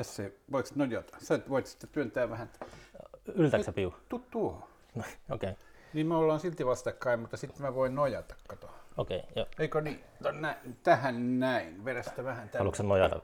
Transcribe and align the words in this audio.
Tässä 0.00 0.22
ei, 0.22 0.32
voiko 0.52 0.68
nojata? 0.74 1.16
Sä 1.22 1.40
voit 1.48 1.66
sitten 1.66 1.90
työntää 1.90 2.30
vähän. 2.30 2.50
Yltääkö 3.34 3.64
sä 3.64 3.72
piu? 3.72 3.94
Tuu 4.08 4.26
tuohon. 4.30 4.62
No, 4.94 5.02
okei. 5.30 5.50
Okay. 5.50 5.64
Niin 5.92 6.06
me 6.06 6.14
ollaan 6.14 6.40
silti 6.40 6.66
vastakkain, 6.66 7.20
mutta 7.20 7.36
sitten 7.36 7.62
mä 7.62 7.74
voin 7.74 7.94
nojata, 7.94 8.34
kato. 8.48 8.70
Okei, 8.96 9.18
okay, 9.18 9.30
joo. 9.36 9.46
Eikö 9.58 9.80
niin? 9.80 10.04
No, 10.20 10.30
nä, 10.30 10.56
tähän 10.82 11.40
näin. 11.40 11.84
Vedä 11.84 12.02
sitä 12.02 12.24
vähän 12.24 12.48
tänne. 12.48 12.58
Haluatko 12.58 12.82
nojata? 12.82 13.20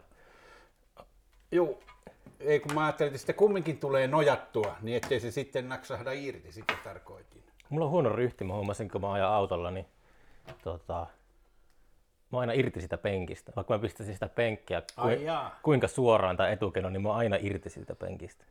Joo. 1.53 1.79
Ei 2.41 2.61
kun 2.61 2.75
mä 2.75 2.85
ajattelin, 2.85 3.09
että 3.09 3.19
sitä 3.19 3.33
kumminkin 3.33 3.79
tulee 3.79 4.07
nojattua, 4.07 4.77
niin 4.83 4.97
ettei 4.97 5.21
se 5.21 5.31
sitten 5.31 5.69
naksahda 5.69 6.13
irti, 6.13 6.53
sitä 6.53 6.75
tarkoitin. 6.85 7.45
Mulla 7.69 7.85
on 7.85 7.91
huono 7.91 8.13
ryhti, 8.13 8.45
mä 8.45 8.55
huomasin, 8.55 8.91
kun 8.91 9.01
mä 9.01 9.13
ajan 9.13 9.33
autolla, 9.33 9.71
niin 9.71 9.87
tota, 10.63 11.07
mä 12.33 12.39
oon 12.39 12.41
aina 12.41 12.53
irti 12.53 12.81
sitä 12.81 12.99
penkistä. 12.99 13.53
Vaikka 13.57 13.75
mä 13.75 13.81
pistäisin 13.81 14.15
sitä 14.15 14.29
penkkiä 14.29 14.83
jaa. 15.25 15.59
kuinka 15.63 15.89
suoraan 15.89 16.37
tai 16.37 16.53
etukeno, 16.53 16.91
niin 16.91 17.03
mä 17.03 17.09
oon 17.09 17.19
aina 17.19 17.37
irti 17.41 17.71
siitä 17.71 17.95
penkistä. 17.95 18.45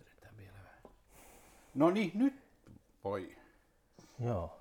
Vedetään 0.00 0.36
vielä 0.36 0.52
vähän. 0.64 0.82
No 1.74 1.90
niin, 1.90 2.10
nyt 2.14 2.34
voi. 3.04 3.36
Joo. 4.24 4.60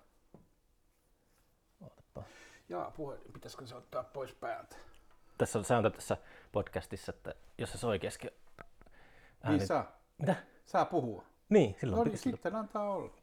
Ootapa. 1.82 2.24
Jaa, 2.70 2.92
puhelin. 2.92 3.34
Pitäisikö 3.34 3.68
se 3.68 3.76
ottaa 3.76 4.04
pois 4.04 4.34
päältä? 4.34 4.76
Tässä 5.38 5.60
on 5.60 5.66
sääntö 5.66 5.90
tässä 5.90 6.18
podcastissa, 6.52 7.12
että 7.16 7.36
jos 7.58 7.72
se 7.72 7.78
soi 7.78 8.00
kesken 8.00 8.32
ääni... 9.44 9.58
Niin 9.58 9.68
saa. 9.68 9.92
Mitä? 10.18 10.36
Saa 10.66 10.86
puhua. 10.86 11.24
Niin, 11.50 11.76
silloin 11.80 11.98
No 11.98 12.04
niin, 12.04 12.18
sitten 12.18 12.56
antaa 12.56 12.90
olla. 12.90 13.14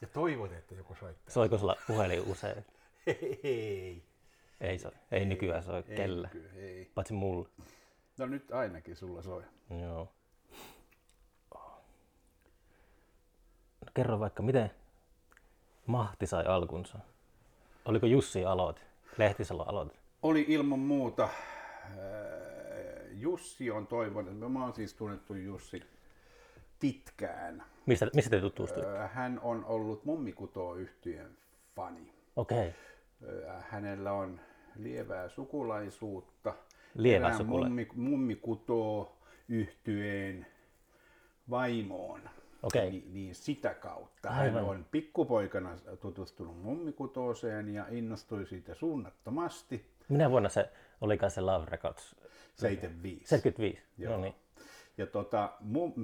Ja 0.00 0.06
toivot, 0.08 0.52
että 0.52 0.74
joku 0.74 0.94
soittaa. 0.94 1.32
Soiko 1.32 1.58
sulla 1.58 1.76
puhelin 1.86 2.22
usein? 2.22 2.64
Hei, 3.42 4.02
Ei 4.60 4.78
soi. 4.78 4.92
Ei 5.10 5.24
nykyään 5.26 5.62
soi 5.62 5.82
kellä. 5.82 6.28
Ei, 6.34 6.62
ei. 6.62 6.90
Paitsi 6.94 7.12
mulla. 7.14 7.48
No 8.18 8.26
nyt 8.26 8.50
ainakin 8.52 8.96
sulla 8.96 9.22
soi. 9.22 9.42
Joo. 9.80 10.12
No, 13.84 13.92
kerro 13.94 14.20
vaikka, 14.20 14.42
miten 14.42 14.70
Mahti 15.86 16.26
sai 16.26 16.44
alkunsa? 16.46 16.98
Oliko 17.84 18.06
Jussi 18.06 18.44
aloite? 18.44 18.80
Lehtisalo 19.18 19.62
aloite? 19.62 19.96
Oli 20.22 20.44
ilman 20.48 20.78
muuta. 20.78 21.24
äh, 21.24 21.30
Jussi 23.10 23.70
on 23.70 23.86
toivonut, 23.86 24.52
mä 24.52 24.64
oon 24.64 24.74
siis 24.74 24.94
tunnettu 24.94 25.34
Jussi 25.34 25.82
pitkään. 26.80 27.62
Mistä, 27.86 28.10
mistä 28.14 28.30
te 28.30 28.40
tutustuitte? 28.40 28.98
Äh, 28.98 29.10
Hän 29.12 29.40
on 29.42 29.64
ollut 29.64 30.04
Mummikuto-yhtyeen 30.04 31.36
fani. 31.76 32.12
Okei. 32.36 32.74
Äh, 33.48 33.64
Hänellä 33.68 34.12
on 34.12 34.40
lievää 34.76 35.28
sukulaisuutta. 35.28 36.54
Lievää 36.94 37.28
erään 37.28 37.40
sukula- 37.40 37.64
Mummi, 37.68 37.88
Mummikuto-yhtyeen 37.94 40.46
vaimoon. 41.50 42.20
Okei. 42.62 42.90
Niin, 42.90 43.14
niin 43.14 43.34
sitä 43.34 43.74
kautta. 43.74 44.28
Aivan. 44.30 44.54
Hän 44.54 44.64
on 44.64 44.86
pikkupoikana 44.90 45.76
tutustunut 46.00 46.62
Mummikutooseen 46.62 47.74
ja 47.74 47.86
innostui 47.90 48.46
siitä 48.46 48.74
suunnattomasti. 48.74 49.90
Minä 50.08 50.30
vuonna 50.30 50.48
se 50.48 50.70
olikaan 51.00 51.30
se 51.30 51.40
Love 51.40 51.66
Records? 51.70 52.16
75. 52.54 53.24
75. 53.26 53.82
Joo. 53.98 54.12
No 54.16 54.22
niin. 54.22 54.34
Ja 54.98 55.06
tota, 55.06 55.52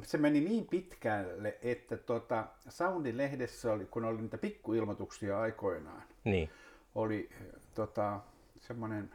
se 0.02 0.18
meni 0.18 0.40
niin 0.40 0.66
pitkälle, 0.66 1.58
että 1.62 1.96
tota, 1.96 2.44
Soundi-lehdessä 2.68 3.72
oli, 3.72 3.86
kun 3.86 4.04
oli 4.04 4.20
niitä 4.20 4.38
pikkuilmoituksia 4.38 5.40
aikoinaan, 5.40 6.02
Niin. 6.24 6.50
oli 6.94 7.28
eh, 7.30 7.46
tota, 7.74 8.20
semmoinen 8.60 9.10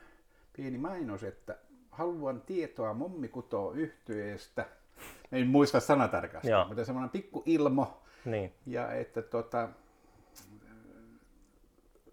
pieni 0.53 0.77
mainos, 0.77 1.23
että 1.23 1.57
haluan 1.91 2.41
tietoa 2.41 2.93
mummikutoo 2.93 3.71
yhtyeestä. 3.71 4.65
En 5.31 5.47
muista 5.47 5.79
sanatarkasti, 5.79 6.49
Joo. 6.49 6.65
mutta 6.67 6.85
semmoinen 6.85 7.09
pikku 7.09 7.43
ilmo. 7.45 8.03
Niin. 8.25 8.53
Ja 8.65 8.91
että 8.93 9.21
tota, 9.21 9.69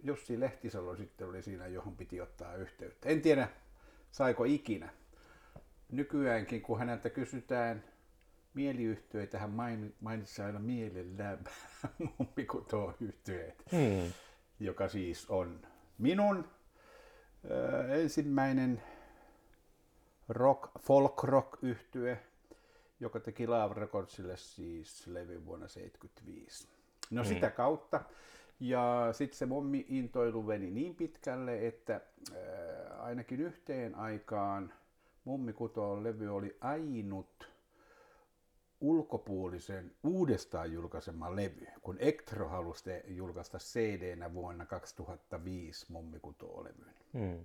Jussi 0.03 0.41
Lehtisalo 0.41 0.97
sitten 0.97 1.29
oli 1.29 1.43
siinä, 1.43 1.67
johon 1.67 1.97
piti 1.97 2.21
ottaa 2.21 2.55
yhteyttä. 2.55 3.09
En 3.09 3.23
tiedä, 3.23 3.49
saiko 4.13 4.45
ikinä. 4.45 4.89
Nykyäänkin, 5.93 6.63
kun 6.63 6.79
häneltä 6.79 7.11
kysytään 7.11 7.85
mieliyhtyeitä, 8.55 9.39
hän 9.39 9.51
maini- 9.51 9.95
mainitsi 10.01 10.43
aina 10.43 10.59
mielellään 10.59 11.39
mummikutoo 12.19 12.95
yhtyeet 13.01 13.63
Hmm. 13.73 14.13
joka 14.61 14.89
siis 14.89 15.31
on 15.31 15.61
minun 15.99 16.45
ö, 17.51 17.95
ensimmäinen 18.03 18.83
rock, 20.29 20.71
folk 20.81 21.25
rock 21.25 21.59
yhtye, 21.63 22.19
joka 23.01 23.21
teki 23.21 23.47
Love 23.47 23.75
Recordsille 23.81 24.37
siis 24.37 25.07
levy 25.07 25.45
vuonna 25.47 25.67
1975. 25.67 26.69
No 27.11 27.23
Mm. 27.23 27.29
sitä 27.29 27.51
kautta. 27.51 28.01
Ja 28.61 29.09
sitten 29.13 29.39
se 29.39 29.47
mommi 29.47 29.87
intoilu 29.89 30.43
meni 30.43 30.71
niin 30.71 30.95
pitkälle, 30.95 31.67
että 31.67 32.01
ö, 32.35 32.95
ainakin 32.99 33.41
yhteen 33.41 33.95
aikaan 33.95 34.73
Mummikutoon 35.27 36.05
levy 36.05 36.29
oli 36.29 36.57
ainut 36.61 37.51
ulkopuolisen 38.81 39.93
uudestaan 40.05 40.73
julkaisema 40.73 41.37
levy, 41.37 41.67
kun 41.83 41.97
Ektro 41.99 42.49
halusi 42.49 42.85
te- 42.85 43.05
julkaista 43.07 43.59
CD-nä 43.59 44.35
vuonna 44.35 44.67
2005 44.67 45.87
Mummikutoo-levyn. 45.93 46.95
Hmm. 47.13 47.45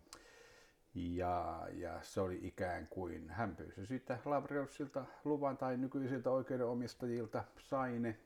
Ja, 0.96 1.68
ja 1.72 2.00
se 2.02 2.22
oli 2.22 2.40
ikään 2.44 2.88
kuin, 2.88 3.30
hän 3.30 3.56
pyysi 3.56 3.86
sitä 3.86 4.18
Lavreussilta 4.26 5.06
luvan 5.24 5.58
tai 5.58 5.78
nykyisiltä 5.78 6.32
oikeudenomistajilta, 6.32 7.44
sai 7.60 8.00
ne. 8.00 8.18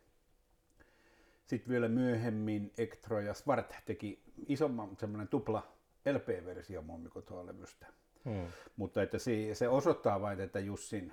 Sitten 1.45 1.69
vielä 1.71 1.87
myöhemmin 1.87 2.73
Ektro 2.77 3.19
ja 3.19 3.33
Svart 3.33 3.75
teki 3.85 4.23
isomman 4.47 4.97
semmoinen 4.99 5.27
tupla 5.27 5.67
LP-versio 6.13 6.81
Mummikutoo-levystä. 6.81 7.87
Hmm. 8.25 8.47
Mutta 8.77 9.03
että 9.03 9.17
se, 9.19 9.49
se 9.53 9.67
osoittaa 9.67 10.21
vain 10.21 10.39
että 10.39 10.59
Jussin 10.59 11.11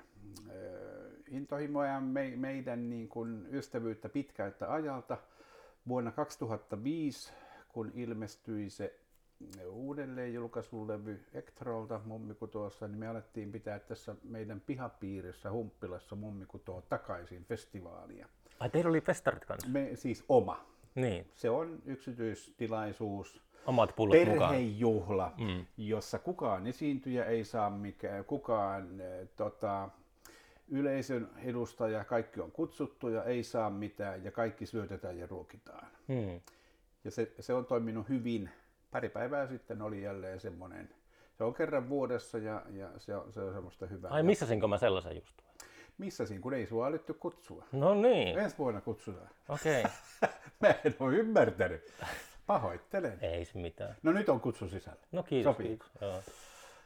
äh, 0.49 0.55
intohimoa 1.31 1.87
ja 1.87 2.01
me, 2.01 2.33
meidän 2.37 2.91
niin 2.91 3.09
kuin 3.09 3.47
ystävyyttä 3.53 4.09
pitkältä 4.09 4.73
ajalta. 4.73 5.19
Vuonna 5.89 6.13
2005, 6.13 7.33
kun 7.69 7.93
ilmestyi 7.95 8.71
se 8.71 8.99
uudelleen 9.71 10.35
julkaisulevy 10.35 11.21
Ektrolta 11.35 12.01
Mummikutossa, 12.05 12.89
niin 12.89 12.99
me 12.99 13.09
alettiin 13.09 13.53
pitää 13.53 13.79
tässä 13.79 14.17
meidän 14.23 14.61
pihapiirissä 14.61 15.51
Humppilassa 15.51 16.17
Mummikutoa 16.17 16.83
takaisin 16.83 17.45
festivaalia. 17.45 18.29
Ai 18.61 18.71
teillä 18.71 18.89
oli 18.89 19.01
festarit 19.01 19.45
kanssa? 19.45 19.69
Me, 19.69 19.91
siis 19.95 20.25
oma. 20.29 20.67
Niin. 20.95 21.27
Se 21.37 21.51
on 21.51 21.83
yksityistilaisuus, 21.87 23.43
Omat 23.67 23.97
pullot 23.97 24.29
mukaan. 24.29 24.51
perhejuhla, 24.51 25.33
mm. 25.39 25.67
jossa 25.77 26.19
kukaan 26.19 26.67
esiintyjä 26.67 27.25
ei 27.25 27.45
saa 27.45 27.71
mikään, 27.71 28.25
kukaan 28.25 29.01
eh, 29.01 29.29
tota, 29.37 29.89
yleisön 30.69 31.31
edustaja, 31.45 32.05
kaikki 32.05 32.41
on 32.41 32.53
kutsuttuja, 32.53 33.25
ei 33.25 33.43
saa 33.43 33.71
mitään 33.71 34.25
ja 34.25 34.31
kaikki 34.31 34.67
syötetään 34.67 35.19
ja 35.19 35.27
ruokitaan. 35.27 35.87
Hmm. 36.09 36.41
Ja 37.05 37.11
se, 37.11 37.33
se 37.41 37.55
on 37.55 37.67
toiminut 37.67 38.09
hyvin. 38.09 38.51
Pari 38.91 39.09
päivää 39.09 39.47
sitten 39.47 39.83
oli 39.83 40.03
jälleen 40.03 40.41
semmoinen, 40.41 40.91
se 41.39 41.45
on 41.45 41.55
kerran 41.55 41.89
vuodessa 41.89 42.39
ja, 42.39 42.63
ja 42.71 42.91
se, 42.99 43.17
on, 43.17 43.33
se 43.33 43.41
on 43.41 43.53
semmoista 43.53 43.87
hyvää. 43.87 44.11
Ai 44.11 44.23
missasinko 44.23 44.69
mä 44.69 44.79
sellaisen 44.79 45.17
just? 45.17 45.43
Missä 45.99 46.27
siinä, 46.27 46.43
kun 46.43 46.55
ei 46.55 46.67
sua 46.67 46.87
älytty 46.87 47.15
kutsua? 47.15 47.65
No 47.73 47.95
niin. 47.95 48.39
Ensi 48.39 48.59
vuonna 48.59 48.81
kutsutaan. 48.81 49.31
Okei. 49.49 49.83
Mä 50.61 50.69
en 50.85 50.95
ole 51.01 51.15
ymmärtänyt. 51.15 51.93
Pahoittelen. 52.47 53.19
Ei 53.21 53.45
se 53.45 53.59
mitään. 53.59 53.97
No 54.03 54.13
nyt 54.13 54.29
on 54.29 54.41
kutsu 54.41 54.69
sisällä. 54.69 55.01
No 55.13 55.23
kiitos. 55.23 55.53
Sopii. 55.53 55.67
kiitos. 55.69 55.91
Joo. 56.01 56.23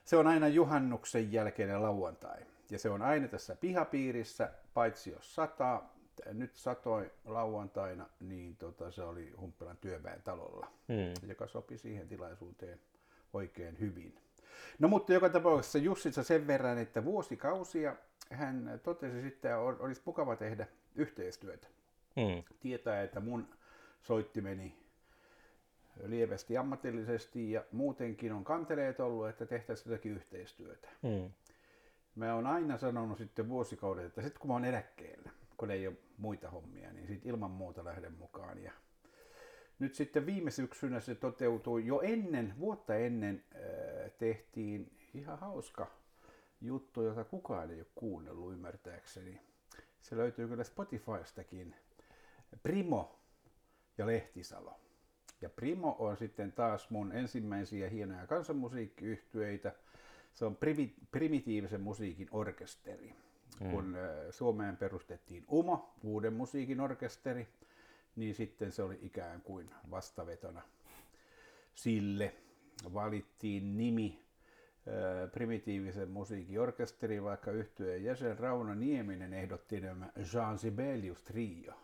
Se 0.04 0.16
on 0.16 0.26
aina 0.26 0.48
juhannuksen 0.48 1.32
jälkeinen 1.32 1.82
lauantai. 1.82 2.40
Ja 2.70 2.78
se 2.78 2.90
on 2.90 3.02
aina 3.02 3.28
tässä 3.28 3.56
pihapiirissä, 3.56 4.50
paitsi 4.74 5.10
jos 5.10 5.34
sataa. 5.34 5.96
Nyt 6.32 6.56
satoi 6.56 7.10
lauantaina, 7.24 8.06
niin 8.20 8.56
tota, 8.56 8.90
se 8.90 9.02
oli 9.02 9.30
Humppilan 9.40 9.76
työväen 9.76 10.22
talolla, 10.22 10.66
Hmm. 10.88 11.28
joka 11.28 11.46
sopi 11.46 11.78
siihen 11.78 12.08
tilaisuuteen 12.08 12.80
oikein 13.32 13.80
hyvin. 13.80 14.14
No 14.78 14.88
mutta 14.88 15.12
joka 15.12 15.28
tapauksessa 15.28 15.78
Jussissa 15.78 16.22
sen 16.22 16.46
verran, 16.46 16.78
että 16.78 17.04
vuosikausia 17.04 17.96
hän 18.30 18.80
totesi 18.82 19.22
sitten, 19.22 19.50
että 19.50 19.58
olisi 19.58 20.02
mukava 20.04 20.36
tehdä 20.36 20.66
yhteistyötä. 20.94 21.68
Hmm. 22.16 22.42
Tietää, 22.60 23.02
että 23.02 23.20
mun 23.20 23.48
soittimeni 24.02 24.76
lievästi 26.04 26.56
ammatillisesti 26.56 27.52
ja 27.52 27.64
muutenkin 27.72 28.32
on 28.32 28.44
kanteleet 28.44 29.00
ollut, 29.00 29.28
että 29.28 29.46
tehtäisiin 29.46 29.90
jotakin 29.90 30.12
yhteistyötä. 30.12 30.88
Hmm. 31.02 31.30
Mä 32.14 32.34
oon 32.34 32.46
aina 32.46 32.78
sanonut 32.78 33.18
sitten 33.18 33.48
vuosikaudet, 33.48 34.04
että 34.04 34.22
sitten 34.22 34.40
kun 34.40 34.48
mä 34.48 34.54
oon 34.54 34.64
eläkkeellä, 34.64 35.30
kun 35.56 35.70
ei 35.70 35.86
ole 35.86 35.96
muita 36.18 36.50
hommia, 36.50 36.92
niin 36.92 37.06
sitten 37.06 37.30
ilman 37.30 37.50
muuta 37.50 37.84
lähden 37.84 38.12
mukaan. 38.12 38.62
Ja 38.62 38.72
nyt 39.78 39.94
sitten 39.94 40.26
viime 40.26 40.50
syksynä 40.50 41.00
se 41.00 41.14
toteutui 41.14 41.86
jo 41.86 42.00
ennen, 42.00 42.54
vuotta 42.58 42.94
ennen 42.94 43.44
äh, 43.54 44.10
tehtiin 44.18 44.92
ihan 45.14 45.38
hauska 45.38 45.86
juttu, 46.60 47.02
jota 47.02 47.24
kukaan 47.24 47.70
ei 47.70 47.76
ole 47.76 47.86
kuunnellut 47.94 48.52
ymmärtääkseni. 48.52 49.40
Se 50.00 50.16
löytyy 50.16 50.48
kyllä 50.48 50.64
Spotifystakin. 50.64 51.74
Primo 52.62 53.18
ja 53.98 54.06
Lehtisalo. 54.06 54.80
Ja 55.40 55.50
Primo 55.50 55.96
on 55.98 56.16
sitten 56.16 56.52
taas 56.52 56.90
mun 56.90 57.12
ensimmäisiä 57.12 57.88
hienoja 57.88 58.26
kansanmusiikkiyhtyeitä. 58.26 59.72
Se 60.34 60.44
on 60.44 60.56
primi- 60.56 60.94
primitiivisen 61.10 61.80
musiikin 61.80 62.28
orkesteri. 62.30 63.14
Mm. 63.60 63.70
Kun 63.70 63.96
Suomeen 64.30 64.76
perustettiin 64.76 65.44
UMO, 65.50 65.94
uuden 66.02 66.32
musiikin 66.32 66.80
orkesteri, 66.80 67.48
niin 68.16 68.34
sitten 68.34 68.72
se 68.72 68.82
oli 68.82 68.98
ikään 69.02 69.40
kuin 69.42 69.70
vastavetona 69.90 70.62
sille. 71.74 72.34
Valittiin 72.94 73.76
nimi 73.76 74.26
primitiivisen 75.32 76.10
musiikin 76.10 76.60
orkesteri, 76.60 77.22
vaikka 77.22 77.50
yhtyeen 77.50 78.04
jäsen 78.04 78.38
Rauno 78.38 78.74
Nieminen 78.74 79.32
ehdotti 79.32 79.80
nämä 79.80 80.12
Jean 80.34 80.58
Sibelius 80.58 81.22
Trio. 81.22 81.74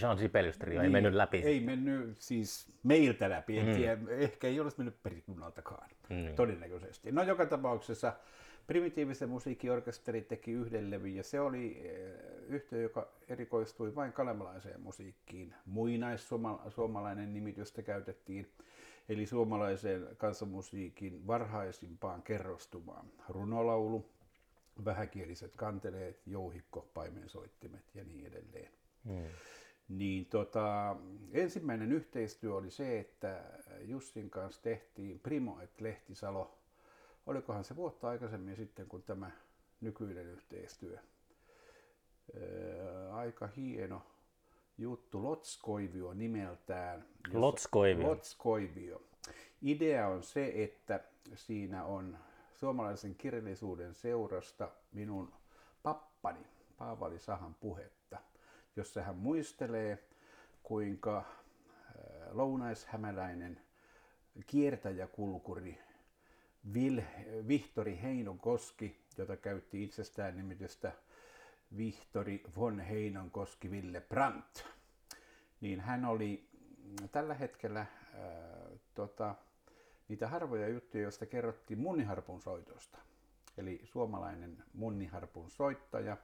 Jean 0.00 0.18
Sibelius 0.18 0.58
Trio 0.58 0.72
niin, 0.80 0.84
ei 0.84 0.90
mennyt 0.90 1.14
läpi. 1.14 1.38
Ei 1.38 1.60
mennyt 1.60 2.16
siis 2.18 2.66
meiltä 2.82 3.30
läpi, 3.30 3.58
en 3.58 3.66
mm. 3.66 3.74
tiedä, 3.74 3.98
ehkä 4.08 4.46
ei 4.46 4.60
olisi 4.60 4.78
mennyt 4.78 5.02
perikunnaltakaan, 5.02 5.90
mm. 6.08 6.34
todennäköisesti. 6.34 7.12
No 7.12 7.22
joka 7.22 7.46
tapauksessa 7.46 8.12
Primitiivisen 8.66 9.28
musiikkiorkesteri 9.28 10.22
teki 10.22 10.52
yhden 10.52 10.90
levyn 10.90 11.14
ja 11.14 11.22
se 11.22 11.40
oli 11.40 11.92
yhtiö, 12.48 12.80
joka 12.80 13.08
erikoistui 13.28 13.94
vain 13.94 14.12
kalemalaiseen 14.12 14.80
musiikkiin. 14.80 15.54
Muinaissuomalainen 15.66 17.34
nimitystä 17.34 17.82
käytettiin, 17.82 18.52
eli 19.08 19.26
suomalaiseen 19.26 20.08
kansanmusiikin 20.16 21.26
varhaisimpaan 21.26 22.22
kerrostumaan. 22.22 23.06
Runolaulu, 23.28 24.10
vähäkieliset 24.84 25.52
kanteleet, 25.56 26.26
jouhikko, 26.26 26.90
paimensoittimet 26.94 27.84
ja 27.94 28.04
niin 28.04 28.26
edelleen. 28.26 28.72
Hmm. 29.04 29.26
Niin 29.88 30.26
tota, 30.26 30.96
ensimmäinen 31.32 31.92
yhteistyö 31.92 32.54
oli 32.54 32.70
se, 32.70 33.00
että 33.00 33.44
Jussin 33.80 34.30
kanssa 34.30 34.62
tehtiin 34.62 35.20
Primo 35.20 35.60
et 35.60 35.80
Lehtisalo 35.80 36.58
olikohan 37.26 37.64
se 37.64 37.76
vuotta 37.76 38.08
aikaisemmin 38.08 38.56
sitten, 38.56 38.86
kun 38.86 39.02
tämä 39.02 39.30
nykyinen 39.80 40.26
yhteistyö. 40.26 40.98
Ää, 40.98 43.14
aika 43.14 43.46
hieno 43.46 44.02
juttu, 44.78 45.22
Lotskoivio 45.22 46.14
nimeltään. 46.14 47.04
Lotskoivio. 47.32 48.08
Lotskoivio. 48.08 49.02
Idea 49.62 50.08
on 50.08 50.22
se, 50.22 50.52
että 50.54 51.00
siinä 51.34 51.84
on 51.84 52.18
suomalaisen 52.52 53.14
kirjallisuuden 53.14 53.94
seurasta 53.94 54.68
minun 54.92 55.32
pappani 55.82 56.46
Paavali 56.78 57.18
Sahan 57.18 57.54
puhetta, 57.54 58.01
jossa 58.76 59.02
hän 59.02 59.16
muistelee, 59.16 59.98
kuinka 60.62 61.24
lounaishämäläinen 62.30 63.60
kiertäjäkulkuri 64.46 65.78
Vil, 66.74 67.02
Vihtori 67.48 68.02
Heinonkoski, 68.02 69.00
jota 69.18 69.36
käytti 69.36 69.84
itsestään 69.84 70.36
nimitystä 70.36 70.92
Vihtori 71.76 72.42
von 72.56 72.80
Heinonkoski 72.80 73.70
Ville 73.70 74.00
Brandt, 74.00 74.64
niin 75.60 75.80
hän 75.80 76.04
oli 76.04 76.48
tällä 77.12 77.34
hetkellä 77.34 77.80
äh, 77.80 77.88
tota, 78.94 79.34
niitä 80.08 80.28
harvoja 80.28 80.68
juttuja, 80.68 81.02
joista 81.02 81.26
kerrottiin 81.26 81.78
munniharpun 81.78 82.40
soitosta. 82.40 82.98
Eli 83.58 83.80
suomalainen 83.84 84.64
munniharpun 84.72 85.50
soittaja, 85.50 86.16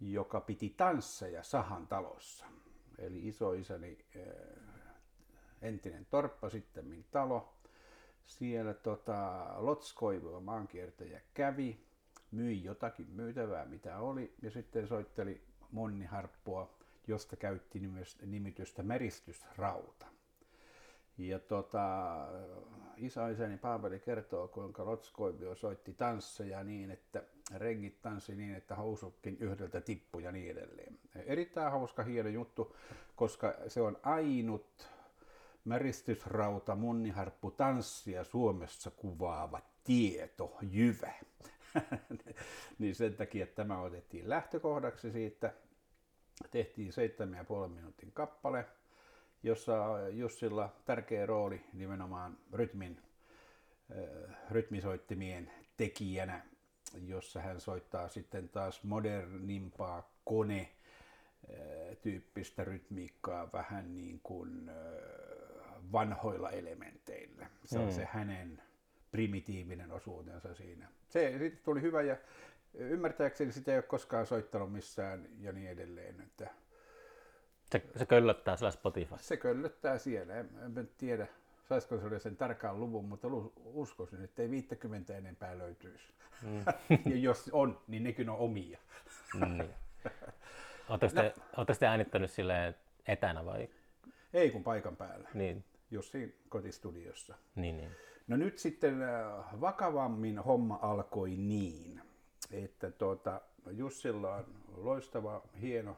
joka 0.00 0.40
piti 0.40 0.74
tansseja 0.76 1.42
Sahan 1.42 1.86
talossa. 1.86 2.46
Eli 2.98 3.28
isoisäni 3.28 3.98
äh, 4.16 4.22
entinen 5.62 6.06
torppa, 6.10 6.50
sitten 6.50 7.04
talo, 7.10 7.52
siellä 8.26 8.74
tota, 8.74 9.46
Lotskoivua 9.56 10.40
maankiertäjä 10.40 11.20
kävi, 11.34 11.80
myi 12.30 12.64
jotakin 12.64 13.10
myytävää 13.10 13.64
mitä 13.64 13.98
oli 13.98 14.34
ja 14.42 14.50
sitten 14.50 14.88
soitteli 14.88 15.42
monniharppua, 15.70 16.74
josta 17.06 17.36
käytti 17.36 17.80
nimitystä 18.22 18.82
meristysrauta. 18.82 20.06
Ja 21.18 21.38
tota, 21.38 22.16
isäni 22.96 23.58
Paavali 23.58 24.00
kertoo, 24.00 24.48
kuinka 24.48 24.84
Lotskoivio 24.84 25.54
soitti 25.54 25.92
tansseja 25.92 26.64
niin, 26.64 26.90
että 26.90 27.22
rengit 27.54 28.02
tanssi 28.02 28.34
niin, 28.34 28.54
että 28.54 28.74
housukkin 28.74 29.36
yhdeltä 29.40 29.80
tippu 29.80 30.18
ja 30.18 30.32
niin 30.32 30.50
edelleen. 30.50 30.98
Erittäin 31.14 31.72
hauska 31.72 32.02
hieno 32.02 32.28
juttu, 32.28 32.76
koska 33.16 33.54
se 33.68 33.80
on 33.80 33.98
ainut 34.02 34.88
märistysrauta 35.64 36.74
munniharppu 36.74 37.50
tanssia 37.50 38.24
Suomessa 38.24 38.90
kuvaava 38.90 39.60
tieto, 39.84 40.58
jyvä. 40.70 41.12
niin 42.78 42.94
sen 42.94 43.14
takia 43.14 43.46
tämä 43.46 43.80
otettiin 43.80 44.28
lähtökohdaksi 44.28 45.10
siitä. 45.10 45.52
Tehtiin 46.50 46.92
7,5 47.64 47.68
minuutin 47.68 48.12
kappale, 48.12 48.64
jossa 49.42 49.84
Jussilla 50.10 50.72
tärkeä 50.84 51.26
rooli 51.26 51.64
nimenomaan 51.72 52.38
rytmin, 52.52 53.02
äh, 53.90 54.36
rytmisoittimien 54.50 55.52
tekijänä, 55.76 56.42
jossa 57.06 57.40
hän 57.40 57.60
soittaa 57.60 58.08
sitten 58.08 58.48
taas 58.48 58.84
modernimpaa 58.84 60.10
kone 60.24 60.68
tyyppistä 62.02 62.64
rytmiikkaa 62.64 63.52
vähän 63.52 63.96
niin 63.96 64.20
kuin 64.22 64.70
vanhoilla 65.92 66.50
elementeillä. 66.50 67.46
Se 67.64 67.78
on 67.78 67.84
mm. 67.84 67.92
se 67.92 68.08
hänen 68.10 68.62
primitiivinen 69.10 69.92
osuutensa 69.92 70.54
siinä. 70.54 70.88
Se 71.08 71.38
sitten 71.38 71.64
tuli 71.64 71.82
hyvä 71.82 72.02
ja 72.02 72.16
ymmärtääkseni 72.74 73.52
sitä 73.52 73.72
ei 73.72 73.78
ole 73.78 73.82
koskaan 73.82 74.26
soittanut 74.26 74.72
missään 74.72 75.28
ja 75.40 75.52
niin 75.52 75.70
edelleen. 75.70 76.20
Että 76.20 76.50
se, 77.72 77.82
se 77.96 78.06
köllöttää 78.06 78.56
siellä 78.56 78.70
Spotify. 78.70 79.14
Se 79.18 79.36
köllöttää 79.36 79.98
siellä. 79.98 80.34
En, 80.34 80.50
en 80.76 80.90
tiedä, 80.98 81.26
saisiko 81.68 81.98
se 81.98 82.18
sen 82.18 82.36
tarkan 82.36 82.80
luvun, 82.80 83.04
mutta 83.04 83.28
uskoisin, 83.64 84.24
että 84.24 84.42
ei 84.42 84.50
50 84.50 85.16
enempää 85.16 85.58
löytyisi. 85.58 86.12
Mm. 86.42 86.64
ja 87.12 87.16
jos 87.16 87.50
on, 87.52 87.80
niin 87.88 88.04
nekin 88.04 88.28
on 88.30 88.38
omia. 88.38 88.78
niin. 89.34 89.70
Oletteko 90.88 91.14
te, 91.14 91.34
no. 91.56 91.64
te 91.64 91.86
äänittänyt 91.86 92.30
silleen 92.30 92.74
etänä 93.06 93.44
vai? 93.44 93.68
Ei 94.34 94.50
kun 94.50 94.64
paikan 94.64 94.96
päällä. 94.96 95.28
Niin. 95.34 95.64
Jussi 95.90 96.38
kotistudiossa. 96.48 97.34
Niin, 97.54 97.76
niin. 97.76 97.90
No 98.26 98.36
nyt 98.36 98.58
sitten 98.58 99.02
äh, 99.02 99.60
vakavammin 99.60 100.38
homma 100.38 100.78
alkoi 100.82 101.30
niin, 101.36 102.00
että 102.50 102.90
tuota, 102.90 103.40
Jussilla 103.70 104.34
on 104.34 104.44
loistava, 104.76 105.42
hieno 105.60 105.96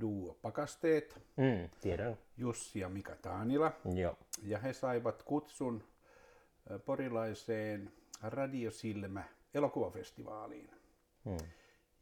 duo 0.00 0.38
Pakasteet. 0.42 1.20
Mm, 1.36 1.68
tiedän. 1.80 2.18
Jussi 2.36 2.80
ja 2.80 2.88
Mika 2.88 3.16
Taanila. 3.16 3.72
Joo. 3.94 4.16
Ja 4.42 4.58
he 4.58 4.72
saivat 4.72 5.22
kutsun 5.22 5.84
porilaiseen 6.84 7.92
Radiosilmä 8.22 9.24
elokuvafestivaaliin. 9.54 10.70
Mm. 11.24 11.36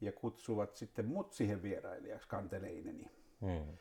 Ja 0.00 0.12
kutsuvat 0.12 0.76
sitten 0.76 1.06
mut 1.06 1.32
siihen 1.32 1.62
vierailijaksi 1.62 2.28
kanteleineni. 2.28 3.10
Mm. 3.40 3.76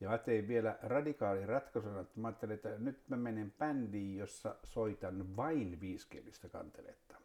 Ja 0.00 0.08
mä 0.08 0.18
tein 0.18 0.48
vielä 0.48 0.78
radikaali 0.82 1.46
ratkaisun, 1.46 2.00
että 2.00 2.20
mä 2.20 2.28
ajattelin, 2.28 2.54
että 2.54 2.78
nyt 2.78 3.08
mä 3.08 3.16
menen 3.16 3.52
bändiin, 3.58 4.16
jossa 4.16 4.56
soitan 4.64 5.36
vain 5.36 5.80
viisikielistä 5.80 6.48
kanteletta. 6.48 7.16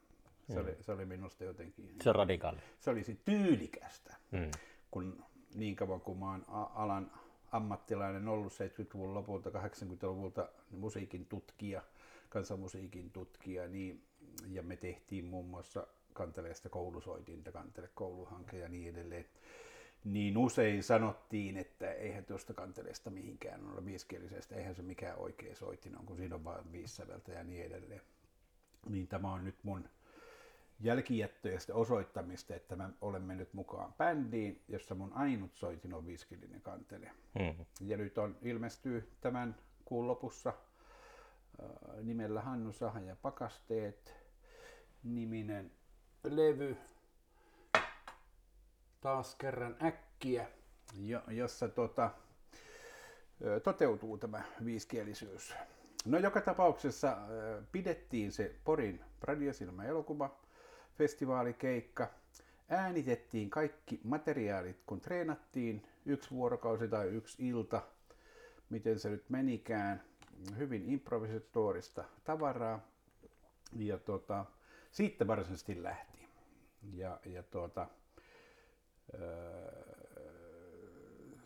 Se, 0.47 0.55
mm. 0.55 0.61
oli, 0.61 0.77
se 0.79 0.91
oli 0.91 1.05
minusta 1.05 1.43
jotenkin... 1.43 1.95
Se 2.01 2.09
on 2.09 2.15
radikaali. 2.15 2.59
Se 2.79 2.89
olisi 2.89 3.19
tyylikästä, 3.25 4.15
mm. 4.31 4.51
kun 4.91 5.25
niin 5.55 5.75
kauan 5.75 6.01
kuin 6.01 6.17
mä 6.17 6.31
oon 6.31 6.45
alan 6.75 7.11
ammattilainen 7.51 8.27
ollut 8.27 8.53
70-luvun 8.53 9.13
lopulta, 9.13 9.49
80-luvulta 9.49 10.49
musiikin 10.71 11.25
tutkija, 11.25 11.81
kansanmusiikin 12.29 13.11
tutkija, 13.11 13.67
niin, 13.67 14.03
ja 14.49 14.63
me 14.63 14.75
tehtiin 14.75 15.25
muun 15.25 15.45
muassa 15.45 15.87
kanteleesta 16.13 16.69
koulusoitinta, 16.69 17.51
kantele 17.51 17.89
kouluhanke 17.95 18.57
ja 18.57 18.69
niin 18.69 18.89
edelleen 18.89 19.25
niin 20.03 20.37
usein 20.37 20.83
sanottiin, 20.83 21.57
että 21.57 21.93
eihän 21.93 22.25
tuosta 22.25 22.53
kanteleesta 22.53 23.09
mihinkään 23.09 23.67
ole 23.67 23.85
viiskielisestä, 23.85 24.55
eihän 24.55 24.75
se 24.75 24.81
mikään 24.81 25.17
oikea 25.17 25.55
soitin 25.55 25.97
on, 25.97 26.05
kun 26.05 26.17
siinä 26.17 26.35
on 26.35 26.43
vain 26.43 26.71
viisi 26.71 26.95
säveltä 26.95 27.31
ja 27.31 27.43
niin 27.43 27.65
edelleen. 27.65 28.01
Niin 28.89 29.07
tämä 29.07 29.33
on 29.33 29.43
nyt 29.43 29.55
mun 29.63 29.89
jälkijättöistä 30.83 31.75
osoittamista, 31.75 32.55
että 32.55 32.75
mä 32.75 32.89
olen 33.01 33.21
mennyt 33.21 33.53
mukaan 33.53 33.93
bändiin, 33.93 34.63
jossa 34.67 34.95
mun 34.95 35.13
ainut 35.13 35.55
soitin 35.55 35.93
on 35.93 36.05
viiskillinen 36.05 36.61
kantele. 36.61 37.11
Mm-hmm. 37.39 37.65
Ja 37.81 37.97
nyt 37.97 38.17
on 38.17 38.37
ilmestyy 38.41 39.11
tämän 39.21 39.55
kuun 39.85 40.07
lopussa 40.07 40.53
nimellä 42.01 42.41
Hannu 42.41 42.73
Saha 42.73 42.99
ja 42.99 43.15
Pakasteet 43.15 44.15
niminen 45.03 45.71
levy. 46.23 46.77
Taas 49.01 49.35
kerran 49.35 49.77
äkkiä, 49.83 50.47
jo, 50.99 51.21
jossa 51.27 51.67
tota, 51.67 52.11
toteutuu 53.63 54.17
tämä 54.17 54.43
viiskielisyys. 54.65 55.55
No 56.05 56.17
joka 56.17 56.41
tapauksessa 56.41 57.17
pidettiin 57.71 58.31
se 58.31 58.55
Porin 58.63 59.01
Radiosilmä 59.21 59.85
elokuva 59.85 60.42
festivaalikeikka. 60.97 62.07
Äänitettiin 62.69 63.49
kaikki 63.49 63.99
materiaalit, 64.03 64.77
kun 64.85 65.01
treenattiin 65.01 65.87
yksi 66.05 66.31
vuorokausi 66.31 66.87
tai 66.87 67.07
yksi 67.07 67.47
ilta, 67.47 67.81
miten 68.69 68.99
se 68.99 69.09
nyt 69.09 69.29
menikään. 69.29 70.03
Hyvin 70.57 70.89
improvisatorista 70.89 72.03
tavaraa. 72.23 72.87
Ja 73.75 73.97
tota, 73.97 74.45
siitä 74.91 75.27
varsinaisesti 75.27 75.83
lähti. 75.83 76.27
Ja, 76.93 77.19
ja 77.25 77.43
tuota, 77.43 77.87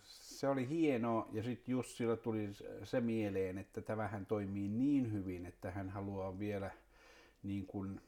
se 0.04 0.48
oli 0.48 0.70
hienoa 0.70 1.28
ja 1.32 1.44
sitten 1.44 1.72
Jussilla 1.72 2.18
tuli 2.18 2.50
se 2.84 3.02
mieleen, 3.02 3.58
että 3.58 3.82
tämähän 3.82 4.26
toimii 4.26 4.70
niin 4.70 5.14
hyvin, 5.14 5.46
että 5.46 5.72
hän 5.72 5.90
haluaa 5.90 6.40
vielä 6.40 6.72
niin 7.44 7.66
kuin, 7.66 8.02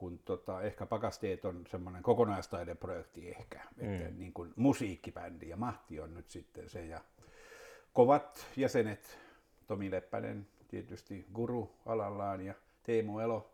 kun 0.00 0.18
tota, 0.18 0.62
ehkä 0.62 0.86
Pakasteet 0.86 1.44
on 1.44 1.64
semmoinen 1.66 2.02
kokonaistaideprojekti 2.02 3.28
ehkä, 3.28 3.60
mm. 3.76 3.94
että 3.94 4.10
niin 4.10 4.32
kuin 4.32 4.52
musiikkibändi 4.56 5.48
ja 5.48 5.56
Mahti 5.56 6.00
on 6.00 6.14
nyt 6.14 6.30
sitten 6.30 6.68
se 6.68 6.86
ja 6.86 7.00
kovat 7.92 8.46
jäsenet, 8.56 9.18
Tomi 9.66 9.90
Leppänen 9.90 10.46
tietysti 10.68 11.26
guru 11.34 11.70
alallaan 11.86 12.40
ja 12.40 12.54
Teemu 12.82 13.18
Elo 13.18 13.50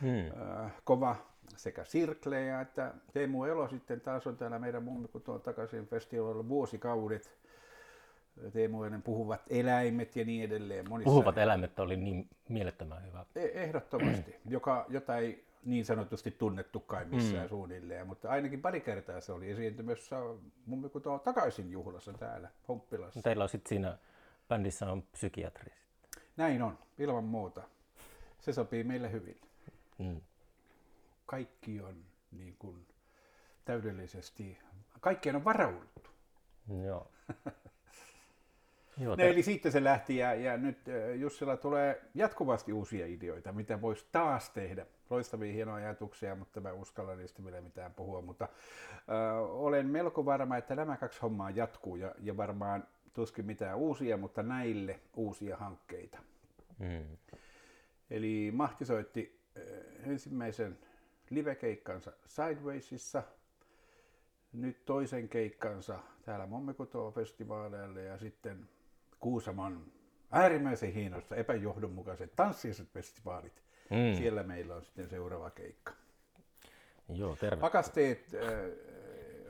hmm. 0.00 0.26
äh, 0.64 0.72
kova 0.84 1.16
sekä 1.56 1.84
Sirklejä 1.84 2.60
että 2.60 2.94
Teemu 3.12 3.44
Elo 3.44 3.68
sitten 3.68 4.00
taas 4.00 4.26
on 4.26 4.36
täällä 4.36 4.58
meidän 4.58 4.82
Mummikutoon 4.82 5.40
takaisin 5.40 5.86
festivaalilla 5.86 6.48
vuosikaudet. 6.48 7.38
Teemu 8.52 8.84
Elen 8.84 9.02
puhuvat 9.02 9.40
eläimet 9.50 10.16
ja 10.16 10.24
niin 10.24 10.44
edelleen. 10.44 10.88
Monissa... 10.88 11.10
Puhuvat 11.10 11.38
eläimet 11.38 11.78
oli 11.78 11.96
niin 11.96 12.28
mielettömän 12.48 13.06
hyvä. 13.06 13.24
E- 13.36 13.62
ehdottomasti, 13.62 14.36
joka, 14.48 14.86
jota 14.88 15.16
ei 15.16 15.49
niin 15.64 15.84
sanotusti 15.84 16.30
tunnettukaan 16.30 17.08
missään 17.08 17.44
mm. 17.44 17.48
suunnilleen, 17.48 18.06
mutta 18.06 18.30
ainakin 18.30 18.62
pari 18.62 18.80
kertaa 18.80 19.20
se 19.20 19.32
oli 19.32 19.50
esiintymässä 19.50 20.16
Mummikutoon 20.66 21.20
takaisin 21.20 21.70
juhlassa 21.70 22.12
täällä 22.12 22.48
Humppilassa. 22.68 23.22
Teillä 23.22 23.42
on 23.42 23.48
sitten 23.48 23.68
siinä 23.68 23.98
bändissä 24.48 24.92
on 24.92 25.02
psykiatri. 25.02 25.72
Näin 26.36 26.62
on, 26.62 26.78
ilman 26.98 27.24
muuta. 27.24 27.62
Se 28.40 28.52
sopii 28.52 28.84
meille 28.84 29.12
hyvin. 29.12 29.40
Mm. 29.98 30.20
Kaikki 31.26 31.80
on 31.80 32.04
niin 32.32 32.56
kuin 32.58 32.86
täydellisesti, 33.64 34.58
kaikkien 35.00 35.36
on 35.36 35.44
varauduttu. 35.44 36.10
Joo. 36.84 37.10
Joo, 38.98 39.16
no, 39.16 39.24
eli 39.24 39.42
siitä 39.42 39.70
se 39.70 39.84
lähti 39.84 40.16
ja, 40.16 40.34
ja 40.34 40.56
nyt 40.56 40.78
Jussilla 41.14 41.56
tulee 41.56 42.02
jatkuvasti 42.14 42.72
uusia 42.72 43.06
ideoita, 43.06 43.52
mitä 43.52 43.80
voisi 43.80 44.06
taas 44.12 44.50
tehdä. 44.50 44.86
Loistavia 45.10 45.52
hienoja 45.52 45.86
ajatuksia, 45.86 46.34
mutta 46.34 46.60
mä 46.60 46.72
uskallan 46.72 47.18
niistä 47.18 47.44
vielä 47.44 47.60
mitään 47.60 47.94
puhua. 47.94 48.22
Mutta 48.22 48.44
äh, 48.44 49.50
olen 49.50 49.86
melko 49.86 50.24
varma, 50.24 50.56
että 50.56 50.76
nämä 50.76 50.96
kaksi 50.96 51.20
hommaa 51.20 51.50
jatkuu 51.50 51.96
ja, 51.96 52.14
ja 52.22 52.36
varmaan 52.36 52.84
tuskin 53.12 53.46
mitään 53.46 53.76
uusia, 53.78 54.16
mutta 54.16 54.42
näille 54.42 55.00
uusia 55.16 55.56
hankkeita. 55.56 56.18
Mm. 56.78 57.16
Eli 58.10 58.50
Mahti 58.54 58.84
soitti 58.84 59.40
ensimmäisen 60.06 60.78
livekeikkansa 61.30 62.12
Sidewaysissa, 62.26 63.22
nyt 64.52 64.84
toisen 64.84 65.28
keikkansa 65.28 65.98
täällä 66.22 66.46
Mommikutoa-festivaaleilla 66.46 68.00
ja 68.00 68.18
sitten 68.18 68.68
Kuusamon 69.20 69.92
äärimmäisen 70.30 70.92
hienossa 70.92 71.36
epäjohdonmukaiset 71.36 72.36
tanssiset 72.36 72.88
festivaalit. 72.88 73.62
Mm. 73.90 74.16
Siellä 74.16 74.42
meillä 74.42 74.74
on 74.74 74.84
sitten 74.84 75.08
seuraava 75.08 75.50
keikka. 75.50 75.92
Joo, 77.08 77.36
terve. 77.36 77.60
Pakasteet 77.60 78.34
äh, 78.34 78.50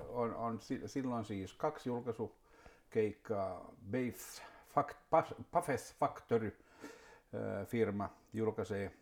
on, 0.08 0.34
on 0.34 0.58
silloin 0.86 1.24
siis 1.24 1.54
kaksi 1.54 1.88
julkaisukeikkaa. 1.88 3.74
Bates 3.90 4.42
Puffes 5.50 5.94
Factory 5.98 6.56
äh, 7.34 7.66
firma 7.66 8.10
julkaisee 8.32 8.92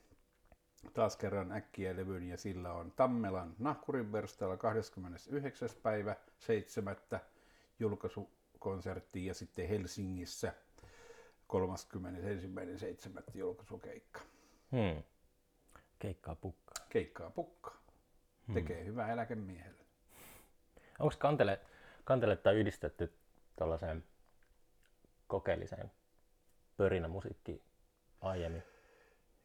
taas 0.95 1.17
kerran 1.17 1.53
äkkiä 1.53 1.97
levyn 1.97 2.29
ja 2.29 2.37
sillä 2.37 2.73
on 2.73 2.93
Tammelan 2.97 3.55
Nahkurin 3.59 4.13
verstaalla 4.13 4.57
29. 4.57 5.69
päivä 5.83 6.17
7. 6.39 6.97
julkaisukonsertti 8.59 9.27
ja 9.27 9.35
sitten 9.35 9.69
Helsingissä 9.69 10.55
31.7. 11.53 13.23
julkaisukeikka. 13.35 14.21
Hmm. 14.73 15.03
Keikkaa 15.99 16.35
pukkaa. 16.35 16.87
Keikkaa 16.89 17.31
pukkaa. 17.31 17.79
Hmm. 18.47 18.55
Tekee 18.55 18.85
hyvää 18.85 19.13
eläkemiehelle. 19.13 19.85
Onko 20.99 21.15
kantele, 21.19 21.61
kantele 22.05 22.37
tai 22.37 22.57
yhdistetty 22.57 23.13
tuollaiseen 23.57 24.05
kokeelliseen 25.27 25.91
pörinämusiikkiin 26.77 27.63
aiemmin? 28.21 28.63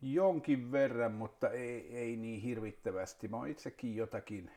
Jonkin 0.02 0.72
verran, 0.72 1.12
mutta 1.12 1.50
ei, 1.50 1.98
ei 1.98 2.18
niin 2.18 2.42
hirvittävästi. 2.42 3.28
Mä 3.28 3.38
oon 3.38 3.48
itsekin 3.48 3.96
jotakin 3.96 4.52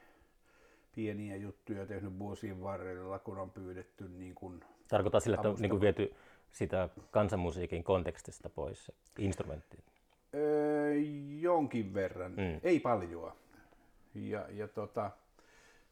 pieniä 0.97 1.37
juttuja 1.37 1.87
tehnyt 1.87 2.19
vuosien 2.19 2.63
varrella, 2.63 3.19
kun 3.19 3.39
on 3.39 3.51
pyydetty 3.51 4.09
niin 4.09 4.35
kuin 4.35 4.61
Tarkoittaa 4.89 5.21
sillä, 5.21 5.35
että 5.35 5.49
on 5.49 5.57
niin 5.59 5.71
kuin 5.71 5.81
viety 5.81 6.15
sitä 6.53 6.89
kansanmusiikin 7.11 7.85
kontekstista 7.85 8.49
pois 8.49 8.93
instrumenttiin? 9.19 9.85
Öö, 10.35 10.95
jonkin 11.41 11.95
verran, 11.95 12.33
mm. 12.33 12.61
ei 12.63 12.81
paljoa. 12.81 13.37
Ja, 14.15 14.47
ja 14.51 14.69
tota, 14.69 15.11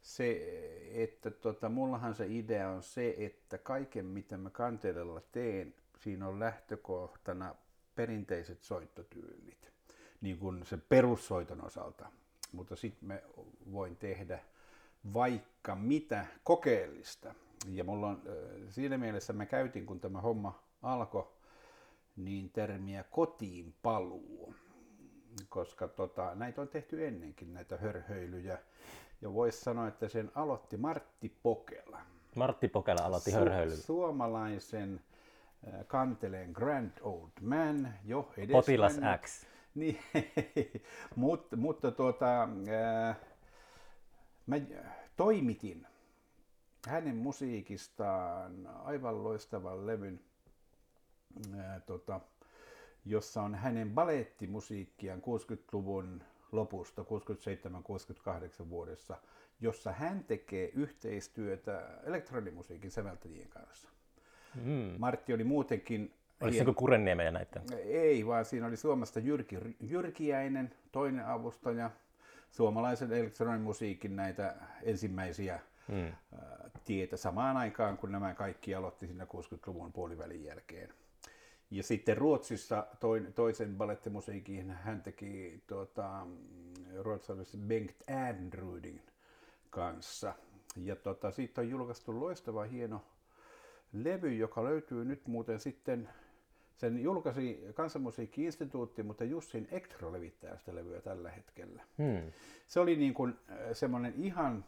se, 0.03 0.41
että 0.95 1.31
tota, 1.31 1.69
mullahan 1.69 2.15
se 2.15 2.27
idea 2.29 2.71
on 2.71 2.83
se, 2.83 3.15
että 3.19 3.59
kaiken 3.59 4.07
mitä 4.07 4.37
mä 4.37 4.51
kantelella 4.51 5.21
teen, 5.33 5.75
siinä 5.99 6.29
on 6.29 6.41
lähtökohtana 6.41 7.55
perinteiset 7.95 8.63
soittotyylit, 8.63 9.73
niin 10.21 10.39
kuin 10.39 10.67
se 10.67 10.77
perussoiton 10.77 11.65
osalta. 11.65 12.07
Mutta 12.53 12.77
sitten 12.77 13.09
me 13.09 13.23
voin 13.73 13.97
tehdä 13.97 14.39
vaikka 15.15 15.75
mitä 15.75 16.27
kokeellista. 16.45 17.35
Ja 17.73 17.85
mulla 17.85 18.07
on, 18.07 18.23
siinä 18.71 18.99
mielessä 18.99 19.33
mä 19.33 19.47
käytin, 19.47 19.87
kun 19.87 20.01
tämä 20.01 20.21
homma 20.21 20.63
alkoi, 20.83 21.29
niin 22.17 22.51
termiä 22.51 23.05
kotiin 23.11 23.75
paluu. 23.83 24.55
Koska 25.49 25.89
tota, 25.89 26.35
näitä 26.35 26.61
on 26.61 26.69
tehty 26.69 27.07
ennenkin, 27.07 27.55
näitä 27.55 27.77
hörhöilyjä. 27.77 28.59
Ja 29.21 29.35
voisi 29.35 29.61
sanoa, 29.61 29.89
että 29.89 30.09
sen 30.09 30.31
aloitti 30.35 30.77
Martti 30.77 31.37
Pokela. 31.43 32.01
Martti 32.37 32.69
Pokela 32.69 33.05
aloitti 33.05 33.31
Su- 33.31 33.35
hörhöilyn. 33.35 33.77
Suomalaisen 33.77 35.01
kanteleen 35.87 36.51
Grand 36.53 36.93
Old 37.01 37.31
Man, 37.41 37.95
jo 38.05 38.33
edes 38.37 38.53
Potilas 38.53 39.01
X. 39.21 39.47
Niin, 39.75 39.99
mutta, 41.17 41.57
mutta 41.57 41.91
tuota, 41.91 42.43
äh, 42.43 43.17
mä 44.47 44.57
toimitin 45.17 45.87
hänen 46.87 47.17
musiikistaan 47.17 48.67
aivan 48.67 49.25
loistavan 49.25 49.87
levyn, 49.87 50.21
ää, 51.57 51.75
äh, 51.75 51.83
tota, 51.87 52.21
jossa 53.05 53.43
on 53.43 53.55
hänen 53.55 53.91
balettimusiikkiaan 53.91 55.21
60-luvun 55.21 56.23
lopusta, 56.53 57.03
67-68 58.65 58.69
vuodessa, 58.69 59.17
jossa 59.61 59.93
hän 59.93 60.25
tekee 60.25 60.71
yhteistyötä 60.75 61.89
elektronimusiikin 62.05 62.91
säveltäjien 62.91 63.49
kanssa. 63.49 63.89
Mm. 64.55 64.95
Martti 64.99 65.35
oli 65.35 65.45
muutenkin... 65.45 66.15
Oliko 66.41 66.55
hien... 66.55 66.67
se 66.67 66.75
Kurenniemen 66.75 67.27
ja 67.27 67.33
näiden? 67.33 67.63
Ei, 67.85 68.27
vaan 68.27 68.45
siinä 68.45 68.67
oli 68.67 68.77
Suomesta 68.77 69.21
Jyrki 69.21 69.59
Jyrkiäinen, 69.81 70.75
toinen 70.93 71.27
avustaja, 71.27 71.91
suomalaisen 72.55 73.13
elektronimusiikin 73.13 74.17
näitä 74.17 74.55
ensimmäisiä 74.83 75.61
mm. 75.89 76.13
tietä 76.85 77.17
samaan 77.17 77.57
aikaan, 77.57 77.97
kun 77.97 78.13
nämä 78.13 78.35
kaikki 78.35 78.75
aloitti 78.75 79.07
siinä 79.07 79.25
60-luvun 79.25 79.93
puolivälin 79.93 80.45
jälkeen. 80.45 80.95
Ja 81.71 81.83
sitten 81.83 82.17
Ruotsissa 82.17 82.87
toisen 83.35 83.77
balettimusiikin 83.77 84.71
hän 84.71 85.03
teki 85.03 85.63
tuota, 85.67 86.27
ruotsalaisen 87.01 87.61
Bengt 87.61 88.03
Ernrudin 88.09 89.03
kanssa. 89.71 90.35
Ja 90.77 90.97
tota, 90.97 91.31
siitä 91.31 91.61
on 91.61 91.71
julkaistu 91.71 92.21
loistava 92.21 92.63
hieno 92.63 93.05
levy, 93.93 94.35
joka 94.35 94.65
löytyy 94.65 95.05
nyt 95.05 95.27
muuten 95.27 95.61
sitten 95.61 96.09
Sen 96.77 97.03
julkaisi 97.03 97.65
Kansanmusiikki-instituutti, 97.75 99.03
mutta 99.03 99.25
Jussin 99.25 99.69
Ektro 99.71 100.13
levittää 100.13 100.57
sitä 100.59 100.75
levyä 100.75 101.01
tällä 101.01 101.31
hetkellä. 101.31 101.83
Hmm. 101.99 102.33
Se 102.69 102.81
oli 102.81 102.97
niin 102.97 103.15
kuin 103.15 103.35
äh, 103.51 103.59
semmoinen 103.73 104.15
ihan 104.17 104.65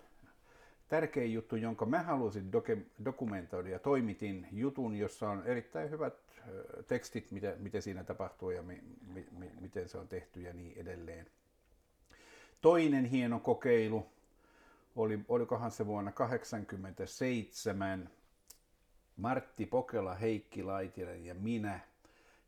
tärkein 0.88 1.32
juttu, 1.32 1.56
jonka 1.56 1.86
mä 1.86 2.02
halusin 2.02 2.50
doke- 2.52 3.04
dokumentoida 3.04 3.68
ja 3.68 3.78
toimitin 3.78 4.46
jutun, 4.52 4.96
jossa 4.96 5.30
on 5.30 5.42
erittäin 5.46 5.90
hyvät 5.90 6.14
äh, 6.38 6.44
tekstit, 6.86 7.30
mitä, 7.32 7.54
mitä 7.58 7.80
siinä 7.80 8.04
tapahtuu 8.04 8.50
ja 8.50 8.62
mi, 8.62 8.82
mi, 9.14 9.26
mi, 9.38 9.50
miten 9.60 9.88
se 9.88 9.98
on 9.98 10.08
tehty 10.08 10.40
ja 10.40 10.52
niin 10.52 10.78
edelleen. 10.78 11.26
Toinen 12.60 13.04
hieno 13.04 13.40
kokeilu 13.40 14.06
oli, 14.96 15.20
olikohan 15.28 15.70
se 15.70 15.86
vuonna 15.86 16.12
1987, 16.12 18.10
Martti 19.16 19.66
Pokela, 19.66 20.14
Heikki 20.14 20.62
Laitinen 20.62 21.24
ja 21.24 21.34
minä 21.34 21.80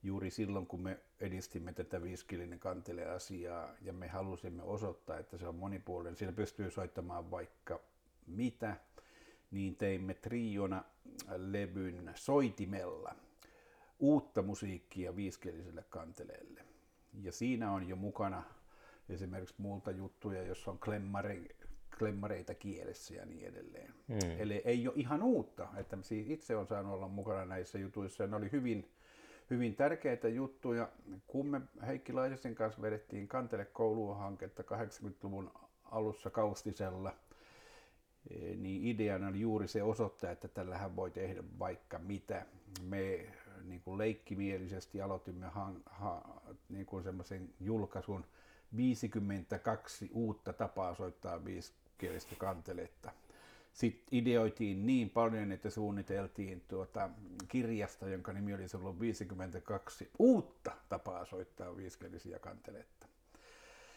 juuri 0.03 0.31
silloin, 0.31 0.67
kun 0.67 0.83
me 0.83 0.99
edistimme 1.21 1.73
tätä 1.73 2.03
viiskilinen 2.03 2.59
kantele-asiaa 2.59 3.75
ja 3.83 3.93
me 3.93 4.09
halusimme 4.09 4.63
osoittaa, 4.63 5.19
että 5.19 5.39
se 5.39 5.49
on 5.49 5.55
monipuolinen, 5.55 6.17
siinä 6.17 6.33
pystyy 6.33 6.71
soittamaan 6.71 7.31
vaikka 7.31 7.81
mitä, 8.27 8.77
niin 9.51 9.77
teimme 9.77 10.15
triona 10.15 10.85
levyn 11.37 12.13
soitimella 12.15 13.15
uutta 13.99 14.43
musiikkia 14.43 15.17
viiskieliselle 15.17 15.85
kanteleelle. 15.91 16.65
Ja 17.23 17.33
siinä 17.33 17.73
on 17.73 17.89
jo 17.89 17.97
mukana 17.97 18.43
esimerkiksi 19.09 19.55
multa 19.59 19.91
juttuja, 19.91 20.43
jossa 20.43 20.71
on 20.71 20.79
klemmare, 20.79 21.43
klemmareita 21.99 22.55
kielessä 22.55 23.15
ja 23.15 23.27
niin 23.27 23.47
edelleen. 23.47 23.95
Mm. 24.09 24.19
Eli 24.39 24.63
ei 24.65 24.89
ole 24.89 24.97
ihan 24.97 25.23
uutta, 25.23 25.69
että 25.77 25.99
itse 26.11 26.57
on 26.57 26.67
saanut 26.67 26.93
olla 26.93 27.09
mukana 27.09 27.45
näissä 27.45 27.79
jutuissa 27.79 28.23
ja 28.23 28.27
ne 28.27 28.37
oli 28.37 28.53
hyvin, 28.53 28.91
hyvin 29.51 29.77
tärkeitä 29.77 30.29
juttuja. 30.29 30.89
Kun 31.27 31.47
me 31.47 31.61
Heikki 31.87 32.13
Laitisen 32.13 32.55
kanssa 32.55 32.83
vedettiin 32.83 33.29
Kantele 33.29 33.65
koulua 33.65 34.15
hanketta 34.15 34.63
80-luvun 34.63 35.51
alussa 35.85 36.31
Kaustisella, 36.31 37.15
e, 38.31 38.55
niin 38.55 38.85
ideana 38.85 39.29
oli 39.29 39.41
juuri 39.41 39.69
se 39.69 39.83
osoittaa, 39.83 40.31
että 40.31 40.49
tällähän 40.49 40.97
voi 40.97 41.11
tehdä 41.11 41.43
vaikka 41.59 41.99
mitä. 41.99 42.47
Me 42.83 43.27
niin 43.65 43.81
kuin 43.81 43.99
leikkimielisesti 43.99 45.01
aloitimme 45.01 45.47
ha, 45.47 45.73
ha, 45.87 46.41
niin 46.69 46.87
kuin 46.87 47.05
semmoisen 47.05 47.49
julkaisun 47.61 48.25
52 48.77 50.11
uutta 50.13 50.53
tapaa 50.53 50.95
soittaa 50.95 51.45
viisikielistä 51.45 52.35
kanteletta. 52.39 53.13
Sitten 53.79 54.19
ideoitiin 54.19 54.87
niin 54.87 55.11
paljon, 55.11 55.53
että 55.53 55.71
suunniteltiin 55.71 56.63
tuota 56.69 57.11
kirjasta, 57.49 58.09
jonka 58.09 58.33
nimi 58.33 58.55
oli 58.55 58.63
ollut 58.75 59.01
52 59.01 60.11
uutta 60.19 60.73
tapaa 60.89 61.25
soittaa 61.25 61.77
viisikielisiä 61.77 62.39
kanteletta. 62.39 63.07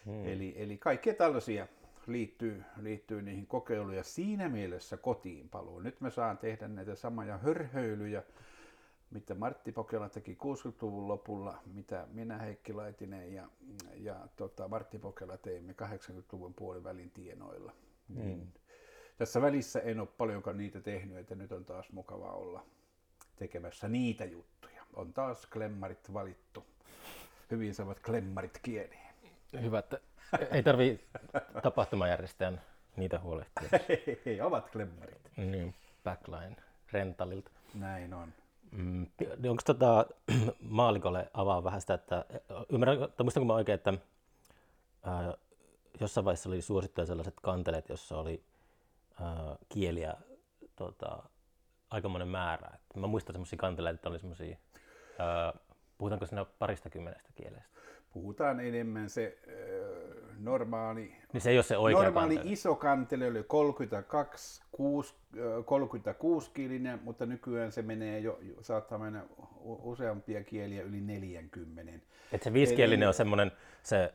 Hmm. 0.06 0.26
Eli, 0.26 0.54
eli 0.58 0.78
kaikkea 0.78 1.14
tällaisia 1.14 1.68
liittyy, 2.08 2.64
liittyy 2.82 3.22
niihin 3.22 3.48
kokeiluja. 3.48 3.98
Ja 3.98 4.04
siinä 4.04 4.50
mielessä 4.50 4.98
kotiin 4.98 5.50
paluu. 5.50 5.80
Nyt 5.80 6.02
me 6.02 6.12
saan 6.12 6.38
tehdä 6.38 6.68
näitä 6.68 6.96
samoja 6.96 7.38
hörhöilyjä, 7.38 8.24
mitä 9.12 9.36
Martti 9.36 9.72
Pokela 9.72 10.10
teki 10.10 10.38
60-luvun 10.44 11.08
lopulla, 11.08 11.58
mitä 11.74 12.08
minä 12.12 12.38
Heikki 12.38 12.74
Laitinen 12.74 13.34
ja, 13.34 13.50
ja 13.96 14.28
tota, 14.36 14.68
Martti 14.68 15.00
Pokela 15.00 15.38
teimme 15.38 15.76
80-luvun 15.82 16.54
puolivälin 16.54 17.12
tienoilla. 17.12 17.74
Mm. 18.10 18.22
Niin, 18.22 18.54
tässä 19.22 19.42
välissä 19.42 19.80
en 19.80 20.00
ole 20.00 20.08
paljonkaan 20.18 20.58
niitä 20.58 20.82
tehnyt, 20.82 21.18
että 21.18 21.36
nyt 21.36 21.52
on 21.52 21.66
taas 21.66 21.92
mukava 21.92 22.32
olla 22.32 22.66
tekemässä 23.36 23.88
niitä 23.88 24.26
juttuja. 24.26 24.84
On 24.94 25.14
taas 25.14 25.46
klemmarit 25.46 26.14
valittu. 26.14 26.66
Hyvin 27.52 27.76
saavat 27.76 28.00
klemmarit 28.00 28.60
kieliin. 28.62 29.08
Hyvä, 29.62 29.80
että 29.80 30.00
ei 30.52 30.64
tarvi 30.64 31.00
tapahtumajärjestäjän 31.64 32.62
niitä 32.96 33.20
huolehtia. 33.20 33.70
Ei, 34.26 34.42
ovat 34.42 34.70
klemmarit. 34.70 35.32
Niin, 35.38 35.76
backline 36.04 36.56
rentalilta. 36.92 37.52
Näin 37.74 38.14
on. 38.14 38.34
Mm, 38.72 39.08
onko 39.50 39.64
tota, 39.66 40.06
maalikolle 40.60 41.32
avaa 41.34 41.64
vähän 41.64 41.82
sitä, 41.82 41.94
että 41.94 42.26
ymmärrän, 42.70 42.98
muistanko 43.24 43.46
mä 43.46 43.54
oikein, 43.54 43.76
että 43.76 43.94
ää, 45.04 45.34
jossain 46.00 46.26
vaiheessa 46.26 46.50
oli 46.50 46.62
suosittuja 46.62 47.06
sellaiset 47.06 47.36
kanteleet, 47.42 47.90
jossa 47.90 48.18
oli 48.18 48.44
ää, 49.22 49.56
kieliä 49.70 50.14
tota, 50.76 51.24
aikamoinen 51.90 52.28
määrä. 52.28 52.70
Et 52.76 52.96
mä 52.96 53.08
muistan 53.08 53.34
semmoisia 53.34 53.58
kanteleita, 53.58 53.96
että 53.96 54.10
oli 54.10 54.20
semmoisia, 54.20 54.58
puhutaanko 55.98 56.26
siinä 56.26 56.46
parista 56.60 56.90
kymmenestä 56.90 57.30
kielestä? 57.36 57.72
Puhutaan 58.14 58.60
enemmän 58.60 59.10
se 59.10 59.38
äh, 59.48 60.38
normaali, 60.40 61.16
niin 61.34 61.42
se 61.42 61.50
ei 61.50 61.58
ole 61.58 61.64
se 61.64 61.78
oikea 61.78 62.04
normaali 62.04 62.36
kantele. 62.36 62.54
iso 62.54 62.76
kantele 62.76 63.28
oli 63.28 63.44
32, 63.44 64.64
6, 64.72 65.16
36 65.66 66.52
kielinen, 66.54 67.00
mutta 67.04 67.26
nykyään 67.26 67.72
se 67.72 67.82
menee 67.82 68.20
jo, 68.20 68.40
saattaa 68.62 68.98
mennä 68.98 69.24
useampia 69.64 70.44
kieliä 70.44 70.84
yli 70.84 71.02
40. 71.02 72.06
Et 72.32 72.44
se 72.44 72.54
viisikielinen 72.54 73.04
Eli, 73.04 73.08
on 73.08 73.14
semmoinen 73.14 73.52
se 73.84 74.14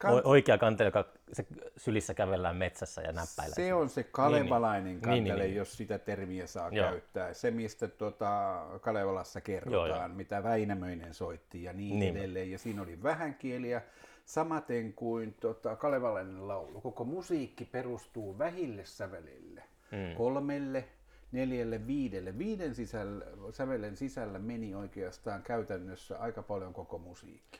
Kant- 0.00 0.20
oikea 0.24 0.58
kantele, 0.58 0.88
joka 0.88 1.04
se 1.32 1.46
sylissä 1.76 2.14
kävellään 2.14 2.56
metsässä 2.56 3.02
ja 3.02 3.12
näppäillä. 3.12 3.54
Se 3.54 3.74
on 3.74 3.88
se 3.88 4.02
kalevalainen 4.02 4.84
niin, 4.84 5.00
kantele, 5.00 5.22
niin, 5.22 5.34
niin, 5.34 5.44
niin. 5.44 5.56
jos 5.56 5.76
sitä 5.76 5.98
termiä 5.98 6.46
saa 6.46 6.68
Joo. 6.72 6.90
käyttää. 6.90 7.34
Se, 7.34 7.50
mistä 7.50 7.88
tuota 7.88 8.62
Kalevalassa 8.80 9.40
kerrotaan, 9.40 9.88
Joo, 9.88 10.02
jo. 10.02 10.08
mitä 10.08 10.42
Väinämöinen 10.42 11.14
soitti 11.14 11.62
ja 11.62 11.72
niin, 11.72 11.98
niin 11.98 12.16
edelleen. 12.16 12.50
Ja 12.50 12.58
siinä 12.58 12.82
oli 12.82 13.02
vähän 13.02 13.34
kieliä, 13.34 13.82
samaten 14.24 14.92
kuin 14.92 15.34
tota, 15.40 15.76
kalevalainen 15.76 16.48
laulu. 16.48 16.80
Koko 16.80 17.04
musiikki 17.04 17.64
perustuu 17.64 18.38
vähille 18.38 18.84
sävelille. 18.84 19.62
Hmm. 19.90 20.14
Kolmelle, 20.14 20.84
neljälle, 21.32 21.86
viidelle. 21.86 22.38
Viiden 22.38 22.74
sisällä, 22.74 23.24
sävelen 23.50 23.96
sisällä 23.96 24.38
meni 24.38 24.74
oikeastaan 24.74 25.42
käytännössä 25.42 26.18
aika 26.18 26.42
paljon 26.42 26.72
koko 26.72 26.98
musiikki. 26.98 27.58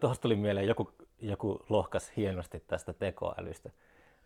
Tuosta 0.00 0.22
tuli 0.22 0.36
mieleen 0.36 0.66
joku 0.66 0.92
joku 1.28 1.64
lohkas 1.68 2.12
hienosti 2.16 2.60
tästä 2.66 2.92
tekoälystä. 2.92 3.70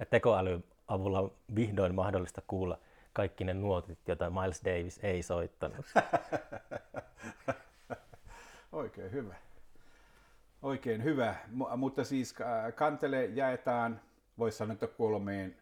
Et 0.00 0.10
tekoäly 0.10 0.62
avulla 0.88 1.20
on 1.20 1.32
vihdoin 1.54 1.94
mahdollista 1.94 2.42
kuulla 2.46 2.78
kaikki 3.12 3.44
ne 3.44 3.54
nuotit, 3.54 3.98
joita 4.08 4.30
Miles 4.30 4.64
Davis 4.64 5.00
ei 5.02 5.22
soittanut. 5.22 5.86
Oikein 8.72 9.12
hyvä. 9.12 9.34
Oikein 10.62 11.04
hyvä, 11.04 11.34
M- 11.48 11.78
mutta 11.78 12.04
siis 12.04 12.34
äh, 12.40 12.74
kantele 12.74 13.24
jaetaan, 13.24 14.00
voisi 14.38 14.58
sanoa, 14.58 14.72
että 14.72 14.86
kolmeen 14.86 15.56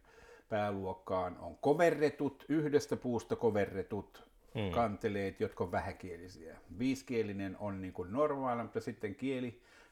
pääluokkaan 0.48 1.38
on 1.38 1.56
koverretut, 1.56 2.44
yhdestä 2.48 2.96
puusta 2.96 3.36
koverretut 3.36 4.28
hmm. 4.54 4.70
kanteleet, 4.70 5.40
jotka 5.40 5.64
on 5.64 5.72
vähäkielisiä. 5.72 6.56
Viiskielinen 6.78 7.56
on 7.60 7.80
niin 7.80 7.92
kuin 7.92 8.12
normaali, 8.12 8.62
mutta 8.62 8.80
sitten 8.80 9.14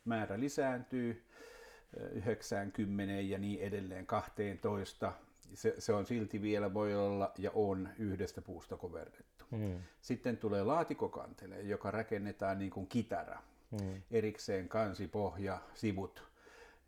kielimäärä 0.05 0.41
lisääntyy 0.41 1.25
90 2.13 3.15
ja 3.21 3.39
niin 3.39 3.61
edelleen 3.61 4.07
12. 4.07 5.13
Se, 5.55 5.75
se 5.79 5.93
on 5.93 6.07
silti 6.07 6.43
vielä 6.43 6.75
voi 6.75 6.95
olla 6.95 7.33
ja 7.39 7.51
on 7.55 7.89
yhdestä 7.99 8.43
puusta 8.43 8.77
koverrettu. 8.77 9.45
Mm. 9.51 9.79
Sitten 10.01 10.37
tulee 10.37 10.63
laatikokantele, 10.63 11.61
joka 11.61 11.91
rakennetaan 11.91 12.59
niin 12.59 12.71
kuin 12.71 12.87
kitara. 12.87 13.43
Mm. 13.71 14.03
Erikseen 14.11 14.69
kansi, 14.69 15.09
pohja, 15.09 15.59
sivut. 15.75 16.25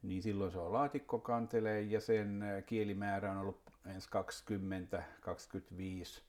Niin 0.03 0.23
silloin 0.23 0.53
se 0.53 0.59
on 0.59 0.73
laatikkokantele 0.73 1.81
ja 1.81 2.01
sen 2.01 2.45
kielimäärä 2.67 3.33
on 3.33 3.39
ollut 3.39 3.61
ensi 3.87 4.09
20, 4.11 5.03
25. 5.21 6.23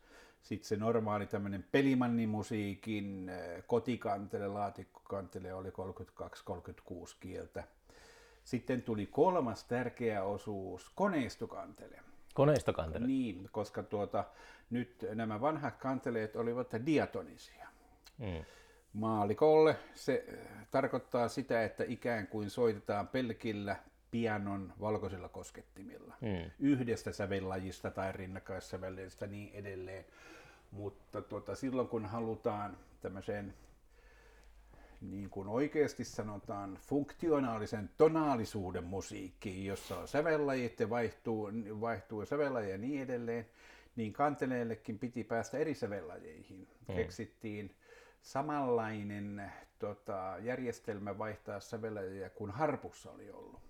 Sitten 0.47 0.67
se 0.67 0.75
normaali 0.75 1.25
tämmöinen 1.25 1.65
pelimannimusiikin 1.71 3.31
kotikantele, 3.67 4.47
laatikkokantele 4.47 5.53
oli 5.53 5.69
32-36 5.69 5.73
kieltä. 7.19 7.63
Sitten 8.43 8.81
tuli 8.81 9.05
kolmas 9.05 9.63
tärkeä 9.63 10.23
osuus, 10.23 10.91
koneistokantele. 10.95 11.99
Koneistokantele? 12.33 13.07
Niin, 13.07 13.49
koska 13.51 13.83
tuota, 13.83 14.23
nyt 14.69 15.05
nämä 15.13 15.41
vanhat 15.41 15.77
kanteleet 15.77 16.35
olivat 16.35 16.67
diatonisia. 16.85 17.67
Mm. 18.17 18.45
Maalikolle 18.93 19.75
se 19.95 20.25
äh, 20.29 20.67
tarkoittaa 20.71 21.27
sitä, 21.27 21.63
että 21.63 21.83
ikään 21.87 22.27
kuin 22.27 22.49
soitetaan 22.49 23.07
pelkillä 23.07 23.75
pianon 24.11 24.73
valkoisilla 24.79 25.29
koskettimilla. 25.29 26.15
Mm. 26.21 26.51
Yhdestä 26.59 27.11
sävellajista 27.11 27.91
tai 27.91 28.11
rinnakkaissävelleistä 28.11 29.27
niin 29.27 29.53
edelleen. 29.53 30.05
Mutta 30.71 31.21
tuota, 31.21 31.55
silloin 31.55 31.87
kun 31.87 32.05
halutaan 32.05 32.77
tämmöiseen 33.01 33.53
niin 35.01 35.29
kuin 35.29 35.47
oikeasti 35.47 36.03
sanotaan, 36.03 36.77
funktionaalisen 36.81 37.89
tonaalisuuden 37.97 38.83
musiikkiin, 38.83 39.65
jossa 39.65 39.99
on 39.99 40.07
sävellajit 40.07 40.79
ja 40.79 40.89
vaihtuu, 40.89 41.51
vaihtuu 41.81 42.25
sävellajia 42.25 42.69
ja 42.69 42.77
niin 42.77 43.01
edelleen, 43.01 43.45
niin 43.95 44.13
kanteleellekin 44.13 44.99
piti 44.99 45.23
päästä 45.23 45.57
eri 45.57 45.75
sävellajeihin. 45.75 46.67
Mm. 46.87 46.95
Keksittiin 46.95 47.75
samanlainen 48.21 49.51
tota, 49.79 50.35
järjestelmä 50.41 51.17
vaihtaa 51.17 51.59
säveltäjiä 51.59 52.29
kuin 52.29 52.51
harpussa 52.51 53.11
oli 53.11 53.31
ollut. 53.31 53.61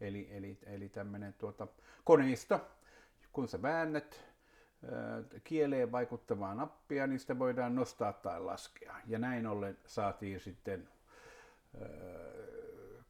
Eli, 0.00 0.28
eli, 0.30 0.58
eli 0.66 0.88
tämmöinen 0.88 1.34
tuota, 1.38 1.66
koneisto, 2.04 2.60
kun 3.32 3.48
sä 3.48 3.62
väännät 3.62 4.27
kieleen 5.44 5.92
vaikuttavaa 5.92 6.54
nappia, 6.54 7.06
niin 7.06 7.20
sitä 7.20 7.38
voidaan 7.38 7.74
nostaa 7.74 8.12
tai 8.12 8.40
laskea. 8.40 8.94
Ja 9.06 9.18
näin 9.18 9.46
ollen 9.46 9.78
saatiin 9.86 10.40
sitten 10.40 10.88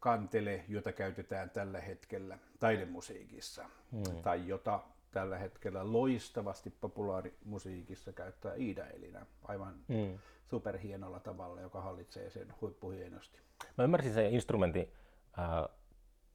kantele, 0.00 0.64
jota 0.68 0.92
käytetään 0.92 1.50
tällä 1.50 1.80
hetkellä 1.80 2.38
taidemusiikissa, 2.60 3.64
hmm. 3.92 4.22
tai 4.22 4.48
jota 4.48 4.80
tällä 5.10 5.38
hetkellä 5.38 5.92
loistavasti 5.92 6.70
populaarimusiikissa 6.70 8.12
käyttää 8.12 8.54
Iida 8.54 8.86
Elina 8.86 9.26
aivan 9.44 9.74
hmm. 9.88 10.18
superhienolla 10.50 11.20
tavalla, 11.20 11.60
joka 11.60 11.80
hallitsee 11.80 12.30
sen 12.30 12.54
huippuhienosti. 12.60 13.38
Mä 13.78 13.84
ymmärsin 13.84 14.14
sen 14.14 14.32
instrumentin 14.32 14.92
äh, 15.38 15.76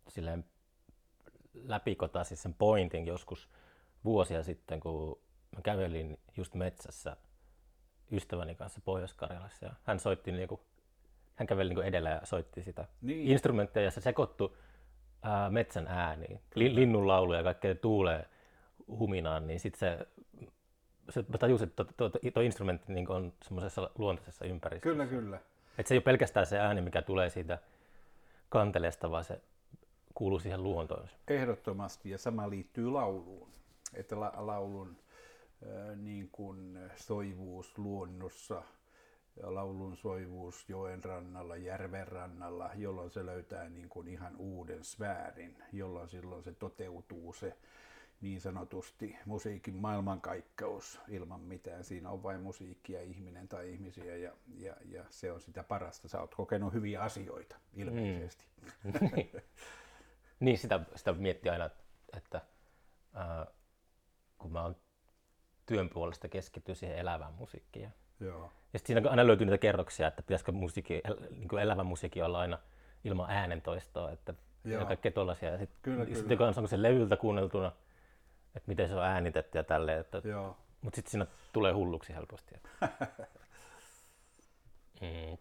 silleen 0.07 0.45
läpikota, 1.53 2.23
siis 2.23 2.41
sen 2.41 2.53
pointin 2.53 3.05
joskus 3.05 3.49
vuosia 4.05 4.43
sitten, 4.43 4.79
kun 4.79 5.19
mä 5.55 5.61
kävelin 5.61 6.19
just 6.37 6.53
metsässä 6.53 7.17
ystäväni 8.11 8.55
kanssa 8.55 8.81
Pohjois-Karjalassa 8.85 9.65
ja 9.65 9.73
hän 9.83 9.99
soitti 9.99 10.31
niinku, 10.31 10.61
hän 11.35 11.47
käveli 11.47 11.69
niinku 11.69 11.81
edellä 11.81 12.09
ja 12.09 12.21
soitti 12.23 12.63
sitä 12.63 12.85
niin. 13.01 13.27
instrumenttia 13.27 13.83
ja 13.83 13.91
se 13.91 14.01
sekoittui 14.01 14.53
ää, 15.21 15.49
metsän 15.49 15.87
ääniin, 15.87 16.39
Li, 16.55 16.75
linnun 16.75 17.07
laulu 17.07 17.33
ja 17.33 17.43
kaikkea 17.43 17.75
tuulee 17.75 18.25
huminaan, 18.87 19.47
niin 19.47 19.59
sitten 19.59 19.79
se, 19.79 20.07
se 21.09 21.25
mä 21.27 21.37
tajusin, 21.37 21.67
että 21.67 21.83
tuo, 21.83 22.09
tuo, 22.09 22.19
tuo 22.33 22.43
instrumentti 22.43 22.93
niin 22.93 23.11
on 23.11 23.33
semmoisessa 23.41 23.89
luontaisessa 23.97 24.45
ympäristössä. 24.45 24.91
Kyllä, 24.91 25.05
kyllä. 25.05 25.39
Et 25.77 25.87
se 25.87 25.93
ei 25.93 25.97
ole 25.97 26.03
pelkästään 26.03 26.45
se 26.45 26.59
ääni, 26.59 26.81
mikä 26.81 27.01
tulee 27.01 27.29
siitä 27.29 27.59
kanteleesta, 28.49 29.11
vaan 29.11 29.23
se 29.23 29.41
kuuluu 30.13 30.39
siihen 30.39 30.63
luontoon. 30.63 31.07
Ehdottomasti, 31.27 32.09
ja 32.09 32.17
sama 32.17 32.49
liittyy 32.49 32.91
lauluun. 32.91 33.52
Että 33.93 34.19
la- 34.19 34.33
laulun 34.35 34.97
niin 35.95 36.29
kuin 36.31 36.79
soivuus 36.95 37.77
luonnossa, 37.77 38.63
laulun 39.43 39.97
soivuus 39.97 40.69
joen 40.69 41.03
rannalla, 41.03 41.55
järven 41.55 42.07
rannalla, 42.07 42.69
jolloin 42.75 43.11
se 43.11 43.25
löytää 43.25 43.69
niin 43.69 43.89
kuin 43.89 44.07
ihan 44.07 44.35
uuden 44.37 44.83
sfäärin, 44.83 45.57
jolloin 45.71 46.09
silloin 46.09 46.43
se 46.43 46.51
toteutuu 46.53 47.33
se 47.33 47.57
niin 48.21 48.41
sanotusti 48.41 49.15
musiikin 49.25 49.75
maailmankaikkeus 49.75 50.99
ilman 51.07 51.41
mitään. 51.41 51.83
Siinä 51.83 52.09
on 52.09 52.23
vain 52.23 52.41
musiikkia, 52.41 53.01
ihminen 53.01 53.47
tai 53.47 53.73
ihmisiä 53.73 54.17
ja, 54.17 54.31
ja, 54.57 54.75
ja 54.85 55.05
se 55.09 55.31
on 55.31 55.41
sitä 55.41 55.63
parasta. 55.63 56.07
Sä 56.07 56.21
oot 56.21 56.35
kokenut 56.35 56.73
hyviä 56.73 57.01
asioita 57.01 57.55
ilmeisesti. 57.73 58.45
Mm. 58.83 58.93
niin, 60.39 60.57
sitä, 60.57 60.79
sitä 60.95 61.13
miettii 61.13 61.51
aina, 61.51 61.69
että 62.17 62.41
äh, 63.17 63.47
kun 64.43 64.51
mä 64.51 64.63
oon 64.63 64.75
työn 65.65 65.89
puolesta 65.89 66.27
keskittyä 66.27 66.75
siihen 66.75 66.97
elävään 66.97 67.33
musiikkiin. 67.33 67.93
Joo. 68.19 68.51
Ja 68.73 68.79
sitten 68.79 68.95
siinä 68.95 69.09
aina 69.09 69.27
löytyy 69.27 69.45
niitä 69.45 69.57
kerroksia, 69.57 70.07
että 70.07 70.21
pitäisikö 70.21 70.51
musiikki, 70.51 71.01
niin 71.29 71.47
kuin 71.47 71.61
elävä 71.61 71.83
musiikki 71.83 72.21
olla 72.21 72.39
aina 72.39 72.59
ilman 73.03 73.29
äänentoistoa, 73.29 74.11
että 74.11 74.33
Joo. 74.63 74.79
ja 74.79 74.85
kaikkea 74.85 75.11
tollaisia. 75.11 75.49
Ja 75.49 75.57
sitten 75.57 76.15
sit, 76.15 76.37
kun 76.37 76.47
on 76.57 76.67
se 76.67 76.81
levyltä 76.81 77.17
kuunneltuna, 77.17 77.71
että 78.55 78.67
miten 78.67 78.87
se 78.87 78.95
on 78.95 79.03
äänitetty 79.03 79.57
ja 79.57 79.63
tälleen. 79.63 79.99
Että, 79.99 80.21
Joo. 80.23 80.57
Mutta 80.81 80.95
sitten 80.95 81.11
siinä 81.11 81.25
tulee 81.53 81.73
hulluksi 81.73 82.13
helposti. 82.13 82.55
mm. 85.01 85.37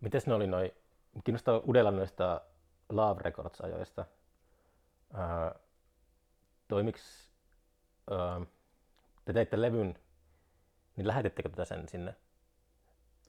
Mites 0.00 0.26
ne 0.26 0.34
oli 0.34 0.46
noin, 0.46 0.70
kiinnostaa 1.24 1.60
udella 1.68 1.90
noista 1.90 2.40
Love 2.88 3.22
Records-ajoista. 3.22 4.04
Ää, 5.14 5.54
toimiks, 6.68 7.33
ää, 8.10 8.40
te 9.24 9.32
teitte 9.32 9.60
levyn, 9.60 9.98
niin 10.96 11.06
lähetettekö 11.06 11.48
tätä 11.48 11.64
sen 11.64 11.88
sinne 11.88 12.14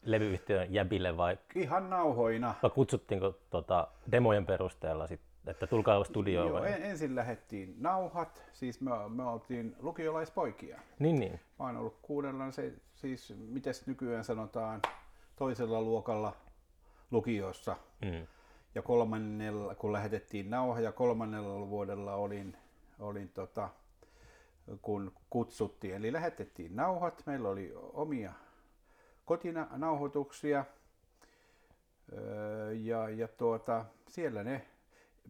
levyyhtiön 0.05 0.73
jäbille 0.73 1.17
vai? 1.17 1.37
Ihan 1.55 1.89
nauhoina. 1.89 2.55
Vai 2.63 2.71
kutsuttiinko 2.71 3.39
tota, 3.49 3.87
demojen 4.11 4.45
perusteella 4.45 5.07
sit, 5.07 5.21
että 5.47 5.67
tulkaa 5.67 6.03
studioon? 6.03 6.47
Joo, 6.47 6.61
vai? 6.61 6.81
ensin 6.81 7.15
lähettiin 7.15 7.75
nauhat, 7.79 8.43
siis 8.53 8.81
me, 8.81 8.91
me 9.09 9.23
oltiin 9.23 9.75
lukiolaispoikia. 9.79 10.79
Niin, 10.99 11.19
niin. 11.19 11.39
Mä 11.59 11.65
oon 11.65 11.77
ollut 11.77 11.97
kuudella, 12.01 12.51
se, 12.51 12.73
siis 12.95 13.33
miten 13.37 13.73
nykyään 13.85 14.23
sanotaan, 14.23 14.81
toisella 15.35 15.81
luokalla 15.81 16.33
lukiossa. 17.11 17.75
Mm. 18.01 18.27
Ja 18.75 18.81
kolmannella, 18.81 19.75
kun 19.75 19.93
lähetettiin 19.93 20.49
nauha 20.49 20.79
ja 20.79 20.91
kolmannella 20.91 21.69
vuodella 21.69 22.15
olin, 22.15 22.57
olin 22.99 23.29
tota, 23.29 23.69
kun 24.81 25.11
kutsuttiin. 25.29 25.95
Eli 25.95 26.13
lähetettiin 26.13 26.75
nauhat, 26.75 27.23
meillä 27.25 27.49
oli 27.49 27.73
omia 27.75 28.33
kotinauhoituksia 29.25 30.65
ja, 32.79 33.09
ja 33.09 33.27
tuota, 33.27 33.85
siellä 34.07 34.43
ne 34.43 34.65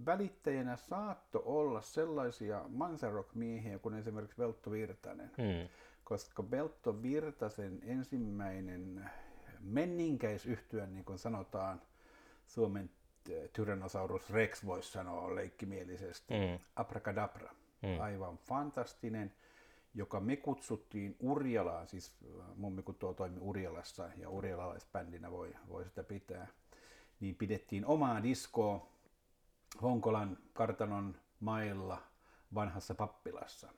välittäjänä 0.06 0.76
saatto 0.76 1.44
olla 1.46 1.82
sellaisia 1.82 2.66
Mansarock-miehiä 2.68 3.80
kuin 3.80 3.96
esimerkiksi 3.96 4.38
Veltto 4.38 4.72
Virtanen. 4.72 5.32
Hmm. 5.38 5.70
Koska 6.04 6.52
Veltto 6.52 7.02
Virtasen 7.02 7.80
ensimmäinen 7.84 9.10
menninkäisyhtyön, 9.60 10.94
niin 10.94 11.06
kuin 11.06 11.20
sanotaan, 11.20 11.82
Suomen 12.46 12.90
Tyrannosaurus 13.54 14.30
Rex 14.30 14.66
voisi 14.66 14.92
sanoa 14.92 15.36
leikkimielisesti, 15.36 16.34
mm. 16.34 16.60
Abracadabra. 16.76 17.52
Mm. 17.82 18.00
Aivan 18.00 18.38
fantastinen, 18.38 19.34
joka 19.94 20.20
me 20.20 20.36
kutsuttiin 20.36 21.16
Urjalaan, 21.20 21.88
siis 21.88 22.14
äh, 22.40 22.58
mummi 22.58 22.84
kun 22.84 22.96
tuo 22.96 23.14
toimi 23.14 23.38
Urjalassa 23.42 24.10
ja 24.18 24.30
urjalaisbändinä 24.30 25.32
voi, 25.32 25.56
voi 25.70 25.86
sitä 25.86 26.04
pitää, 26.04 26.48
niin 27.20 27.36
pidettiin 27.36 27.86
omaa 27.86 28.24
diskoa 28.24 28.90
Honkolan 29.82 30.38
kartanon 30.54 31.16
mailla 31.40 32.02
vanhassa 32.56 32.96
pappilassa. 32.96 33.70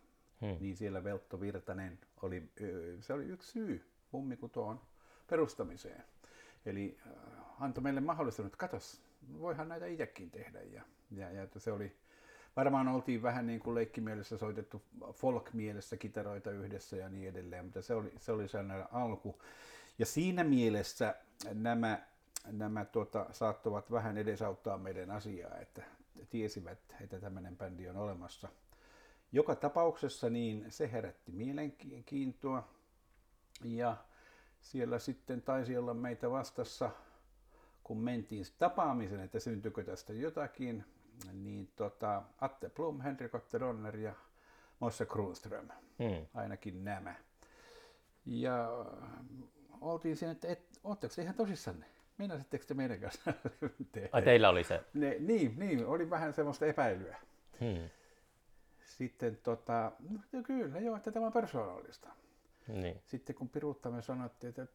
Hmm. 0.41 0.57
Niin 0.59 0.75
siellä 0.75 1.03
Veltto 1.03 1.41
Virtanen 1.41 1.99
oli, 2.21 2.51
se 2.99 3.13
oli 3.13 3.25
yksi 3.25 3.51
syy 3.51 3.91
mummikutoon 4.11 4.81
perustamiseen. 5.27 6.03
Eli 6.65 6.97
äh, 7.07 7.13
antoi 7.59 7.83
meille 7.83 8.01
mahdollisuuden, 8.01 8.47
että 8.47 8.57
katos, 8.57 9.01
voihan 9.39 9.69
näitä 9.69 9.85
itsekin 9.85 10.31
tehdä. 10.31 10.61
Ja, 10.61 10.83
ja, 11.11 11.31
ja 11.31 11.43
että 11.43 11.59
se 11.59 11.71
oli, 11.71 11.95
varmaan 12.57 12.87
oltiin 12.87 13.21
vähän 13.21 13.47
niin 13.47 13.59
kuin 13.59 13.75
leikkimielessä 13.75 14.37
soitettu 14.37 14.81
folk-mielessä 15.13 15.97
kitaroita 15.97 16.51
yhdessä 16.51 16.97
ja 16.97 17.09
niin 17.09 17.29
edelleen, 17.29 17.65
mutta 17.65 17.81
se 17.81 17.93
oli, 17.93 18.13
se 18.19 18.31
oli 18.31 18.47
sellainen 18.47 18.85
alku. 18.91 19.41
Ja 19.99 20.05
siinä 20.05 20.43
mielessä 20.43 21.15
nämä, 21.53 21.99
nämä 22.51 22.85
tuota, 22.85 23.25
saattoivat 23.31 23.91
vähän 23.91 24.17
edesauttaa 24.17 24.77
meidän 24.77 25.11
asiaa, 25.11 25.57
että 25.57 25.83
tiesivät, 26.29 26.79
että 27.01 27.19
tämmöinen 27.19 27.57
bändi 27.57 27.89
on 27.89 27.97
olemassa. 27.97 28.47
Joka 29.31 29.55
tapauksessa 29.55 30.29
niin 30.29 30.65
se 30.69 30.91
herätti 30.91 31.31
mielenkiintoa 31.31 32.67
ja 33.63 33.97
siellä 34.61 34.99
sitten 34.99 35.41
taisi 35.41 35.77
olla 35.77 35.93
meitä 35.93 36.31
vastassa 36.31 36.91
kun 37.83 37.97
mentiin 37.97 38.45
tapaamisen, 38.57 39.19
että 39.19 39.39
syntyykö 39.39 39.83
tästä 39.83 40.13
jotakin, 40.13 40.85
niin 41.33 41.71
tota, 41.75 42.23
Atte 42.41 42.69
Blom, 42.69 43.01
Henrik 43.01 43.35
Otte 43.35 43.59
Donner 43.59 43.97
ja 43.97 44.13
Mosse 44.79 45.05
Kronström, 45.05 45.67
hmm. 45.99 46.25
ainakin 46.33 46.83
nämä. 46.83 47.15
Ja 48.25 48.69
oltiin 49.81 50.17
siinä, 50.17 50.31
että 50.31 50.47
et, 50.47 50.79
ootteko 50.83 51.13
te 51.15 51.21
ihan 51.21 51.35
tosissanne? 51.35 51.85
Meinasitteko 52.17 52.65
te 52.67 52.73
meidän 52.73 52.99
kanssa 52.99 53.33
Ai 54.11 54.21
teillä 54.21 54.49
oli 54.49 54.63
se? 54.63 54.83
Ne, 54.93 55.15
niin, 55.19 55.59
niin, 55.59 55.85
oli 55.85 56.09
vähän 56.09 56.33
semmoista 56.33 56.65
epäilyä. 56.65 57.17
Hmm. 57.59 57.89
Sitten 58.85 59.37
tota, 59.43 59.91
no, 60.31 60.43
kyllä, 60.43 60.79
joo, 60.79 60.97
että 60.97 61.11
tämä 61.11 61.25
on 61.25 61.33
persoonallista. 61.33 62.09
Niin. 62.67 63.01
Sitten 63.05 63.35
kun 63.35 63.49
piruuttamme 63.49 64.01
sanottiin, 64.01 64.49
että 64.49 64.67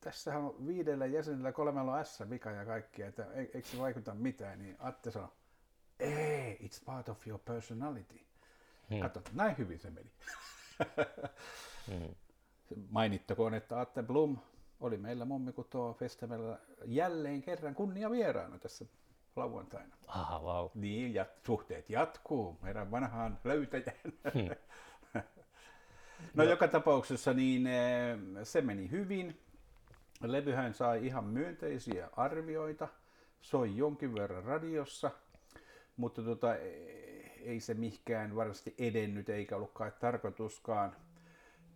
tässä 0.00 0.38
on 0.38 0.66
viidellä 0.66 1.06
jäsenellä, 1.06 1.52
kolmella 1.52 1.94
on 1.94 2.04
S-vika 2.04 2.50
ja 2.50 2.64
kaikkia, 2.64 3.06
että 3.06 3.26
eikö 3.32 3.62
se 3.62 3.78
vaikuta 3.78 4.14
mitään, 4.14 4.58
niin 4.58 4.76
Atte 4.78 5.10
sanoi, 5.10 5.28
ei, 6.00 6.58
it's 6.60 6.84
part 6.84 7.08
of 7.08 7.26
your 7.26 7.40
personality. 7.44 8.20
Hmm. 8.90 9.00
Kato, 9.00 9.22
näin 9.32 9.58
hyvin 9.58 9.78
se 9.78 9.90
meni. 9.90 10.10
hmm. 11.90 12.14
Mainittakoon, 12.90 13.54
että 13.54 13.80
Atte 13.80 14.02
Blum 14.02 14.38
oli 14.80 14.96
meillä 14.96 15.24
Mummikutoa 15.24 15.94
festivaalilla 15.94 16.58
jälleen 16.84 17.42
kerran 17.42 17.74
kunnia 17.74 18.10
vieraana 18.10 18.58
tässä 18.58 18.84
lauantaina. 19.36 19.96
Aha, 20.06 20.38
wow. 20.38 20.70
Niin, 20.74 21.14
ja 21.14 21.26
suhteet 21.46 21.90
jatkuu 21.90 22.58
meidän 22.62 22.90
vanhaan 22.90 23.38
löytäjään. 23.44 24.12
Hmm. 24.34 24.48
no, 25.14 25.22
no 26.34 26.44
joka 26.44 26.68
tapauksessa 26.68 27.32
niin 27.32 27.66
eh, 27.66 28.18
se 28.42 28.60
meni 28.60 28.90
hyvin 28.90 29.40
Levyhän 30.22 30.74
sai 30.74 31.06
ihan 31.06 31.24
myönteisiä 31.24 32.08
arvioita, 32.16 32.88
soi 33.40 33.76
jonkin 33.76 34.14
verran 34.14 34.44
radiossa, 34.44 35.10
mutta 35.96 36.22
tota, 36.22 36.56
ei 37.44 37.60
se 37.60 37.74
mihkään 37.74 38.36
varmasti 38.36 38.74
edennyt 38.78 39.28
eikä 39.28 39.56
ollutkaan 39.56 39.92
tarkoituskaan. 40.00 40.96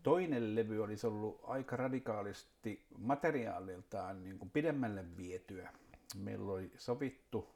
Toinen 0.02 0.54
levy 0.54 0.82
olisi 0.82 1.06
ollut 1.06 1.40
aika 1.42 1.76
radikaalisti 1.76 2.86
materiaaliltaan 2.98 4.24
niin 4.24 4.38
kuin 4.38 4.50
pidemmälle 4.50 5.04
vietyä. 5.16 5.72
Meillä 6.16 6.52
oli 6.52 6.72
sovittu, 6.76 7.48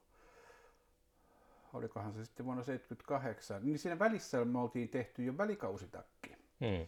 olikohan 1.72 2.12
se 2.12 2.24
sitten 2.24 2.46
vuonna 2.46 2.62
78, 2.62 3.66
niin 3.66 3.78
siinä 3.78 3.98
välissä 3.98 4.44
me 4.44 4.58
oltiin 4.58 4.88
tehty 4.88 5.24
jo 5.24 5.38
välikausitakki. 5.38 6.30
Hmm. 6.60 6.86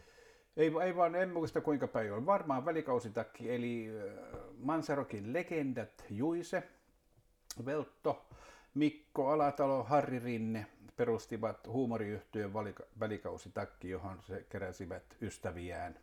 Ei, 0.57 0.71
ei 0.83 0.95
vaan, 0.95 1.15
en 1.15 1.29
muista 1.29 1.61
kuinka 1.61 1.87
päin 1.87 2.13
on. 2.13 2.25
Varmaan 2.25 2.65
välikausitakki, 2.65 3.55
eli 3.55 3.87
Manserokin 4.57 5.33
legendat 5.33 6.05
Juise, 6.09 6.63
Veltto, 7.65 8.25
Mikko 8.75 9.31
Alatalo, 9.31 9.83
Harri 9.83 10.19
Rinne 10.19 10.67
perustivat 10.97 11.67
huumoriyhtyön 11.67 12.53
välikausitakki, 12.99 13.89
johon 13.89 14.19
se 14.21 14.45
keräsivät 14.49 15.03
ystäviään. 15.21 15.95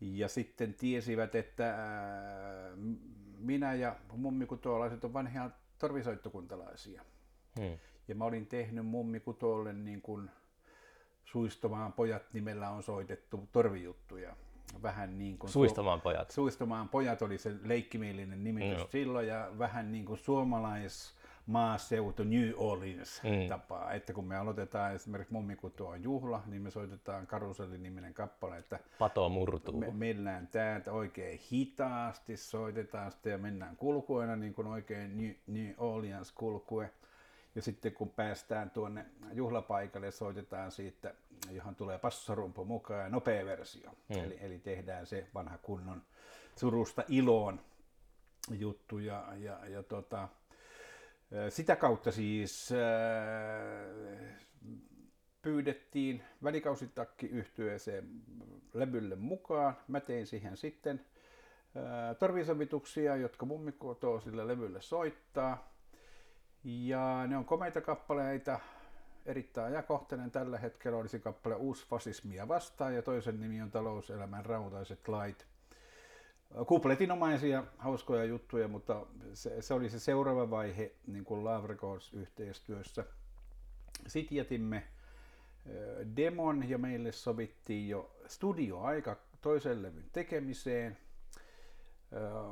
Ja 0.00 0.28
sitten 0.28 0.74
tiesivät, 0.74 1.34
että 1.34 1.74
minä 3.38 3.74
ja 3.74 3.96
mummikutoolaiset 4.16 5.04
on 5.04 5.12
vanhia 5.12 5.50
torvisoittokuntalaisia. 5.78 7.02
Hmm. 7.60 7.78
Ja 8.08 8.14
mä 8.14 8.24
olin 8.24 8.46
tehnyt 8.46 8.86
mummikutolle 8.86 9.72
niin 9.72 10.02
kuin 10.02 10.30
Suistomaan 11.24 11.92
pojat 11.92 12.22
nimellä 12.32 12.70
on 12.70 12.82
soitettu 12.82 13.48
torvijuttuja. 13.52 14.36
Vähän 14.82 15.18
niin 15.18 15.38
kuin 15.38 15.50
Suistomaan 15.50 16.00
pojat. 16.00 16.30
Suistomaan 16.30 16.88
pojat 16.88 17.22
oli 17.22 17.38
se 17.38 17.54
leikkimielinen 17.64 18.44
nimitys 18.44 18.78
no. 18.78 18.88
silloin 18.90 19.28
ja 19.28 19.50
vähän 19.58 19.92
niin 19.92 20.04
kuin 20.04 20.18
suomalais 20.18 21.14
maaseutu 21.46 22.24
New 22.24 22.50
Orleans 22.56 23.22
mm. 23.22 23.48
tapaa. 23.48 23.92
Että 23.92 24.12
kun 24.12 24.24
me 24.24 24.36
aloitetaan 24.36 24.94
esimerkiksi 24.94 25.32
Mummikutu 25.32 25.86
on 25.86 26.02
juhla, 26.02 26.42
niin 26.46 26.62
me 26.62 26.70
soitetaan 26.70 27.26
Karusellin 27.26 27.82
niminen 27.82 28.14
kappale, 28.14 28.58
että 28.58 28.78
Pato 28.98 29.28
murtuu. 29.28 29.80
Me, 29.80 29.90
mennään 29.90 30.46
täältä 30.46 30.92
oikein 30.92 31.40
hitaasti, 31.52 32.36
soitetaan 32.36 33.12
sitä 33.12 33.30
ja 33.30 33.38
mennään 33.38 33.76
kulkuena 33.76 34.36
niin 34.36 34.54
kuin 34.54 34.66
oikein 34.66 35.16
New, 35.16 35.30
New 35.46 35.72
Orleans 35.78 36.32
kulkue. 36.32 36.90
Ja 37.54 37.62
sitten 37.62 37.92
kun 37.92 38.10
päästään 38.10 38.70
tuonne 38.70 39.06
juhlapaikalle, 39.32 40.10
soitetaan 40.10 40.70
siitä, 40.70 41.14
johon 41.50 41.74
tulee 41.74 41.98
passorumpu 41.98 42.64
mukaan 42.64 43.00
ja 43.00 43.08
nopea 43.08 43.44
versio. 43.44 43.90
Mm. 43.90 44.24
Eli, 44.24 44.38
eli 44.40 44.58
tehdään 44.58 45.06
se 45.06 45.26
vanha 45.34 45.58
kunnon 45.58 46.02
surusta 46.56 47.04
iloon 47.08 47.60
juttu. 48.50 48.98
Ja, 48.98 49.26
ja, 49.36 49.66
ja 49.66 49.82
tota, 49.82 50.28
sitä 51.48 51.76
kautta 51.76 52.12
siis 52.12 52.72
pyydettiin 55.42 56.22
välikausitakki 56.42 57.26
yhtyeeseen 57.26 58.08
levylle 58.74 59.16
mukaan. 59.16 59.76
Mä 59.88 60.00
tein 60.00 60.26
siihen 60.26 60.56
sitten 60.56 61.04
torvisovituksia, 62.18 63.16
jotka 63.16 63.46
mummikko 63.46 63.98
sille 64.24 64.46
levylle 64.46 64.80
soittaa. 64.80 65.72
Ja 66.64 67.26
ne 67.26 67.36
on 67.36 67.44
komeita 67.44 67.80
kappaleita, 67.80 68.60
erittäin 69.26 69.66
ajankohtainen 69.66 70.30
tällä 70.30 70.58
hetkellä 70.58 70.98
olisi 70.98 71.20
kappale 71.20 71.54
Uusi 71.54 71.86
fasismia 71.86 72.48
vastaan 72.48 72.94
ja 72.94 73.02
toisen 73.02 73.40
nimi 73.40 73.62
on 73.62 73.70
Talouselämän 73.70 74.46
rautaiset 74.46 75.08
lait. 75.08 75.51
Kupletinomaisia 76.66 77.64
hauskoja 77.78 78.24
juttuja, 78.24 78.68
mutta 78.68 79.06
se, 79.34 79.62
se 79.62 79.74
oli 79.74 79.90
se 79.90 79.98
seuraava 79.98 80.50
vaihe 80.50 80.92
niin 81.06 81.24
kuin 81.24 81.44
Love 81.44 81.66
Records-yhteistyössä. 81.66 83.04
Sitten 84.06 84.36
jätimme 84.36 84.82
demon 86.16 86.68
ja 86.68 86.78
meille 86.78 87.12
sovittiin 87.12 87.88
jo 87.88 88.16
studioaika 88.26 89.16
toisen 89.40 89.82
levyn 89.82 90.10
tekemiseen. 90.12 90.98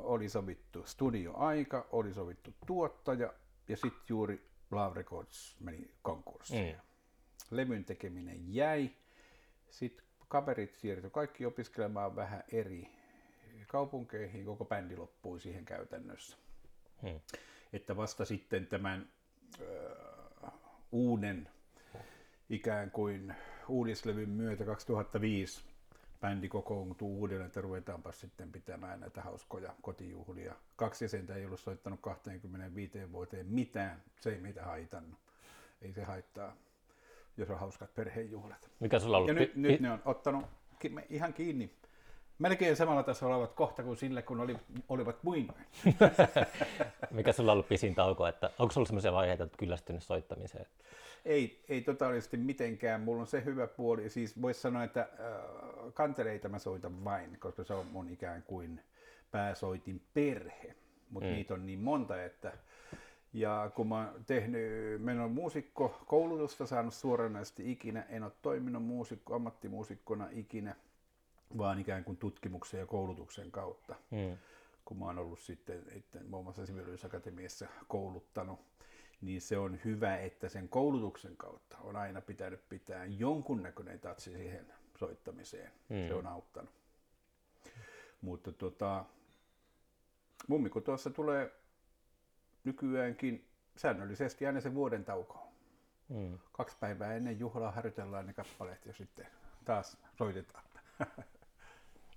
Oli 0.03 0.29
sovittu 0.29 0.85
studioaika, 0.85 1.87
oli 1.91 2.13
sovittu 2.13 2.53
tuottaja, 2.65 3.33
ja 3.67 3.77
sitten 3.77 4.03
juuri 4.09 4.47
Love 4.71 4.95
Records 4.95 5.57
meni 5.59 5.91
konkurssiin. 6.01 6.75
Mm. 6.75 6.81
Levyn 7.51 7.85
tekeminen 7.85 8.53
jäi. 8.53 8.91
Sitten 9.69 10.05
kaverit 10.27 10.75
siirtyi 10.75 11.09
kaikki 11.09 11.45
opiskelemaan 11.45 12.15
vähän 12.15 12.43
eri 12.51 13.00
kaupunkeihin. 13.71 14.45
Koko 14.45 14.65
bändi 14.65 14.97
loppui 14.97 15.39
siihen 15.39 15.65
käytännössä. 15.65 16.37
Mm. 17.01 17.19
Että 17.73 17.97
vasta 17.97 18.25
sitten 18.25 18.67
tämän 18.67 19.09
äh, 19.61 20.51
uuden 20.91 21.49
ikään 22.49 22.91
kuin 22.91 23.35
uudislevyn 23.67 24.29
myötä 24.29 24.65
2005 24.65 25.63
bändi 26.21 26.49
kokoontuu 26.49 27.19
uudelleen, 27.19 27.47
että 27.47 27.61
ruvetaanpa 27.61 28.11
sitten 28.11 28.51
pitämään 28.51 28.99
näitä 28.99 29.21
hauskoja 29.21 29.75
kotijuhlia. 29.81 30.55
Kaksi 30.75 31.05
jäsentä 31.05 31.35
ei 31.35 31.45
ollut 31.45 31.59
soittanut 31.59 31.99
25 32.01 33.11
vuoteen 33.11 33.45
mitään, 33.47 34.03
se 34.19 34.33
ei 34.33 34.41
meitä 34.41 34.63
haitannut. 34.63 35.19
Ei 35.81 35.93
se 35.93 36.03
haittaa, 36.03 36.55
jos 37.37 37.49
on 37.49 37.59
hauskat 37.59 37.95
perhejuhlat. 37.95 38.71
Mikä 38.79 38.99
sulla 38.99 39.17
on 39.17 39.23
ollut? 39.23 39.35
Ja 39.35 39.41
nyt, 39.41 39.55
nyt 39.55 39.81
ne 39.81 39.91
on 39.91 40.01
ottanut 40.05 40.45
ihan 41.09 41.33
kiinni 41.33 41.81
melkein 42.41 42.75
samalla 42.75 43.03
tasolla 43.03 43.35
olevat 43.35 43.53
kohta 43.53 43.83
kuin 43.83 43.97
sille, 43.97 44.21
kun 44.21 44.39
oli, 44.39 44.57
olivat 44.89 45.23
muinoin. 45.23 45.65
Mikä 47.11 47.31
sulla 47.31 47.51
on 47.51 47.53
ollut 47.53 47.67
pisin 47.67 47.95
tauko? 47.95 48.27
Että 48.27 48.49
onko 48.59 48.71
sulla 48.71 48.85
sellaisia 48.85 49.13
vaiheita, 49.13 49.43
että 49.43 49.57
kyllästynyt 49.57 50.03
soittamiseen? 50.03 50.65
Ei, 51.25 51.63
ei 51.69 51.81
totaalisesti 51.81 52.37
mitenkään. 52.37 53.01
Mulla 53.01 53.21
on 53.21 53.27
se 53.27 53.45
hyvä 53.45 53.67
puoli. 53.67 54.09
Siis 54.09 54.41
voisi 54.41 54.61
sanoa, 54.61 54.83
että 54.83 55.01
äh, 55.01 55.07
kanteleita 55.93 56.49
mä 56.49 56.59
soitan 56.59 57.03
vain, 57.03 57.37
koska 57.39 57.63
se 57.63 57.73
on 57.73 57.85
mun 57.85 58.09
ikään 58.09 58.43
kuin 58.43 58.81
pääsoitin 59.31 60.01
perhe. 60.13 60.75
Mutta 61.09 61.29
mm. 61.29 61.35
niitä 61.35 61.53
on 61.53 61.65
niin 61.65 61.79
monta, 61.79 62.23
että 62.23 62.53
ja 63.33 63.71
kun 63.75 63.87
mä 63.87 63.95
oon 63.95 64.25
tehnyt, 64.27 65.01
mä 65.01 65.11
en 65.11 65.31
muusikko 65.31 66.01
koulutusta 66.05 66.65
saanut 66.65 66.93
suoranaisesti 66.93 67.71
ikinä, 67.71 68.05
en 68.09 68.23
ole 68.23 68.31
toiminut 68.41 68.83
muusikko, 68.83 69.35
ammattimuusikkona 69.35 70.27
ikinä, 70.31 70.75
vaan 71.57 71.79
ikään 71.79 72.03
kuin 72.03 72.17
tutkimuksen 72.17 72.79
ja 72.79 72.85
koulutuksen 72.85 73.51
kautta. 73.51 73.95
Mm. 74.11 74.37
Kun 74.85 74.97
mä 74.99 75.05
oon 75.05 75.17
ollut 75.17 75.39
sitten 75.39 75.83
että 75.95 76.19
muun 76.29 76.43
muassa 76.43 76.65
Sibelius 76.65 77.05
Akatemiassa 77.05 77.67
kouluttanut, 77.87 78.59
niin 79.21 79.41
se 79.41 79.57
on 79.57 79.79
hyvä, 79.85 80.17
että 80.17 80.49
sen 80.49 80.69
koulutuksen 80.69 81.37
kautta 81.37 81.77
on 81.77 81.95
aina 81.95 82.21
pitänyt 82.21 82.69
pitää 82.69 83.05
jonkunnäköinen 83.05 83.99
tatsi 83.99 84.31
siihen 84.31 84.73
soittamiseen. 84.97 85.71
Mm. 85.89 86.07
Se 86.07 86.13
on 86.13 86.27
auttanut. 86.27 86.71
Mutta 88.21 88.51
tota, 88.51 89.05
mummiko 90.47 90.81
tuossa 90.81 91.09
tulee 91.09 91.51
nykyäänkin 92.63 93.47
säännöllisesti 93.75 94.47
aina 94.47 94.61
se 94.61 94.73
vuoden 94.73 95.05
tauko. 95.05 95.47
Mm. 96.09 96.39
Kaksi 96.51 96.77
päivää 96.79 97.13
ennen 97.13 97.39
juhlaa 97.39 97.71
harjoitellaan 97.71 98.27
ne 98.27 98.33
kappaleet 98.33 98.85
ja 98.85 98.93
sitten 98.93 99.27
taas 99.65 99.97
soitetaan. 100.17 100.63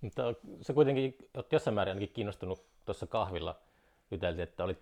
Mutta 0.04 0.22
se 0.60 0.72
kuitenkin, 0.72 1.16
olet 1.34 1.52
jossain 1.52 1.74
määrin 1.74 1.90
ainakin 1.90 2.14
kiinnostunut 2.14 2.64
tuossa 2.84 3.06
kahvilla 3.06 3.58
juteltiin, 4.10 4.42
että 4.42 4.64
olit 4.64 4.78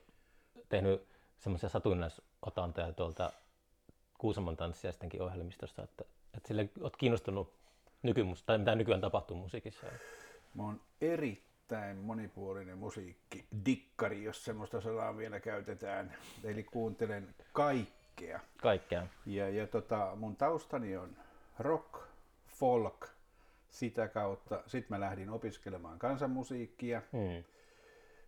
tehnyt 0.69 1.07
semmoisia 1.39 1.69
satunnaisotantoja 1.69 2.93
tuolta 2.93 3.33
Kuusamon 4.19 4.57
tanssiaistenkin 4.57 5.23
ohjelmistosta, 5.23 5.83
että, 5.83 6.05
että 6.35 6.49
sille 6.49 6.69
olet 6.81 6.97
kiinnostunut 6.97 7.53
nykymus, 8.03 8.43
tai 8.43 8.59
mitä 8.59 8.75
nykyään 8.75 9.01
tapahtuu 9.01 9.37
musiikissa. 9.37 9.87
Mä 10.55 10.63
oon 10.63 10.81
erittäin 11.01 11.97
monipuolinen 11.97 12.79
musiikki, 12.79 13.45
dikkari, 13.67 14.25
jos 14.25 14.45
semmoista 14.45 14.81
sanaa 14.81 15.17
vielä 15.17 15.41
käytetään. 15.41 16.13
Eli 16.45 16.63
kuuntelen 16.65 17.35
kaikkea. 17.53 18.41
Kaikkea. 18.63 19.07
Ja, 19.27 19.49
ja 19.49 19.67
tota, 19.67 20.13
mun 20.17 20.37
taustani 20.37 20.97
on 20.97 21.17
rock, 21.59 21.95
folk, 22.47 23.09
sitä 23.73 24.09
kautta. 24.09 24.63
Sitten 24.67 24.97
mä 24.97 25.01
lähdin 25.01 25.31
opiskelemaan 25.31 25.99
kansanmusiikkia 25.99 27.03
hmm. 27.13 27.45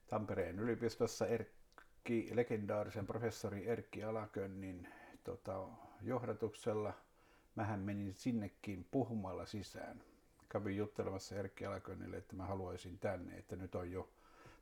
Tampereen 0.06 0.58
yliopistossa 0.58 1.26
Erkki, 1.26 2.30
legendaarisen 2.32 3.06
professori 3.06 3.68
Erkki 3.68 4.04
Alakönnin 4.04 4.88
tota, 5.24 5.68
johdatuksella. 6.02 6.92
Mähän 7.54 7.80
menin 7.80 8.14
sinnekin 8.14 8.86
puhumalla 8.90 9.46
sisään. 9.46 10.02
Kävin 10.48 10.76
juttelemassa 10.76 11.36
Erkki 11.36 11.66
Alakönnille, 11.66 12.16
että 12.16 12.36
mä 12.36 12.46
haluaisin 12.46 12.98
tänne, 12.98 13.36
että 13.36 13.56
nyt 13.56 13.74
on 13.74 13.90
jo 13.90 14.08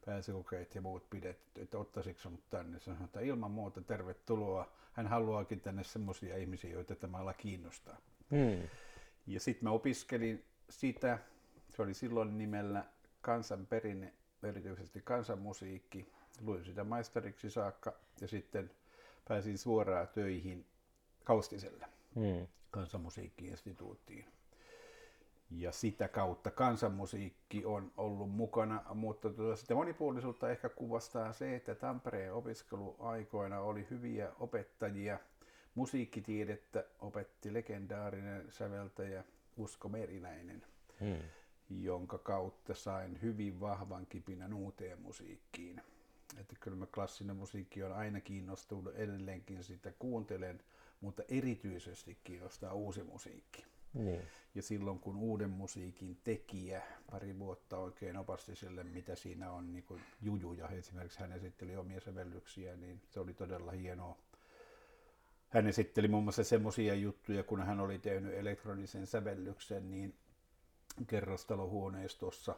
pääsykokeet 0.05 0.75
ja 0.75 0.81
muut 0.81 1.11
pidetty, 1.11 1.63
että 1.63 1.79
ottaisiko 1.79 2.31
mut 2.31 2.51
tänne. 2.51 2.81
Sanoin, 2.81 3.05
että 3.05 3.21
ilman 3.21 3.51
muuta 3.51 3.81
tervetuloa. 3.81 4.73
Hän 4.93 5.07
haluaakin 5.07 5.61
tänne 5.61 5.85
semmoisia 5.85 6.37
ihmisiä, 6.37 6.71
joita 6.71 6.97
tämä 6.97 7.19
ala 7.19 7.35
kiinnostaa. 7.35 7.97
Hmm. 8.31 8.69
Ja 9.27 9.41
sitten 9.41 9.65
mä 9.65 9.71
opiskelin 9.71 10.45
sitä, 10.73 11.19
se 11.69 11.83
oli 11.83 11.95
silloin 11.95 12.39
nimellä 12.39 12.85
kansanperinne 13.21 14.13
erityisesti 14.43 15.01
kansanmusiikki. 15.05 16.13
Luin 16.41 16.65
sitä 16.65 16.85
maisteriksi 16.85 17.51
saakka 17.51 17.93
ja 18.21 18.29
sitten 18.29 18.71
pääsin 19.29 19.59
suoraan 19.59 20.09
töihin 20.09 20.67
Kaustiselle 21.25 21.87
Mm. 22.15 22.47
kansanmusiikkiinstituuttiin. 22.71 24.27
Ja 25.51 25.73
sitä 25.73 26.09
kautta 26.09 26.51
kansanmusiikki 26.51 27.65
on 27.65 27.93
ollut 27.97 28.31
mukana, 28.31 28.83
mutta 28.95 29.31
tuota, 29.31 29.57
sitä 29.57 29.75
monipuolisuutta 29.75 30.51
ehkä 30.51 30.69
kuvastaa 30.69 31.33
se, 31.33 31.57
että 31.57 31.75
Tampereen 31.75 32.35
opiskeluaikoina 32.35 33.61
oli 33.61 33.87
hyviä 33.91 34.33
opettajia. 34.41 35.19
Musiikkitiedettä 35.75 36.85
opetti 37.01 37.53
legendaarinen 37.55 38.53
säveltäjä 38.53 39.25
Usko 39.57 39.89
Meriläinen, 39.89 40.63
Mm. 41.01 41.19
jonka 41.71 42.19
kautta 42.19 42.75
sain 42.75 43.23
hyvin 43.23 43.61
vahvan 43.61 44.07
kipinän 44.07 44.55
uuteen 44.55 45.03
musiikkiin. 45.03 45.83
Että 46.41 46.57
kyllä 46.61 46.77
mä 46.77 46.87
klassinen 46.87 47.37
musiikki 47.37 47.83
on 47.83 47.93
aina 47.93 48.21
kiinnostunut, 48.21 48.95
edelleenkin 48.95 49.65
sitä 49.65 49.93
kuuntelen, 49.99 50.61
mutta 51.01 51.23
erityisesti 51.29 52.19
kiinnostaa 52.25 52.73
uusi 52.75 53.03
musiikki. 53.03 53.65
Niin. 53.95 54.23
Ja 54.55 54.63
silloin 54.63 54.99
kun 54.99 55.17
uuden 55.17 55.51
musiikin 55.51 56.19
tekijä 56.25 56.83
pari 57.11 57.39
vuotta 57.39 57.79
oikein 57.79 58.17
opasti 58.17 58.57
sille, 58.57 58.85
mitä 58.85 59.15
siinä 59.15 59.51
on, 59.53 59.73
niin 59.73 59.85
kuin 59.85 60.01
Jujuja 60.23 60.69
esimerkiksi 60.69 61.21
hän 61.21 61.33
esitteli 61.33 61.77
omia 61.77 62.01
sävellyksiä, 62.01 62.77
niin 62.77 63.01
se 63.11 63.21
oli 63.21 63.35
todella 63.35 63.73
hienoa. 63.73 64.17
Hän 65.53 65.67
esitteli 65.67 66.09
muun 66.09 66.25
muassa 66.25 66.45
semmoisia 66.45 66.95
juttuja, 66.95 67.43
kun 67.43 67.63
hän 67.63 67.81
oli 67.81 67.99
tehnyt 67.99 68.35
elektronisen 68.35 69.07
sävellyksen, 69.07 69.91
niin 69.91 70.15
kerrostalohuoneistossa 71.07 72.55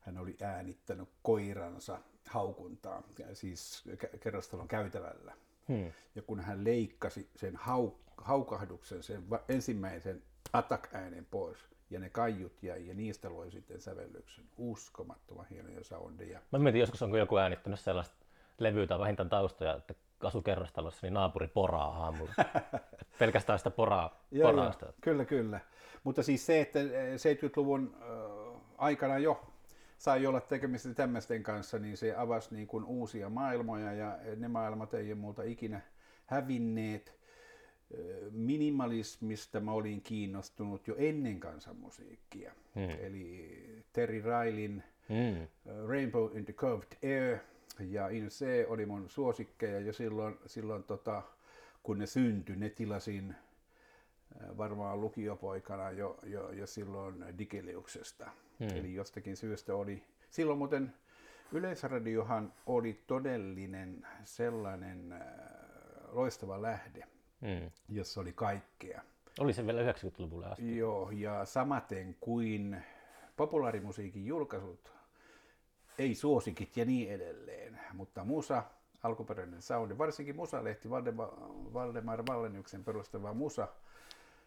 hän 0.00 0.18
oli 0.18 0.36
äänittänyt 0.42 1.08
koiransa 1.22 1.98
haukuntaa, 2.28 3.02
siis 3.32 3.84
kerrostalon 4.20 4.68
käytävällä. 4.68 5.32
Hmm. 5.68 5.92
Ja 6.14 6.22
kun 6.22 6.40
hän 6.40 6.64
leikkasi 6.64 7.30
sen 7.36 7.56
hau, 7.56 7.90
haukahduksen, 8.16 9.02
sen 9.02 9.24
ensimmäisen 9.48 10.22
attack-äänen 10.52 11.26
pois, 11.30 11.58
ja 11.90 12.00
ne 12.00 12.10
kaiut 12.10 12.62
jäi, 12.62 12.88
ja 12.88 12.94
niistä 12.94 13.30
loi 13.30 13.50
sitten 13.50 13.80
sävellyksen. 13.80 14.44
Uskomattoman 14.58 15.46
hienoja 15.50 15.84
soundeja. 15.84 16.40
Mä 16.52 16.58
mietin 16.58 16.80
joskus, 16.80 17.02
onko 17.02 17.16
joku 17.16 17.36
äänittänyt 17.36 17.80
sellaista 17.80 18.16
levyä 18.58 18.86
tai 18.86 18.98
vähintään 18.98 19.28
taustoja, 19.28 19.76
että 19.76 19.94
asu 20.22 20.42
kerrostalossa, 20.42 21.06
niin 21.06 21.14
naapuri 21.14 21.48
poraa 21.48 22.04
aamulla. 22.04 22.32
Pelkästään 23.18 23.58
sitä 23.58 23.70
poraa, 23.70 24.20
Joo, 24.30 24.52
joo, 24.52 24.72
kyllä, 25.00 25.24
kyllä. 25.24 25.60
Mutta 26.04 26.22
siis 26.22 26.46
se, 26.46 26.60
että 26.60 26.80
eh, 26.80 27.14
70-luvun 27.14 27.96
äh, 28.02 28.60
aikana 28.78 29.18
jo 29.18 29.40
sai 29.98 30.26
olla 30.26 30.40
tekemistä 30.40 30.94
tämmöisten 30.94 31.42
kanssa, 31.42 31.78
niin 31.78 31.96
se 31.96 32.14
avasi 32.16 32.54
niin 32.54 32.66
kuin 32.66 32.84
uusia 32.84 33.28
maailmoja 33.28 33.92
ja 33.92 34.18
ne 34.36 34.48
maailmat 34.48 34.94
ei 34.94 35.06
ole 35.12 35.20
multa 35.20 35.42
ikinä 35.42 35.80
hävinneet. 36.26 37.16
Minimalismista 38.30 39.60
mä 39.60 39.72
olin 39.72 40.00
kiinnostunut 40.02 40.88
jo 40.88 40.94
ennen 40.98 41.40
kansanmusiikkia. 41.40 42.52
Hmm. 42.74 42.90
Eli 42.90 43.84
Terry 43.92 44.20
Railin 44.20 44.82
Mm. 45.08 45.42
ö, 45.66 45.86
Rainbow 45.86 46.36
in 46.36 46.44
the 46.44 46.52
Curved 46.52 46.96
Air 47.02 47.38
ja 47.80 48.08
In 48.08 48.28
C 48.28 48.46
oli 48.68 48.86
mun 48.86 49.10
suosikkeja 49.10 49.80
ja 49.80 49.92
silloin, 49.92 50.38
silloin 50.46 50.82
tota, 50.82 51.22
kun 51.82 51.98
ne 51.98 52.06
syntyi, 52.06 52.56
ne 52.56 52.70
tilasin 52.70 53.34
ö, 54.40 54.56
varmaan 54.56 55.00
lukiopoikana 55.00 55.90
jo, 55.90 56.18
jo, 56.22 56.50
jo 56.52 56.66
silloin 56.66 57.24
Digeliuksesta. 57.38 58.30
Hmm. 58.60 58.68
Eli 58.78 58.94
jostakin 58.94 59.36
syystä 59.36 59.74
oli, 59.74 60.02
silloin 60.30 60.58
muuten 60.58 60.94
Yleisradiohan 61.52 62.52
oli 62.66 63.02
todellinen 63.06 64.06
sellainen 64.24 65.12
äh, 65.12 65.20
loistava 66.12 66.62
lähde, 66.62 67.04
Mm. 67.40 67.70
jossa 67.88 68.20
oli 68.20 68.32
kaikkea. 68.32 69.02
Oli 69.38 69.52
se 69.52 69.66
vielä 69.66 69.92
90-luvulle 69.92 70.46
asti. 70.46 70.76
Joo, 70.76 71.10
ja 71.10 71.44
samaten 71.44 72.16
kuin 72.20 72.82
populaarimusiikin 73.36 74.26
julkaisut, 74.26 74.92
ei 75.98 76.14
suosikit 76.14 76.76
ja 76.76 76.84
niin 76.84 77.10
edelleen, 77.10 77.65
mutta 77.92 78.24
musa, 78.24 78.62
alkuperäinen 79.02 79.62
soundi, 79.62 79.98
varsinkin 79.98 80.36
musalehti 80.36 80.90
Valdemar, 81.74 82.26
Vallenyksen 82.26 82.84
perustava 82.84 83.34
musa, 83.34 83.68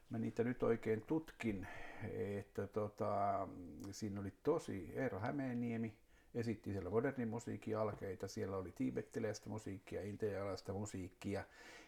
mä 0.10 0.17
niitä 0.17 0.43
nyt 0.43 0.63
oikein 0.63 1.02
tutkin, 1.02 1.67
että 2.13 2.67
tota, 2.67 3.47
siinä 3.91 4.19
oli 4.19 4.34
tosi, 4.43 4.91
Eero 4.95 5.19
Hämeeniemi 5.19 5.97
esitti 6.36 6.71
siellä 6.71 6.89
modernin 6.89 7.28
musiikin 7.28 7.78
alkeita, 7.78 8.28
siellä 8.28 8.58
oli 8.58 8.71
tiibettiläistä 8.71 9.49
musiikkia, 9.49 10.02
intialaista 10.02 10.73
musiikkia, 10.73 11.43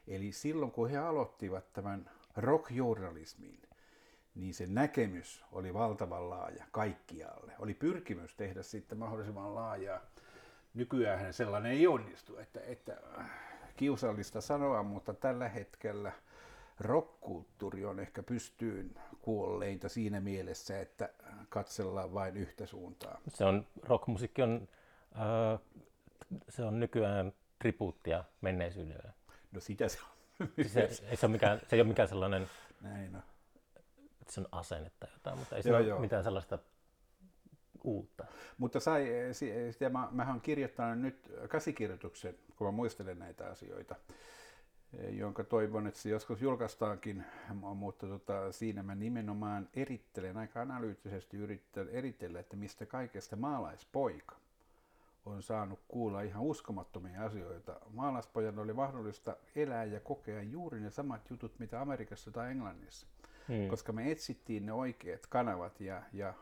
eli 0.08 0.32
silloin 0.32 0.72
kun 0.72 0.90
he 0.90 0.98
aloittivat 0.98 1.74
tämän 1.74 2.10
rockjournalismin, 2.38 3.62
niin 4.36 4.54
se 4.54 4.68
näkemys 4.68 5.44
oli 5.52 5.74
valtavan 5.74 6.30
laaja 6.30 6.66
kaikkialle. 6.72 7.54
Oli 7.60 7.74
pyrkimys 7.74 8.36
tehdä 8.36 8.64
sitten 8.64 8.98
mahdollisimman 8.98 9.56
laajaa. 9.56 10.11
Nykyään 10.74 11.34
sellainen 11.34 11.72
ei 11.72 11.88
onnistu, 11.88 12.38
että, 12.38 12.60
että 12.64 12.98
äh, 13.20 13.30
kiusallista 13.78 14.42
sanoa, 14.42 14.84
mutta 14.84 15.14
tällä 15.14 15.50
hetkellä 15.50 16.12
rockkulttuuri 16.80 17.86
on 17.86 18.00
ehkä 18.00 18.24
pystyyn 18.24 18.96
kuolleinta 19.22 19.90
siinä 19.90 20.20
mielessä, 20.22 20.80
että 20.80 21.10
katsellaan 21.50 22.14
vain 22.14 22.38
yhtä 22.38 22.66
suuntaa. 22.66 23.22
Se 23.28 23.46
on, 23.46 23.68
rockmusiikki 23.84 24.42
on, 24.42 24.68
äh, 25.16 25.60
se 26.50 26.64
on 26.64 26.80
nykyään 26.80 27.34
tribuuttia 27.60 28.24
menneisyydelle. 28.42 29.14
No 29.52 29.60
sitä 29.60 29.88
se 29.90 30.00
on. 30.02 30.12
Se, 30.68 30.82
ei 30.82 31.18
se, 31.18 31.26
ole 31.26 31.32
mikään, 31.32 31.60
se 31.60 31.76
ei 31.76 31.82
ole 31.82 31.88
mikään 31.88 32.08
sellainen, 32.08 32.50
Näin 32.82 33.16
on. 33.16 33.24
se 34.30 34.42
on 34.42 34.48
asennetta 34.52 35.08
jotain, 35.14 35.40
mutta 35.40 35.56
ei 35.56 35.64
se 35.64 35.70
Joo, 35.70 35.78
ole 35.78 35.88
joo. 35.88 36.00
mitään 36.00 36.24
sellaista 36.24 36.60
uutta. 37.84 38.26
Mutta 38.58 38.80
sai, 38.80 39.08
si- 39.32 39.72
sitä 39.72 39.90
mä, 39.90 40.08
mähän 40.12 40.32
olen 40.34 40.42
kirjoittanut 40.42 41.00
nyt 41.00 41.32
käsikirjoituksen, 41.50 42.36
kun 42.56 42.68
mä 42.68 42.72
muistelen 42.72 43.20
näitä 43.20 43.48
asioita, 43.50 43.96
eh, 44.98 45.14
jonka 45.18 45.44
toivon, 45.44 45.88
että 45.88 46.00
se 46.00 46.10
joskus 46.10 46.42
julkaistaankin, 46.42 47.24
mutta 47.76 48.08
tota, 48.08 48.52
siinä 48.52 48.84
mä 48.84 48.96
nimenomaan 48.96 49.70
erittelen, 49.74 50.38
aika 50.38 50.62
analyyttisesti 50.62 51.38
yrittelen 51.38 51.90
eritellä, 51.90 52.40
että 52.40 52.56
mistä 52.56 52.86
kaikesta 52.86 53.36
maalaispoika 53.36 54.36
on 55.26 55.44
saanut 55.44 55.80
kuulla 55.88 56.22
ihan 56.22 56.42
uskomattomia 56.44 57.24
asioita. 57.24 57.76
Maalaispojan 57.94 58.60
oli 58.60 58.74
mahdollista 58.74 59.36
elää 59.56 59.84
ja 59.84 60.00
kokea 60.00 60.42
juuri 60.42 60.80
ne 60.80 60.90
samat 60.90 61.30
jutut, 61.30 61.60
mitä 61.60 61.82
Amerikassa 61.82 62.32
tai 62.32 62.52
Englannissa 62.52 63.08
Hmm. 63.48 63.68
koska 63.68 63.92
me 63.92 64.12
etsittiin 64.12 64.66
ne 64.66 64.74
oikeat 64.74 65.28
kanavat 65.30 65.82
ja, 65.82 66.02
ja 66.14 66.34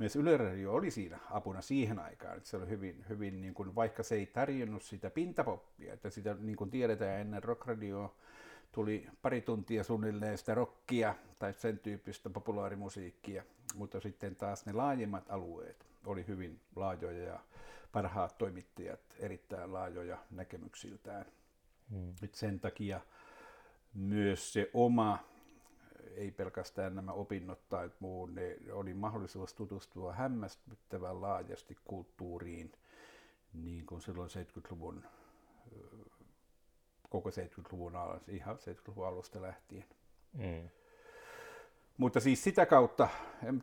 myös 0.00 0.16
Yle 0.16 0.36
Radio 0.36 0.72
oli 0.72 0.90
siinä 0.90 1.18
apuna 1.30 1.60
siihen 1.60 1.98
aikaan, 1.98 2.36
että 2.36 2.48
se 2.48 2.56
oli 2.56 2.68
hyvin, 2.68 3.04
hyvin 3.08 3.40
niin 3.40 3.54
kuin, 3.54 3.74
vaikka 3.74 4.02
se 4.02 4.14
ei 4.14 4.26
tarjonnut 4.26 4.82
sitä 4.82 5.10
pintapoppia, 5.10 5.92
että 5.92 6.10
sitä 6.10 6.36
niin 6.40 6.56
kuin 6.56 6.70
tiedetään 6.70 7.20
ennen 7.20 7.42
rockradioa 7.42 8.14
tuli 8.72 9.06
pari 9.22 9.40
tuntia 9.40 9.84
suunnilleen 9.84 10.38
sitä 10.38 10.54
rockia 10.54 11.14
tai 11.38 11.52
sen 11.52 11.78
tyyppistä 11.78 12.30
populaarimusiikkia, 12.30 13.42
mutta 13.74 14.00
sitten 14.00 14.36
taas 14.36 14.66
ne 14.66 14.72
laajemmat 14.72 15.30
alueet 15.30 15.86
oli 16.06 16.26
hyvin 16.26 16.60
laajoja 16.76 17.24
ja 17.24 17.40
parhaat 17.92 18.38
toimittajat 18.38 19.00
erittäin 19.18 19.72
laajoja 19.72 20.18
näkemyksiltään. 20.30 21.26
Hmm. 21.90 22.14
Nyt 22.20 22.34
sen 22.34 22.60
takia 22.60 23.00
myös 23.94 24.52
se 24.52 24.70
oma, 24.74 25.18
ei 26.16 26.30
pelkästään 26.30 26.94
nämä 26.94 27.12
opinnot 27.12 27.68
tai 27.68 27.90
muu, 28.00 28.26
ne 28.26 28.56
oli 28.72 28.94
mahdollisuus 28.94 29.54
tutustua 29.54 30.12
hämmästyttävän 30.12 31.20
laajasti 31.20 31.76
kulttuuriin, 31.84 32.72
niin 33.52 33.86
kuin 33.86 34.00
silloin 34.00 34.30
70-luvun, 34.30 35.04
ö, 35.72 35.86
koko 37.08 37.30
70-luvun 37.30 37.96
alusta, 37.96 38.32
ihan 38.32 38.56
70-luvun 38.56 39.06
alusta 39.06 39.42
lähtien. 39.42 39.84
Hmm. 40.36 40.68
Mutta 41.96 42.20
siis 42.20 42.44
sitä 42.44 42.66
kautta, 42.66 43.08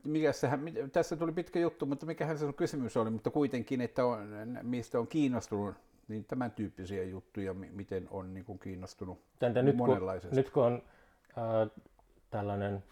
mikä 0.04 0.32
sehän, 0.32 0.62
tässä 0.91 1.16
tuli 1.16 1.32
pitkä 1.32 1.60
juttu, 1.60 1.86
mutta 1.86 2.06
mikähän 2.06 2.38
se 2.38 2.45
sun 2.45 2.54
kysymys 2.54 2.98
oli, 2.98 3.10
mutta 3.10 3.30
kuitenkin, 3.30 3.82
että 3.82 4.06
on, 4.06 4.28
mistä 4.62 5.00
on 5.00 5.08
kiinnostunut, 5.08 5.76
niin 6.08 6.26
tämän 6.26 6.52
tyyppisiä 6.52 7.04
juttuja, 7.04 7.54
mi- 7.54 7.70
miten 7.70 8.08
on 8.12 8.34
niin 8.34 8.45
kuin 8.45 8.60
kiinnostunut 8.60 9.20
Entä 9.41 9.62
nyt, 9.62 9.78
kun, 9.78 10.00
nyt 10.32 10.50
kun 10.50 10.64
on 10.64 10.82
äh, 11.38 11.84
tällainen, 12.30 12.84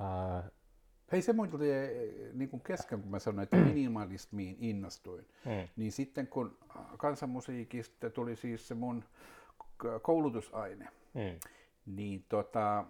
äh, 0.00 0.50
Hei 1.12 1.22
se 1.22 1.32
muuten 1.32 1.60
niin 2.32 2.50
kuin 2.50 2.62
kesken, 2.62 3.02
kun 3.02 3.10
mä 3.10 3.18
sanoin, 3.18 3.42
että 3.42 3.56
minimalismiin 3.56 4.56
innostuin, 4.60 5.26
hmm. 5.44 5.68
niin 5.76 5.92
sitten 5.92 6.26
kun 6.26 6.58
kansanmusiikista 6.96 8.10
tuli 8.10 8.36
siis 8.36 8.68
se 8.68 8.74
mun 8.74 9.04
koulutusaine, 10.02 10.88
Hmm. 11.14 11.40
niin 11.86 12.24
tota, 12.28 12.84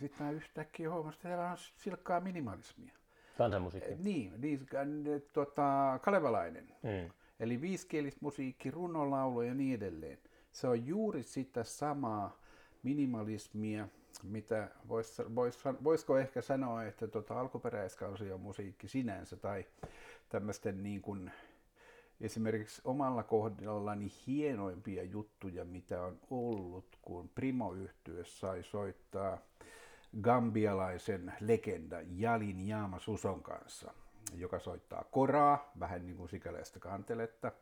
sitten 0.00 0.26
mä 0.26 0.32
yhtäkkiä 0.32 0.90
huomasin, 0.90 1.18
että 1.18 1.28
täällä 1.28 1.50
on 1.50 1.56
silkkaa 1.76 2.20
minimalismia. 2.20 2.92
Kansanmusiikki. 3.38 3.94
Niin, 3.98 4.40
niin 4.40 4.60
äh, 4.74 5.22
tota, 5.32 5.98
kalevalainen. 6.02 6.68
Mm. 6.82 7.10
Eli 7.40 7.60
viiskielismusiikki, 7.60 8.70
runolaulu 8.70 9.42
ja 9.42 9.54
niin 9.54 9.74
edelleen. 9.74 10.18
Se 10.52 10.68
on 10.68 10.86
juuri 10.86 11.22
sitä 11.22 11.64
samaa 11.64 12.40
minimalismia, 12.82 13.88
mitä 14.22 14.68
vois, 14.88 15.22
vois, 15.34 15.64
voisiko 15.84 16.18
ehkä 16.18 16.42
sanoa, 16.42 16.84
että 16.84 17.08
tota 17.08 17.40
alkuperäiskansion 17.40 18.40
musiikki 18.40 18.88
sinänsä 18.88 19.36
tai 19.36 19.66
tämmöisten 20.28 20.82
niin 20.82 21.02
kuin, 21.02 21.30
esimerkiksi 22.20 22.82
omalla 22.84 23.22
kohdallani 23.22 24.08
hienoimpia 24.26 25.02
juttuja, 25.02 25.64
mitä 25.64 26.02
on 26.02 26.18
ollut, 26.30 26.98
kun 27.02 27.28
primo 27.28 27.74
sai 28.24 28.62
soittaa 28.62 29.38
gambialaisen 30.22 31.32
legenda 31.40 31.96
Jalin 32.10 32.68
Jaama 32.68 32.98
Suson 32.98 33.42
kanssa, 33.42 33.94
joka 34.34 34.58
soittaa 34.58 35.04
koraa, 35.10 35.72
vähän 35.80 36.06
niin 36.06 36.16
kuin 36.16 36.28
sikäläistä 36.28 36.80
kanteletta. 36.80 37.52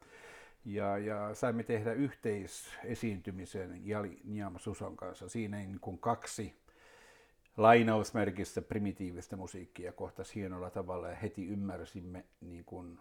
Ja, 0.67 0.99
ja 0.99 1.35
saimme 1.35 1.63
tehdä 1.63 1.93
yhteisesiintymisen 1.93 3.89
Jali 3.89 4.21
Niama 4.25 4.59
Suson 4.59 4.97
kanssa. 4.97 5.29
Siinä 5.29 5.57
niin 5.57 5.81
kuin 5.81 5.99
kaksi 5.99 6.55
lainausmerkissä 7.57 8.63
primitiivistä 8.63 9.37
musiikkia 9.37 9.93
kohtasi 9.93 10.35
hienolla 10.35 10.71
tavalla 10.71 11.09
ja 11.09 11.15
heti 11.15 11.47
ymmärsimme 11.47 12.25
niin 12.41 12.65
kuin 12.65 12.99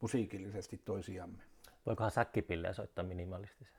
musiikillisesti 0.00 0.80
toisiamme. 0.84 1.42
Voikohan 1.86 2.10
säkkipillejä 2.10 2.72
soittaa 2.72 3.04
minimalistisesti? 3.04 3.78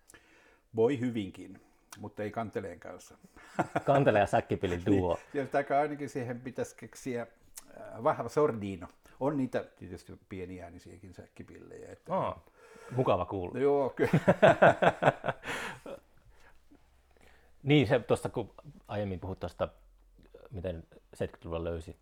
Voi 0.76 1.00
hyvinkin, 1.00 1.62
mutta 2.00 2.24
ei 2.24 2.32
kanteleen 2.32 2.80
kanssa. 2.80 3.18
Kantele 3.86 4.20
ja 4.20 4.26
säkkipillin 4.28 4.86
duo. 4.88 5.20
niin, 5.34 5.50
ja 5.70 5.80
ainakin 5.80 6.10
siihen 6.10 6.42
pitäisi 6.42 6.76
keksiä 6.76 7.22
äh, 7.22 8.04
vahva 8.04 8.30
sordino. 8.30 8.88
On 9.20 9.38
niitä 9.38 9.64
tietysti 9.64 10.20
pieniäänisiäkin 10.30 11.14
säkkipillejä. 11.14 11.92
Että 11.92 12.14
oh, 12.14 12.44
mukava 12.92 13.26
kuulla. 13.26 13.60
Joo, 13.60 13.90
kyllä. 13.90 14.12
niin, 17.64 17.88
se 17.88 18.00
tuosta 18.00 18.30
kun 18.30 18.54
aiemmin 18.88 19.20
puhut 19.20 19.40
tuosta, 19.40 19.68
miten 20.52 20.84
70-luvulla 20.96 21.64
löysi 21.64 21.96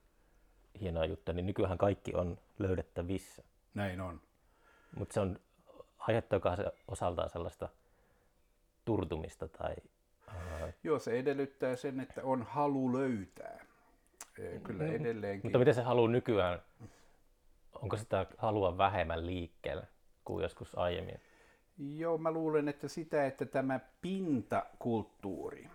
hienoa 0.81 1.05
juttuja, 1.05 1.35
niin 1.35 1.45
nykyään 1.45 1.77
kaikki 1.77 2.15
on 2.15 2.37
löydettävissä. 2.59 3.43
Näin 3.73 4.01
on. 4.01 4.21
Mutta 4.95 5.13
se 5.13 5.19
on, 5.19 5.39
aiheuttaako 5.97 6.55
se 6.55 6.71
osaltaan 6.87 7.29
sellaista 7.29 7.69
turtumista 8.85 9.47
tai... 9.47 9.75
Joo, 10.83 10.99
se 10.99 11.19
edellyttää 11.19 11.75
sen, 11.75 11.99
että 11.99 12.21
on 12.23 12.43
halu 12.43 12.93
löytää. 12.93 13.65
Kyllä 14.63 14.83
mm. 14.83 14.95
edelleenkin. 14.95 15.47
Mutta 15.47 15.59
miten 15.59 15.73
se 15.73 15.81
halu 15.81 16.07
nykyään, 16.07 16.61
onko 17.73 17.97
sitä 17.97 18.25
halua 18.37 18.77
vähemmän 18.77 19.25
liikkeellä 19.25 19.87
kuin 20.25 20.43
joskus 20.43 20.77
aiemmin? 20.77 21.19
Joo, 21.77 22.17
mä 22.17 22.31
luulen, 22.31 22.67
että 22.67 22.87
sitä, 22.87 23.25
että 23.25 23.45
tämä 23.45 23.79
pintakulttuuri, 24.01 25.69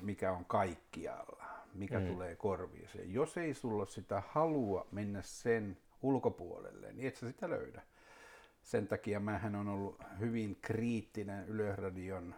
mikä 0.00 0.32
on 0.32 0.44
kaikkialla, 0.44 1.44
mikä 1.74 2.00
mm. 2.00 2.06
tulee 2.06 2.36
korviin, 2.36 2.88
jos 3.04 3.36
ei 3.36 3.54
sulla 3.54 3.86
sitä 3.86 4.22
halua 4.28 4.86
mennä 4.92 5.22
sen 5.22 5.76
ulkopuolelle, 6.02 6.92
niin 6.92 7.08
et 7.08 7.16
sä 7.16 7.26
sitä 7.26 7.50
löydä. 7.50 7.82
Sen 8.62 8.88
takia 8.88 9.20
mähän 9.20 9.56
on 9.56 9.68
ollut 9.68 10.02
hyvin 10.20 10.58
kriittinen 10.62 11.48
Yleisradion 11.48 12.34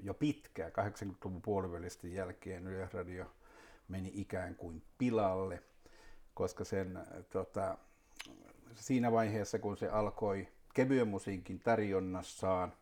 jo 0.00 0.14
pitkään, 0.14 0.72
80-luvun 0.72 1.42
puolivälisten 1.42 2.12
jälkeen 2.12 2.66
Yleisradio 2.66 3.26
meni 3.88 4.10
ikään 4.14 4.54
kuin 4.54 4.82
pilalle, 4.98 5.62
koska 6.34 6.64
sen, 6.64 6.98
tota, 7.30 7.78
siinä 8.74 9.12
vaiheessa, 9.12 9.58
kun 9.58 9.76
se 9.76 9.88
alkoi 9.88 10.48
kevyen 10.74 11.08
musiikin 11.08 11.60
tarjonnassaan 11.60 12.72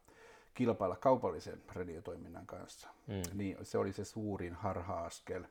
kilpailla 0.55 0.97
kaupallisen 0.97 1.63
radiotoiminnan 1.75 2.47
kanssa, 2.47 2.89
mm. 3.07 3.23
niin 3.39 3.57
se 3.63 3.79
oli 3.79 3.93
se 3.93 4.05
suurin 4.05 4.55
harha-askel. 4.55 5.45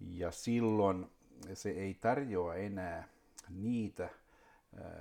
Ja 0.00 0.30
silloin 0.30 1.10
se 1.54 1.70
ei 1.70 1.94
tarjoa 1.94 2.54
enää 2.54 3.08
niitä 3.48 4.08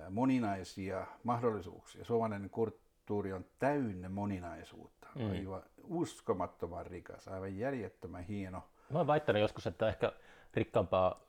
moninaisia 0.09 1.07
mahdollisuuksia. 1.23 2.05
Suomalainen 2.05 2.49
kulttuuri 2.49 3.33
on 3.33 3.45
täynnä 3.59 4.09
moninaisuutta, 4.09 5.07
mm. 5.15 5.31
aivan 5.31 5.63
uskomattoman 5.83 6.85
rikas, 6.85 7.27
aivan 7.27 7.57
järjettömän 7.57 8.23
hieno. 8.23 8.63
Mä 8.89 8.99
oon 8.99 9.07
väittänyt 9.07 9.41
joskus, 9.41 9.67
että 9.67 9.87
ehkä 9.87 10.11
rikkaampaa, 10.53 11.19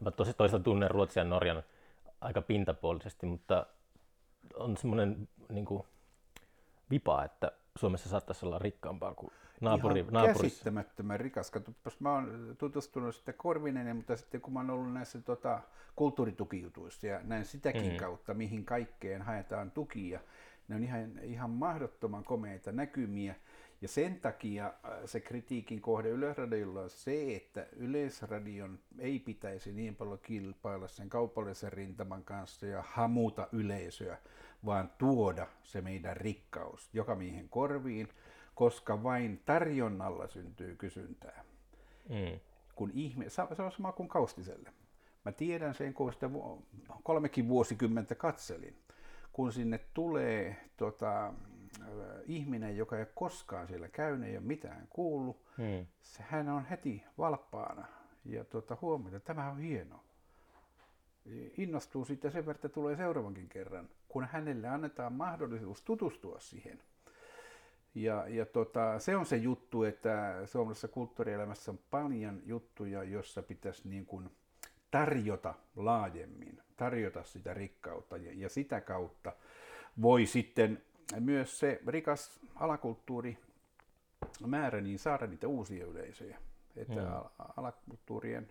mä 0.00 0.10
tosi 0.10 0.34
toisaalta 0.34 0.64
tunnen 0.64 0.90
Ruotsin 0.90 1.20
ja 1.20 1.24
Norjan 1.24 1.62
aika 2.20 2.42
pintapuolisesti, 2.42 3.26
mutta 3.26 3.66
on 4.56 4.76
semmoinen 4.76 5.28
niin 5.48 5.64
kuin, 5.64 5.82
vipa, 6.90 7.24
että 7.24 7.52
Suomessa 7.76 8.08
saattaisi 8.08 8.46
olla 8.46 8.58
rikkaampaa 8.58 9.14
kuin 9.14 9.32
naapuri, 9.60 10.00
Ihan 10.00 10.12
naapurissa. 10.12 10.42
käsittämättömän 10.42 11.20
rikas. 11.20 11.50
Katsopas, 11.50 12.00
mä 12.00 12.12
oon 12.12 12.54
tutustunut 12.58 13.14
sitten 13.14 13.34
Korvinen, 13.34 13.96
mutta 13.96 14.16
sitten 14.16 14.40
kun 14.40 14.52
mä 14.52 14.60
oon 14.60 14.70
ollut 14.70 14.92
näissä 14.92 15.20
tota, 15.20 15.60
kulttuuritukijutuissa 15.96 17.06
ja 17.06 17.20
näin 17.22 17.44
sitäkin 17.44 17.92
mm. 17.92 17.96
kautta, 17.96 18.34
mihin 18.34 18.64
kaikkeen 18.64 19.22
haetaan 19.22 19.70
tukia, 19.70 20.20
ne 20.68 20.76
on 20.76 20.82
ihan, 20.84 21.18
ihan 21.22 21.50
mahdottoman 21.50 22.24
komeita 22.24 22.72
näkymiä. 22.72 23.34
Ja 23.84 23.88
sen 23.88 24.20
takia 24.20 24.66
äh, 24.66 24.92
se 25.04 25.20
kritiikin 25.20 25.80
kohde 25.80 26.08
Yleisradiolla 26.08 26.80
on 26.80 26.90
se, 26.90 27.36
että 27.36 27.66
Yleisradion 27.76 28.78
ei 28.98 29.18
pitäisi 29.18 29.72
niin 29.72 29.96
paljon 29.96 30.18
kilpailla 30.22 30.88
sen 30.88 31.08
kaupallisen 31.08 31.72
rintaman 31.72 32.24
kanssa 32.24 32.66
ja 32.66 32.84
hamuta 32.86 33.48
yleisöä, 33.52 34.18
vaan 34.64 34.90
tuoda 34.98 35.46
se 35.62 35.80
meidän 35.80 36.16
rikkaus 36.16 36.90
joka 36.92 37.14
miehen 37.14 37.48
korviin, 37.48 38.08
koska 38.54 39.02
vain 39.02 39.42
tarjonnalla 39.46 40.26
syntyy 40.26 40.76
kysyntää. 40.76 41.44
Mm. 42.08 42.40
Kun 42.74 42.90
ihme, 42.94 43.30
se 43.30 43.42
on 43.42 43.72
sama 43.72 43.92
kuin 43.92 44.08
Kaustiselle. 44.08 44.72
Mä 45.24 45.32
tiedän 45.32 45.74
sen, 45.74 45.94
kun 45.94 46.12
sitä 46.12 46.30
kolmekin 47.02 47.48
vuosikymmentä 47.48 48.14
katselin. 48.14 48.76
Kun 49.32 49.52
sinne 49.52 49.80
tulee 49.94 50.56
tota, 50.76 51.34
ihminen, 52.26 52.76
joka 52.76 52.96
ei 52.96 53.02
ole 53.02 53.10
koskaan 53.14 53.68
siellä 53.68 53.88
käynyt, 53.88 54.28
ei 54.28 54.36
ole 54.36 54.46
mitään 54.46 54.86
kuullut, 54.90 55.44
hmm. 55.58 55.86
hän 56.20 56.48
on 56.48 56.64
heti 56.64 57.04
valppaana 57.18 57.86
ja 58.24 58.44
tuota, 58.44 58.76
huomioon, 58.80 59.16
että 59.16 59.34
tämä 59.34 59.50
on 59.50 59.58
hieno. 59.58 60.00
Innostuu 61.56 62.04
sitten 62.04 62.32
sen 62.32 62.46
verran, 62.46 62.56
että 62.56 62.68
tulee 62.68 62.96
seuraavankin 62.96 63.48
kerran, 63.48 63.88
kun 64.08 64.24
hänelle 64.24 64.68
annetaan 64.68 65.12
mahdollisuus 65.12 65.82
tutustua 65.82 66.40
siihen. 66.40 66.82
Ja, 67.94 68.28
ja 68.28 68.46
tota, 68.46 68.98
se 68.98 69.16
on 69.16 69.26
se 69.26 69.36
juttu, 69.36 69.82
että 69.82 70.42
suomalaisessa 70.44 70.88
kulttuurielämässä 70.88 71.70
on 71.70 71.78
paljon 71.90 72.42
juttuja, 72.46 73.02
joissa 73.02 73.42
pitäisi 73.42 73.88
niin 73.88 74.06
kuin 74.06 74.30
tarjota 74.90 75.54
laajemmin, 75.76 76.62
tarjota 76.76 77.22
sitä 77.22 77.54
rikkautta 77.54 78.16
ja, 78.16 78.30
ja 78.34 78.48
sitä 78.48 78.80
kautta 78.80 79.32
voi 80.02 80.26
sitten 80.26 80.82
myös 81.20 81.58
se 81.58 81.80
rikas 81.86 82.40
alakulttuuri 82.54 83.38
määrä 84.46 84.80
niin 84.80 84.98
saada 84.98 85.26
niitä 85.26 85.48
uusia 85.48 85.86
yleisöjä. 85.86 86.38
Että 86.76 87.00
mm. 87.00 87.46
alakulttuurien, 87.56 88.48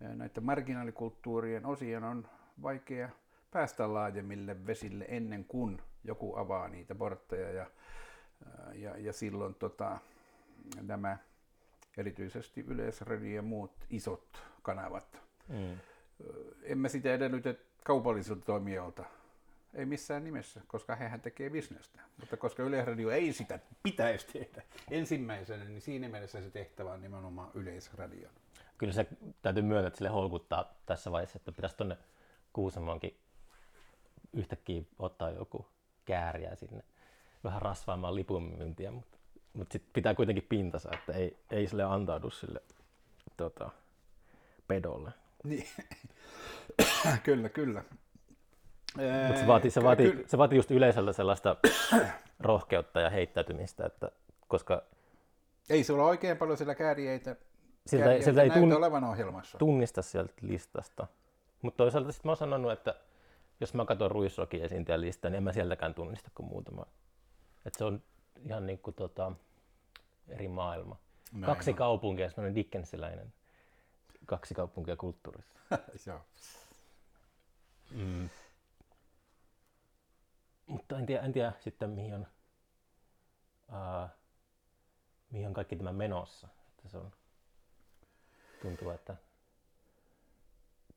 näiden 0.00 0.44
marginaalikulttuurien 0.44 1.66
osien 1.66 2.04
on 2.04 2.28
vaikea 2.62 3.08
päästä 3.50 3.94
laajemmille 3.94 4.66
vesille 4.66 5.04
ennen 5.08 5.44
kuin 5.44 5.82
joku 6.04 6.36
avaa 6.36 6.68
niitä 6.68 6.94
portteja 6.94 7.50
ja, 7.50 7.66
ja, 8.74 8.98
ja 8.98 9.12
silloin 9.12 9.54
tota, 9.54 9.98
nämä 10.82 11.18
erityisesti 11.96 12.60
Yleisradio 12.60 13.36
ja 13.36 13.42
muut 13.42 13.72
isot 13.90 14.42
kanavat. 14.62 15.22
Mm. 15.48 15.78
Emme 16.62 16.88
sitä 16.88 17.14
edellytä 17.14 17.54
kaupallisilta 17.84 18.44
toimijoilta 18.44 19.04
ei 19.76 19.86
missään 19.86 20.24
nimessä, 20.24 20.60
koska 20.66 20.96
hehän 20.96 21.20
tekee 21.20 21.50
bisnestä. 21.50 22.00
Mutta 22.20 22.36
koska 22.36 22.62
Yleisradio 22.62 23.10
ei 23.10 23.32
sitä 23.32 23.58
pitäisi 23.82 24.26
tehdä 24.26 24.62
ensimmäisenä, 24.90 25.64
niin 25.64 25.80
siinä 25.80 26.08
mielessä 26.08 26.42
se 26.42 26.50
tehtävä 26.50 26.92
on 26.92 27.02
nimenomaan 27.02 27.50
Yleisradio. 27.54 28.28
Kyllä 28.78 28.92
se 28.92 29.06
täytyy 29.42 29.62
myöntää, 29.62 29.88
että 29.88 29.98
sille 29.98 30.10
holkuttaa 30.10 30.74
tässä 30.86 31.12
vaiheessa, 31.12 31.36
että 31.36 31.52
pitäisi 31.52 31.76
tuonne 31.76 31.96
Kuusamoonkin 32.52 33.16
yhtäkkiä 34.32 34.82
ottaa 34.98 35.30
joku 35.30 35.66
kääriä 36.04 36.54
sinne 36.54 36.82
vähän 37.44 37.62
rasvaamaan 37.62 38.14
lipunmyyntiä, 38.14 38.90
mutta, 38.90 39.18
mutta 39.52 39.72
sitten 39.72 39.90
pitää 39.92 40.14
kuitenkin 40.14 40.46
pintansa, 40.48 40.90
että 40.92 41.12
ei, 41.12 41.36
ei 41.50 41.66
sille 41.66 41.84
antaudu 41.84 42.30
sille 42.30 42.62
tota, 43.36 43.70
pedolle. 44.68 45.10
Niin. 45.44 45.68
kyllä, 47.24 47.48
kyllä. 47.48 47.84
Se 49.40 49.46
vaatii, 49.46 49.70
se, 49.70 49.82
vaatii, 49.82 50.24
se 50.26 50.38
vaatii 50.38 50.58
just 50.58 50.70
yleisöltä 50.70 51.12
sellaista 51.12 51.56
rohkeutta 52.40 53.00
ja 53.00 53.10
heittäytymistä, 53.10 53.86
että 53.86 54.10
koska... 54.48 54.82
Ei 55.70 55.84
sulla 55.84 56.04
oikein 56.04 56.36
paljon 56.36 56.56
siellä 56.56 56.74
kääriäitä, 56.74 57.36
siltä, 57.86 58.22
siltä 58.22 58.42
ei 58.42 58.50
tun, 58.50 58.72
olevan 58.72 59.04
ohjelmassa. 59.04 59.58
tunnista 59.58 60.02
sieltä 60.02 60.32
listasta. 60.40 61.06
Mutta 61.62 61.76
toisaalta 61.76 62.12
sitten 62.12 62.28
mä 62.28 62.30
oon 62.30 62.36
sanonut, 62.36 62.72
että 62.72 62.94
jos 63.60 63.74
mä 63.74 63.84
katson 63.84 64.10
Ruisrokin 64.10 64.62
esiintyjälistaa, 64.62 65.30
niin 65.30 65.36
en 65.36 65.42
mä 65.42 65.52
sieltäkään 65.52 65.94
tunnista 65.94 66.30
kuin 66.34 66.48
muutama. 66.48 66.86
Että 67.66 67.78
se 67.78 67.84
on 67.84 68.02
ihan 68.44 68.66
niin 68.66 68.78
kuin 68.78 68.94
tota, 68.94 69.32
eri 70.28 70.48
maailma. 70.48 70.96
Näin 71.32 71.44
kaksi 71.44 71.70
on. 71.70 71.76
kaupunkia, 71.76 72.30
semmoinen 72.30 72.54
Dickensiläinen. 72.54 73.32
Kaksi 74.26 74.54
kaupunkia 74.54 74.96
kulttuurissa. 74.96 75.58
Joo. 76.06 76.20
Mm. 77.90 78.28
Mutta 80.76 80.98
en 80.98 81.06
tiedä, 81.06 81.22
en 81.22 81.32
tiedä 81.32 81.52
sitten 81.60 81.90
mihin 81.90 82.14
on, 82.14 82.26
uh, 83.68 84.10
mihin 85.30 85.46
on 85.46 85.54
kaikki 85.54 85.76
tämä 85.76 85.92
menossa. 85.92 86.48
Että 86.68 86.88
se 86.88 86.98
on, 86.98 87.12
tuntuu, 88.62 88.90
että 88.90 89.16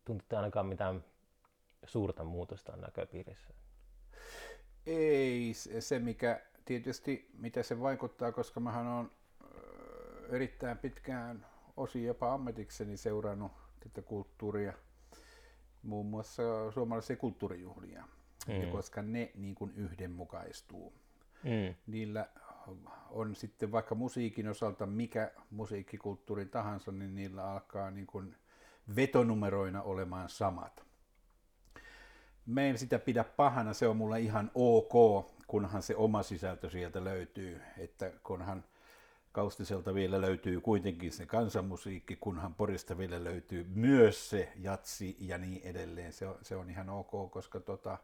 tuntuu, 0.06 0.24
että 0.24 0.38
ainakaan 0.38 0.66
mitään 0.66 1.04
suurta 1.86 2.24
muutosta 2.24 2.74
on 2.74 2.82
näköpiirissä. 2.82 3.54
Ei 4.86 5.54
se- 5.54 5.82
se, 5.82 6.00
mikä 6.00 6.42
tietysti, 6.66 7.30
mitä 7.38 7.64
se 7.64 7.80
vaikuttaa, 7.80 8.32
koska 8.32 8.60
mähän 8.60 8.88
on 8.88 9.12
erittäin 10.30 10.78
pitkään 10.78 11.46
osin 11.78 12.06
jopa 12.06 12.34
ammatikseni 12.34 12.98
seurannut 12.98 13.52
tätä 13.80 14.02
kulttuuria, 14.02 14.74
muun 15.84 16.06
muassa 16.06 16.72
suomalaisia 16.72 17.16
kulttuurijuhlia, 17.16 18.08
mm. 18.50 18.62
ja 18.62 18.72
koska 18.72 19.02
ne 19.02 19.32
niin 19.36 19.56
kuin 19.56 19.74
yhdenmukaistuu. 19.76 20.94
Mm. 21.44 21.76
Niillä 21.88 22.30
on 23.10 23.36
sitten 23.36 23.72
vaikka 23.72 23.96
musiikin 23.96 24.48
osalta 24.48 24.86
mikä 24.86 25.32
musiikkikulttuuri 25.52 26.46
tahansa, 26.46 26.92
niin 26.92 27.16
niillä 27.16 27.52
alkaa 27.52 27.92
niin 27.92 28.08
kuin 28.08 28.36
vetonumeroina 28.96 29.82
olemaan 29.82 30.30
samat. 30.30 30.86
Mä 32.46 32.62
en 32.62 32.78
sitä 32.78 33.00
pidä 33.00 33.24
pahana, 33.24 33.74
se 33.74 33.88
on 33.88 33.98
mulle 33.98 34.20
ihan 34.20 34.52
ok, 34.56 35.26
kunhan 35.48 35.82
se 35.82 35.96
oma 35.96 36.24
sisältö 36.24 36.70
sieltä 36.70 37.04
löytyy, 37.04 37.62
että 37.78 38.12
kunhan 38.24 38.64
Kaustiselta 39.32 39.94
vielä 39.94 40.22
löytyy 40.22 40.62
kuitenkin 40.62 41.12
se 41.12 41.26
kansanmusiikki, 41.26 42.16
kunhan 42.16 42.56
Porista 42.56 42.98
vielä 42.98 43.24
löytyy 43.24 43.66
myös 43.76 44.30
se 44.30 44.52
jatsi 44.56 45.18
ja 45.20 45.38
niin 45.38 45.62
edelleen. 45.64 46.14
Se 46.14 46.28
on, 46.28 46.36
se 46.42 46.56
on 46.56 46.70
ihan 46.70 46.90
ok, 46.90 47.32
koska 47.32 47.60
tota, 47.60 47.98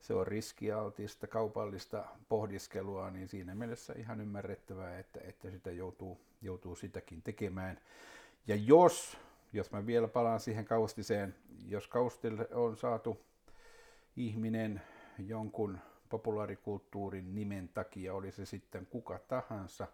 se 0.00 0.14
on 0.14 0.26
riskialtista 0.26 1.26
kaupallista 1.26 2.04
pohdiskelua, 2.28 3.10
niin 3.10 3.28
siinä 3.28 3.54
mielessä 3.54 3.94
ihan 3.96 4.20
ymmärrettävää, 4.20 4.98
että, 4.98 5.20
että 5.22 5.50
sitä 5.50 5.70
joutuu, 5.70 6.20
joutuu 6.42 6.76
sitäkin 6.76 7.22
tekemään. 7.22 7.80
Ja 8.46 8.56
jos, 8.56 9.18
jos 9.52 9.70
mä 9.70 9.86
vielä 9.86 10.08
palaan 10.08 10.40
siihen 10.40 10.64
kaustiseen, 10.64 11.34
jos 11.66 11.88
kaustille 11.88 12.48
on 12.52 12.76
saatu 12.76 13.20
ihminen 14.16 14.82
jonkun 15.18 15.78
populaarikulttuurin 16.08 17.34
nimen 17.34 17.68
takia, 17.68 18.14
oli 18.14 18.32
se 18.32 18.46
sitten 18.46 18.86
kuka 18.86 19.18
tahansa, 19.18 19.86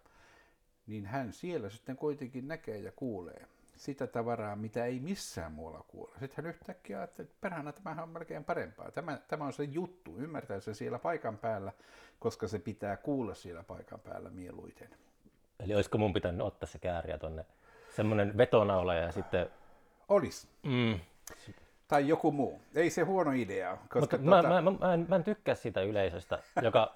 niin 0.87 1.07
hän 1.07 1.33
siellä 1.33 1.71
sitten 1.71 1.97
kuitenkin 1.97 2.49
näkee 2.49 2.79
ja 2.79 2.93
kuulee 2.93 3.47
sitä 3.77 4.07
tavaraa, 4.07 4.57
mitä 4.57 4.85
ei 4.85 5.01
missään 5.01 5.53
muualla 5.53 5.85
kuule. 5.89 6.11
Sitten 6.21 6.45
hän 6.45 6.55
yhtäkkiä 6.55 6.99
ajattelee, 6.99 7.29
että 7.31 7.41
perhana 7.41 7.73
tämähän 7.73 8.03
on 8.03 8.09
melkein 8.09 8.45
parempaa. 8.45 8.91
Tämä, 8.91 9.19
tämä 9.29 9.45
on 9.45 9.53
se 9.53 9.65
juttu, 9.65 10.17
ymmärtää 10.19 10.61
se 10.61 10.75
siellä 10.75 10.99
paikan 10.99 11.39
päällä, 11.39 11.73
koska 12.19 12.49
se 12.49 12.59
pitää 12.59 12.97
kuulla 12.97 13.35
siellä 13.35 13.63
paikan 13.63 14.01
päällä 14.01 14.31
mieluiten. 14.31 14.89
Eli 15.61 15.75
olisiko 15.75 15.99
mun 15.99 16.13
pitänyt 16.13 16.41
ottaa 16.41 16.67
se 16.67 16.79
kääriä 16.79 17.19
tonne, 17.19 17.45
semmoinen 17.97 18.37
vetonaula 18.37 18.95
ja 18.95 19.13
sitten... 19.13 19.51
Olis. 20.09 20.49
Mm. 20.63 21.01
Tai 21.89 22.09
joku 22.09 22.33
muu. 22.33 22.63
Ei 22.75 22.91
se 22.91 23.03
huono 23.03 23.33
idea. 23.33 23.77
Koska 23.77 24.01
Mutta 24.01 24.19
tota, 24.19 24.49
mä, 24.49 24.61
mä, 24.63 24.71
mä, 24.81 24.95
en, 24.95 25.07
mä 25.09 25.17
en 25.17 25.25
tykkää 25.25 25.55
siitä 25.55 25.83
yleisöstä, 25.83 26.39
joka, 26.63 26.93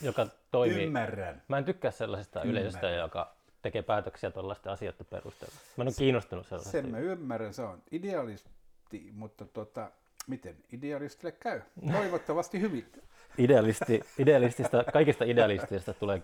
joka 0.00 0.26
toimii. 0.50 0.84
Ymmärrän. 0.84 1.42
Mä 1.48 1.58
en 1.58 1.64
tykkää 1.64 1.90
sellaisesta 1.90 2.42
yleisöstä, 2.42 2.90
joka 2.90 3.37
tekee 3.62 3.82
päätöksiä 3.82 4.30
tuollaisten 4.30 4.72
asioiden 4.72 5.06
perusteella. 5.10 5.54
Mä 5.76 5.82
en 5.82 5.88
ole 5.88 5.94
kiinnostunut 5.98 6.46
sellaisesta. 6.46 6.72
Sen 6.72 6.90
mä 6.90 6.98
ymmärrän, 6.98 7.54
se 7.54 7.62
on 7.62 7.82
idealisti, 7.90 9.10
mutta 9.12 9.44
tota, 9.44 9.90
miten 10.26 10.56
idealistille 10.72 11.32
käy? 11.32 11.60
Toivottavasti 11.92 12.60
hyvin. 12.60 12.92
Idealisti, 13.38 14.00
idealistista, 14.18 14.84
kaikista 14.92 15.24
idealistista 15.24 15.94
tulee, 15.94 16.22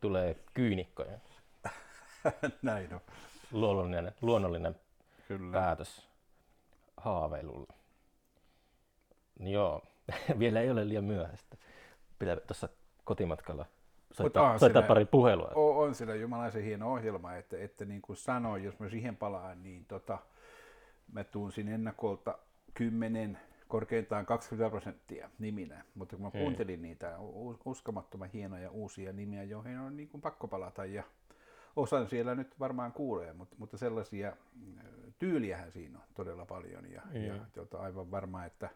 tulee 0.00 0.36
kyynikkoja. 0.54 1.18
Näin 2.62 2.94
on. 2.94 3.00
Luonnollinen, 3.52 4.12
luonnollinen 4.20 4.76
Kyllä. 5.28 5.52
päätös 5.52 6.08
haaveilulle. 6.96 7.74
Niin 9.38 9.52
joo, 9.52 9.82
vielä 10.38 10.60
ei 10.60 10.70
ole 10.70 10.88
liian 10.88 11.04
myöhäistä. 11.04 11.56
Pitää 12.18 12.36
tuossa 12.36 12.68
kotimatkalla 13.04 13.66
soittaa, 14.22 14.50
on 14.52 14.58
soittaa 14.58 14.82
pari 14.82 15.04
puhelua. 15.04 15.52
O- 15.54 15.78
on 15.82 15.94
sillä 15.94 16.14
jumalaisen 16.14 16.62
hieno 16.64 16.92
ohjelma, 16.92 17.34
että, 17.34 17.56
että 17.58 17.84
niin 17.84 18.02
kuin 18.02 18.16
sanoin, 18.16 18.64
jos 18.64 18.78
mä 18.78 18.88
siihen 18.88 19.16
palaan, 19.16 19.62
niin 19.62 19.84
tota, 19.88 20.18
mä 21.12 21.24
tunsin 21.24 21.68
ennakolta 21.68 22.38
10, 22.74 23.38
korkeintaan 23.68 24.26
20 24.26 24.70
prosenttia 24.70 25.30
niminä, 25.38 25.84
mutta 25.94 26.16
kun 26.16 26.24
mä 26.24 26.30
kuuntelin 26.30 26.82
niitä 26.82 27.18
u- 27.20 27.58
uskomattoman 27.64 28.28
hienoja 28.32 28.70
uusia 28.70 29.12
nimiä, 29.12 29.42
joihin 29.42 29.78
on 29.78 29.96
niin 29.96 30.08
kuin 30.08 30.20
pakko 30.20 30.48
palata 30.48 30.84
ja 30.84 31.02
osan 31.76 32.08
siellä 32.08 32.34
nyt 32.34 32.60
varmaan 32.60 32.92
kuulee, 32.92 33.32
mutta, 33.32 33.56
mutta 33.58 33.78
sellaisia 33.78 34.32
mm, 34.66 34.78
tyyliähän 35.18 35.72
siinä 35.72 35.98
on 35.98 36.04
todella 36.14 36.46
paljon 36.46 36.90
ja, 36.92 37.02
ja 37.26 37.34
tota, 37.52 37.78
aivan 37.78 38.10
varma, 38.10 38.44
että, 38.44 38.68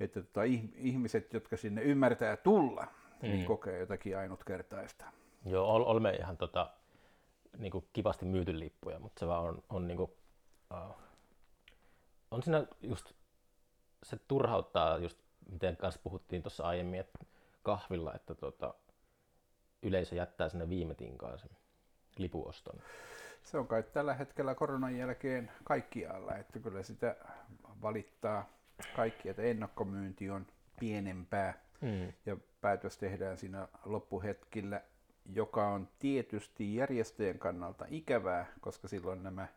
että 0.00 0.22
tota, 0.22 0.42
ih- 0.42 0.72
ihmiset, 0.74 1.32
jotka 1.32 1.56
sinne 1.56 1.82
ymmärtää 1.82 2.36
tulla, 2.36 2.86
niin 3.32 3.46
kokee 3.46 3.78
jotakin 3.78 4.18
ainutkertaista. 4.18 5.04
Joo, 5.44 5.74
ol, 5.74 5.82
olemme 5.86 6.10
ihan 6.10 6.36
tota, 6.36 6.70
niinku 7.58 7.84
kivasti 7.92 8.24
myyty 8.24 8.58
lippuja, 8.58 8.98
mutta 8.98 9.20
se 9.20 9.26
vaan 9.26 9.44
on, 9.44 9.62
on 9.68 9.88
niinku, 9.88 10.16
uh, 10.72 10.96
on 12.30 12.42
siinä 12.42 12.66
just, 12.82 13.12
se 14.02 14.18
turhauttaa 14.28 14.98
just, 14.98 15.18
miten 15.50 15.76
kanssa 15.76 16.00
puhuttiin 16.04 16.42
tuossa 16.42 16.64
aiemmin, 16.64 17.00
että 17.00 17.18
kahvilla, 17.62 18.14
että 18.14 18.34
tota, 18.34 18.74
yleisö 19.82 20.14
jättää 20.14 20.48
sinne 20.48 20.68
viime 20.68 20.94
tinkaan 20.94 21.38
sen 21.38 21.50
lipuoston. 22.18 22.78
Se 23.42 23.58
on 23.58 23.66
kai 23.66 23.82
tällä 23.82 24.14
hetkellä 24.14 24.54
koronan 24.54 24.96
jälkeen 24.96 25.50
kaikkialla, 25.64 26.36
että 26.36 26.58
kyllä 26.58 26.82
sitä 26.82 27.16
valittaa 27.82 28.48
kaikki, 28.96 29.28
että 29.28 29.42
ennakkomyynti 29.42 30.30
on 30.30 30.46
pienempää 30.80 31.63
Mm. 31.84 32.12
ja 32.26 32.36
päätös 32.60 32.98
tehdään 32.98 33.38
siinä 33.38 33.68
loppuhetkillä, 33.84 34.80
joka 35.32 35.68
on 35.68 35.88
tietysti 35.98 36.76
järjestöjen 36.76 37.38
kannalta 37.38 37.84
ikävää, 37.88 38.46
koska 38.60 38.88
silloin 38.88 39.22
nämä, 39.22 39.48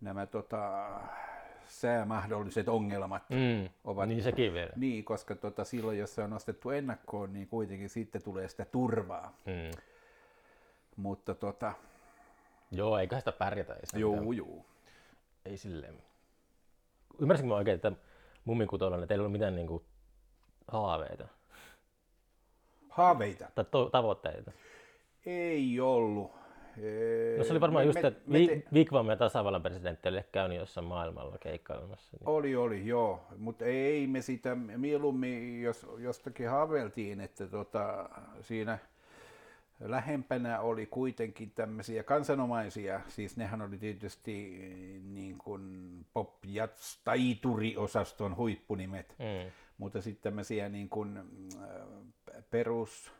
nämä 0.00 0.26
tota, 0.26 0.90
säämahdolliset 1.68 2.68
ongelmat 2.68 3.22
Mm. 3.30 3.68
ovat 3.84 4.08
Niin 4.08 4.22
sekin 4.22 4.52
vielä. 4.52 4.72
niin, 4.76 5.04
koska 5.04 5.34
tota, 5.34 5.64
silloin 5.64 5.98
jos 5.98 6.14
se 6.14 6.22
on 6.22 6.32
ostettu 6.32 6.70
ennakkoon, 6.70 7.32
niin 7.32 7.48
kuitenkin 7.48 7.88
sitten 7.88 8.22
tulee 8.22 8.48
sitä 8.48 8.64
turvaa. 8.64 9.36
Mm. 9.46 9.80
Mutta 10.96 11.34
tota, 11.34 11.72
Joo, 12.70 12.98
eiköhän 12.98 13.20
sitä 13.20 13.32
pärjätä. 13.32 13.74
Ei, 13.74 13.86
sitä 13.86 13.98
juu, 13.98 14.16
mitään- 14.16 14.36
juu. 14.36 14.66
ei 15.44 15.56
silleen. 15.56 16.02
Ymmärsinkö 17.18 17.48
mä 17.48 17.54
oikein, 17.56 17.74
että 17.74 17.92
mummikutolla 18.44 18.96
teillä 18.96 19.14
ei 19.14 19.18
ollut 19.18 19.32
mitään 19.32 19.54
niinku 19.56 19.84
haaveita 20.68 21.28
Haaveita. 22.94 23.48
tai 23.54 23.64
to- 23.70 23.88
tavoitteita? 23.90 24.52
Ei 25.26 25.80
ollut. 25.80 26.32
No 27.38 27.44
se 27.44 27.50
oli 27.52 27.60
varmaan 27.60 27.84
Me- 27.84 27.86
just, 27.86 28.04
että 28.04 28.20
me 28.26 28.38
te- 28.46 29.16
tasavallan 29.18 29.62
presidentti 29.62 30.08
oli 30.08 30.20
käynyt 30.32 30.58
jossain 30.58 30.86
maailmalla 30.86 31.38
keikkailemassa. 31.38 32.16
Niin. 32.16 32.28
Oli, 32.28 32.56
oli, 32.56 32.86
joo. 32.86 33.20
Mutta 33.38 33.64
ei 33.64 34.06
me 34.06 34.22
sitä 34.22 34.54
mieluummin, 34.54 35.62
jos 35.62 35.86
jostakin 35.98 36.48
haaveiltiin, 36.48 37.20
että 37.20 37.46
tota, 37.46 38.08
siinä 38.40 38.78
lähempänä 39.80 40.60
oli 40.60 40.86
kuitenkin 40.86 41.50
tämmöisiä 41.54 42.02
kansanomaisia, 42.02 43.00
siis 43.08 43.36
nehän 43.36 43.62
oli 43.62 43.78
tietysti 43.78 44.60
eh, 44.62 45.02
niin 45.02 45.38
kuin 45.38 45.90
pop 46.12 46.34
jats 46.46 47.00
taituri-osaston 47.04 48.36
huippunimet, 48.36 49.14
Mm. 49.18 49.50
mutta 49.78 50.00
sitten 50.02 50.22
tämmöisiä 50.22 50.68
niin 50.68 50.88
kuin 50.88 51.16
äh, 51.16 51.24
perus 52.50 53.12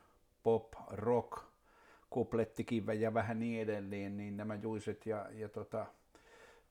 pop, 0.43 0.73
rock, 0.91 1.43
kuplettikivä 2.09 2.93
ja 2.93 3.13
vähän 3.13 3.39
niin 3.39 3.61
edelleen, 3.61 4.17
niin 4.17 4.37
nämä 4.37 4.55
Juiset 4.55 5.05
ja, 5.05 5.25
ja 5.31 5.49
tota, 5.49 5.85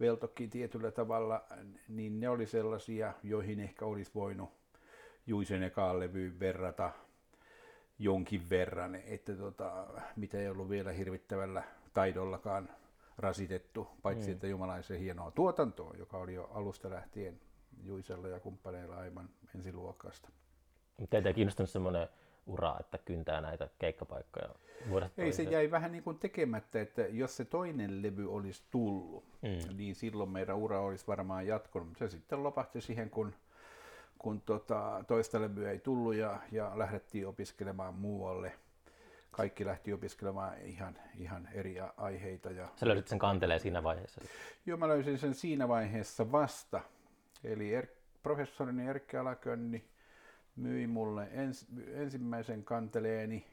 Veltokki 0.01 0.49
tietyllä 0.49 0.91
tavalla, 0.91 1.45
niin 1.89 2.21
ne 2.21 2.29
oli 2.29 2.47
sellaisia, 2.47 3.13
joihin 3.23 3.61
ehkä 3.61 3.85
olisi 3.85 4.11
voinut 4.15 4.51
Juisen 5.27 5.63
ekaan 5.63 6.01
levyyn 6.01 6.41
verrata 6.41 6.91
jonkin 7.99 8.51
verran, 8.51 8.95
että 8.95 9.37
tota, 9.37 9.87
mitä 10.17 10.39
ei 10.39 10.49
ollut 10.49 10.69
vielä 10.69 10.93
hirvittävällä 10.93 11.63
taidollakaan 11.95 12.69
rasitettu, 13.19 13.89
paitsi 14.03 14.31
että 14.31 14.47
jumalaisen 14.47 15.01
hienoa 15.01 15.31
tuotantoa, 15.31 15.95
joka 15.99 16.19
oli 16.19 16.35
jo 16.35 16.51
alusta 16.55 16.91
lähtien 16.91 17.41
Juisella 17.83 18.29
ja 18.29 18.41
kumppaneilla 18.41 18.97
aivan 18.97 19.29
ensiluokasta. 19.55 20.29
Teitä 21.11 21.29
ei 21.29 21.35
kiinnostanut 21.35 21.71
semmoinen 21.71 22.09
ura, 22.47 22.77
että 22.81 22.99
kyntää 22.99 23.41
näitä 23.41 23.69
keikkapaikkoja 23.79 24.49
vuodesta 24.89 25.23
Ei, 25.23 25.33
se 25.33 25.43
jäi 25.43 25.71
vähän 25.71 25.93
niin 25.93 26.05
kuin 26.05 26.19
tekemättä, 26.19 26.81
että 26.81 27.03
jos 27.03 27.37
se 27.37 27.45
toinen 27.45 28.03
levy 28.03 28.35
olisi 28.35 28.63
tullut, 28.71 29.25
mm. 29.43 29.77
niin 29.77 29.95
silloin 29.95 30.31
meidän 30.31 30.57
ura 30.57 30.81
olisi 30.81 31.07
varmaan 31.07 31.47
jatkunut. 31.47 31.97
Se 31.99 32.09
sitten 32.09 32.43
lopahti 32.43 32.81
siihen, 32.81 33.11
kun, 33.11 33.35
kun 34.19 34.41
tota, 34.41 35.05
toista 35.07 35.41
levyä 35.41 35.71
ei 35.71 35.79
tullut 35.79 36.15
ja, 36.15 36.41
ja 36.53 36.73
lähdettiin 36.75 37.27
opiskelemaan 37.27 37.95
muualle. 37.95 38.53
Kaikki 39.31 39.65
lähti 39.65 39.93
opiskelemaan 39.93 40.59
ihan, 40.63 40.99
ihan 41.19 41.49
eri 41.53 41.77
aiheita. 41.97 42.51
Ja... 42.51 42.69
Sä 42.77 42.89
löysit 42.89 43.09
sen 43.09 43.19
kantelee 43.19 43.59
siinä 43.59 43.83
vaiheessa? 43.83 44.21
Joo, 44.67 44.79
mä 44.79 44.89
löysin 44.89 45.19
sen 45.19 45.35
siinä 45.35 45.69
vaiheessa 45.69 46.33
vasta. 46.33 46.81
Eli 47.45 47.75
er, 47.75 47.87
professorini 48.23 48.89
Erkki 48.89 49.17
Alakönni 49.17 49.85
myi 50.57 50.87
mulle 50.87 51.29
ens, 51.33 51.67
ensimmäisen 51.93 52.65
kanteleeni. 52.65 53.47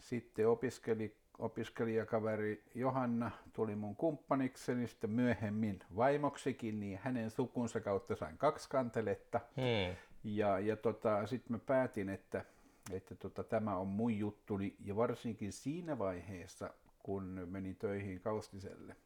Sitten 0.00 0.48
opiskeli, 0.48 1.16
opiskelijakaveri 1.38 2.64
Johanna 2.74 3.30
tuli 3.52 3.76
mun 3.76 3.96
kumppanikseni, 3.96 4.86
sitten 4.86 5.10
myöhemmin 5.10 5.78
vaimoksikin, 5.96 6.80
niin 6.80 7.00
hänen 7.02 7.30
sukunsa 7.30 7.80
kautta 7.80 8.16
sain 8.16 8.38
kaksi 8.38 8.68
kanteletta. 8.68 9.40
Hmm. 9.56 9.96
Ja, 10.24 10.58
ja 10.58 10.76
tota, 10.76 11.26
sitten 11.26 11.52
mä 11.52 11.58
päätin, 11.58 12.08
että, 12.08 12.44
että 12.90 13.14
tota, 13.14 13.44
tämä 13.44 13.76
on 13.76 13.86
mun 13.86 14.18
juttuni, 14.18 14.76
ja 14.84 14.96
varsinkin 14.96 15.52
siinä 15.52 15.98
vaiheessa, 15.98 16.70
kun 17.02 17.46
menin 17.50 17.76
töihin 17.76 18.20
Kaustiselle 18.20 18.96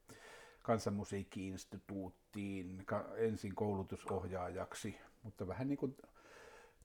kansanmusiikki-instituuttiin 0.62 2.82
ka- 2.86 3.08
ensin 3.16 3.54
koulutusohjaajaksi, 3.54 4.96
mutta 5.22 5.48
vähän 5.48 5.68
niin 5.68 5.78
kuin 5.78 5.96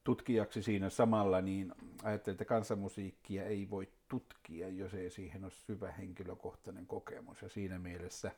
tutkijaksi 0.03 0.63
siinä 0.63 0.89
samalla, 0.89 1.41
niin 1.41 1.73
ajattelin, 2.03 2.33
että 2.33 2.45
kansanmusiikkia 2.45 3.43
ei 3.43 3.69
voi 3.69 3.87
tutkia, 4.07 4.69
jos 4.69 4.93
ei 4.93 5.09
siihen 5.09 5.43
ole 5.43 5.51
syvä 5.51 5.91
henkilökohtainen 5.91 6.87
kokemus. 6.87 7.41
Ja 7.41 7.49
siinä 7.49 7.79
mielessä 7.79 8.31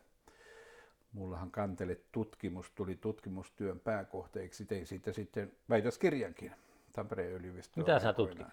mullahan 1.13 1.51
kantele 1.51 1.97
tutkimus 2.11 2.71
tuli 2.71 2.95
tutkimustyön 2.95 3.79
pääkohteeksi. 3.79 4.65
Tein 4.65 4.87
siitä 4.87 5.11
sitten 5.11 5.51
väitöskirjankin 5.69 6.51
Tampereen 6.93 7.31
yliopistolla. 7.31 7.87
Mitä 7.87 7.99
sä 7.99 8.13
tutkit? 8.13 8.47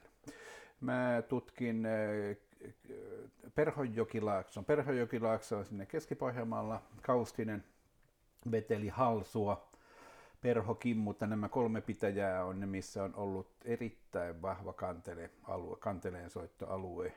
Mä 0.81 1.23
tutkin 1.29 1.87
äh, 1.87 2.37
Perhojokilaakson. 3.55 4.65
Perhojokilaakso 4.65 5.59
on 5.59 5.65
sinne 5.65 5.87
Keski-Pohjanmaalla. 5.87 6.83
Kaustinen 7.03 7.65
veteli 8.51 8.89
halsua 8.89 9.68
Perho 10.41 10.75
Kimmutta, 10.75 11.27
nämä 11.27 11.49
kolme 11.49 11.81
pitäjää 11.81 12.45
on 12.45 12.61
ne, 12.61 12.67
missä 12.67 13.05
on 13.05 13.15
ollut 13.15 13.51
erittäin 13.65 14.43
vahva 14.43 14.73
kantele, 14.73 15.31
alue, 15.43 15.77
kanteleen 15.77 16.31
soittoalue. 16.31 17.13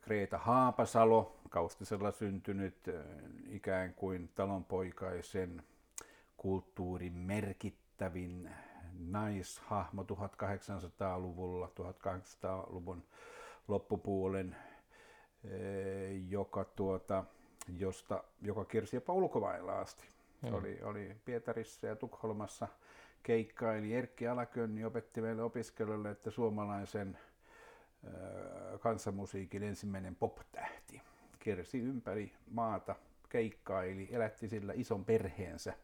Kreeta 0.00 0.38
Haapasalo, 0.38 1.36
Kaustisella 1.48 2.10
syntynyt 2.10 2.76
ikään 3.48 3.94
kuin 3.94 4.30
talonpoikaisen 4.34 5.62
kulttuurin 6.36 7.12
merkittävin 7.12 8.50
naishahmo 8.98 10.02
1800-luvulla, 10.02 11.70
1800-luvun 11.80 13.02
loppupuolen, 13.68 14.56
joka, 16.28 16.64
tuota, 16.64 17.24
josta, 17.78 18.24
joka 18.42 18.64
kiersi 18.64 18.96
jopa 18.96 19.12
ulkomailla 19.12 19.80
asti 19.80 20.19
Hmm. 20.42 20.54
Oli, 20.54 20.78
oli 20.82 21.16
Pietarissa 21.24 21.86
ja 21.86 21.96
Tukholmassa 21.96 22.68
keikkaili. 23.22 23.94
Erkki 23.94 24.28
Alakönni 24.28 24.84
opetti 24.84 25.20
meille 25.20 25.42
opiskelijoille, 25.42 26.10
että 26.10 26.30
suomalaisen 26.30 27.18
äh, 28.06 28.80
kansanmusiikin 28.80 29.62
ensimmäinen 29.62 30.16
pop-tähti. 30.16 31.02
Kiersi 31.38 31.78
ympäri 31.78 32.32
maata, 32.50 32.96
keikkaili, 33.28 34.08
elätti 34.12 34.48
sillä 34.48 34.72
ison 34.76 35.04
perheensä. 35.04 35.74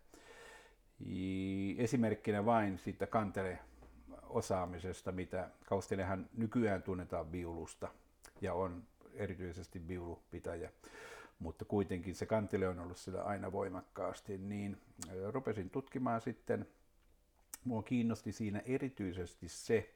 Esimerkkinä 1.78 2.44
vain 2.44 2.78
siitä 2.78 3.06
kantele 3.06 3.58
osaamisesta, 4.22 5.12
mitä 5.12 5.50
Kaustinehan 5.64 6.28
nykyään 6.36 6.82
tunnetaan 6.82 7.32
viulusta 7.32 7.88
ja 8.40 8.54
on 8.54 8.82
erityisesti 9.14 9.88
viulupitäjä 9.88 10.70
mutta 11.38 11.64
kuitenkin 11.64 12.14
se 12.14 12.26
kantele 12.26 12.68
on 12.68 12.78
ollut 12.78 12.96
sillä 12.96 13.22
aina 13.22 13.52
voimakkaasti, 13.52 14.38
niin 14.38 14.80
rupesin 15.30 15.70
tutkimaan 15.70 16.20
sitten, 16.20 16.66
mua 17.64 17.82
kiinnosti 17.82 18.32
siinä 18.32 18.62
erityisesti 18.64 19.48
se, 19.48 19.90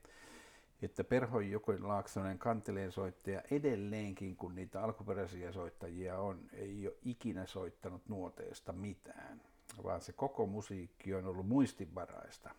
että 0.82 1.04
Perho 1.04 1.40
Jokon 1.40 1.88
Laaksonen 1.88 2.38
kanteleen 2.38 2.92
soittaja 2.92 3.42
edelleenkin, 3.50 4.36
kun 4.36 4.54
niitä 4.54 4.82
alkuperäisiä 4.82 5.52
soittajia 5.52 6.18
on, 6.18 6.40
ei 6.52 6.86
ole 6.86 6.96
ikinä 7.02 7.46
soittanut 7.46 8.02
nuoteesta 8.08 8.72
mitään, 8.72 9.42
vaan 9.84 10.00
se 10.00 10.12
koko 10.12 10.46
musiikki 10.46 11.14
on 11.14 11.26
ollut 11.26 11.48
muistinvaraista, 11.48 12.50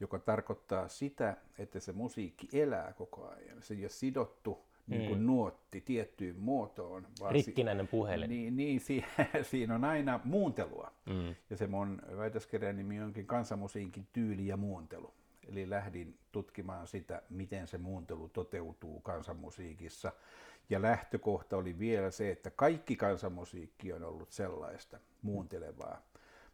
joka 0.00 0.18
tarkoittaa 0.18 0.88
sitä, 0.88 1.36
että 1.58 1.80
se 1.80 1.92
musiikki 1.92 2.48
elää 2.52 2.92
koko 2.92 3.28
ajan. 3.28 3.62
Se 3.62 3.74
ei 3.74 3.82
ole 3.82 3.88
sidottu 3.88 4.69
niin 4.90 5.08
kuin 5.08 5.20
mm. 5.20 5.26
nuotti 5.26 5.80
tiettyyn 5.80 6.38
muotoon. 6.38 7.06
Vaan 7.20 7.32
Rikkinäinen 7.32 7.88
puhelin. 7.88 8.30
Niin, 8.30 8.56
niin 8.56 8.80
si, 8.86 9.04
siinä 9.42 9.74
on 9.74 9.84
aina 9.84 10.20
muuntelua. 10.24 10.92
Mm. 11.06 11.34
Ja 11.50 11.56
se 11.56 11.66
mun 11.66 12.02
väitöskirjan 12.16 12.76
nimi 12.76 13.00
onkin 13.00 13.26
kansanmusiikin 13.26 14.06
tyyli 14.12 14.46
ja 14.46 14.56
muuntelu. 14.56 15.14
Eli 15.48 15.70
lähdin 15.70 16.18
tutkimaan 16.32 16.86
sitä, 16.86 17.22
miten 17.30 17.66
se 17.66 17.78
muuntelu 17.78 18.28
toteutuu 18.28 19.00
kansanmusiikissa. 19.00 20.12
Ja 20.70 20.82
lähtökohta 20.82 21.56
oli 21.56 21.78
vielä 21.78 22.10
se, 22.10 22.30
että 22.30 22.50
kaikki 22.50 22.96
kansanmusiikki 22.96 23.92
on 23.92 24.04
ollut 24.04 24.30
sellaista 24.32 24.98
muuntelevaa. 25.22 26.02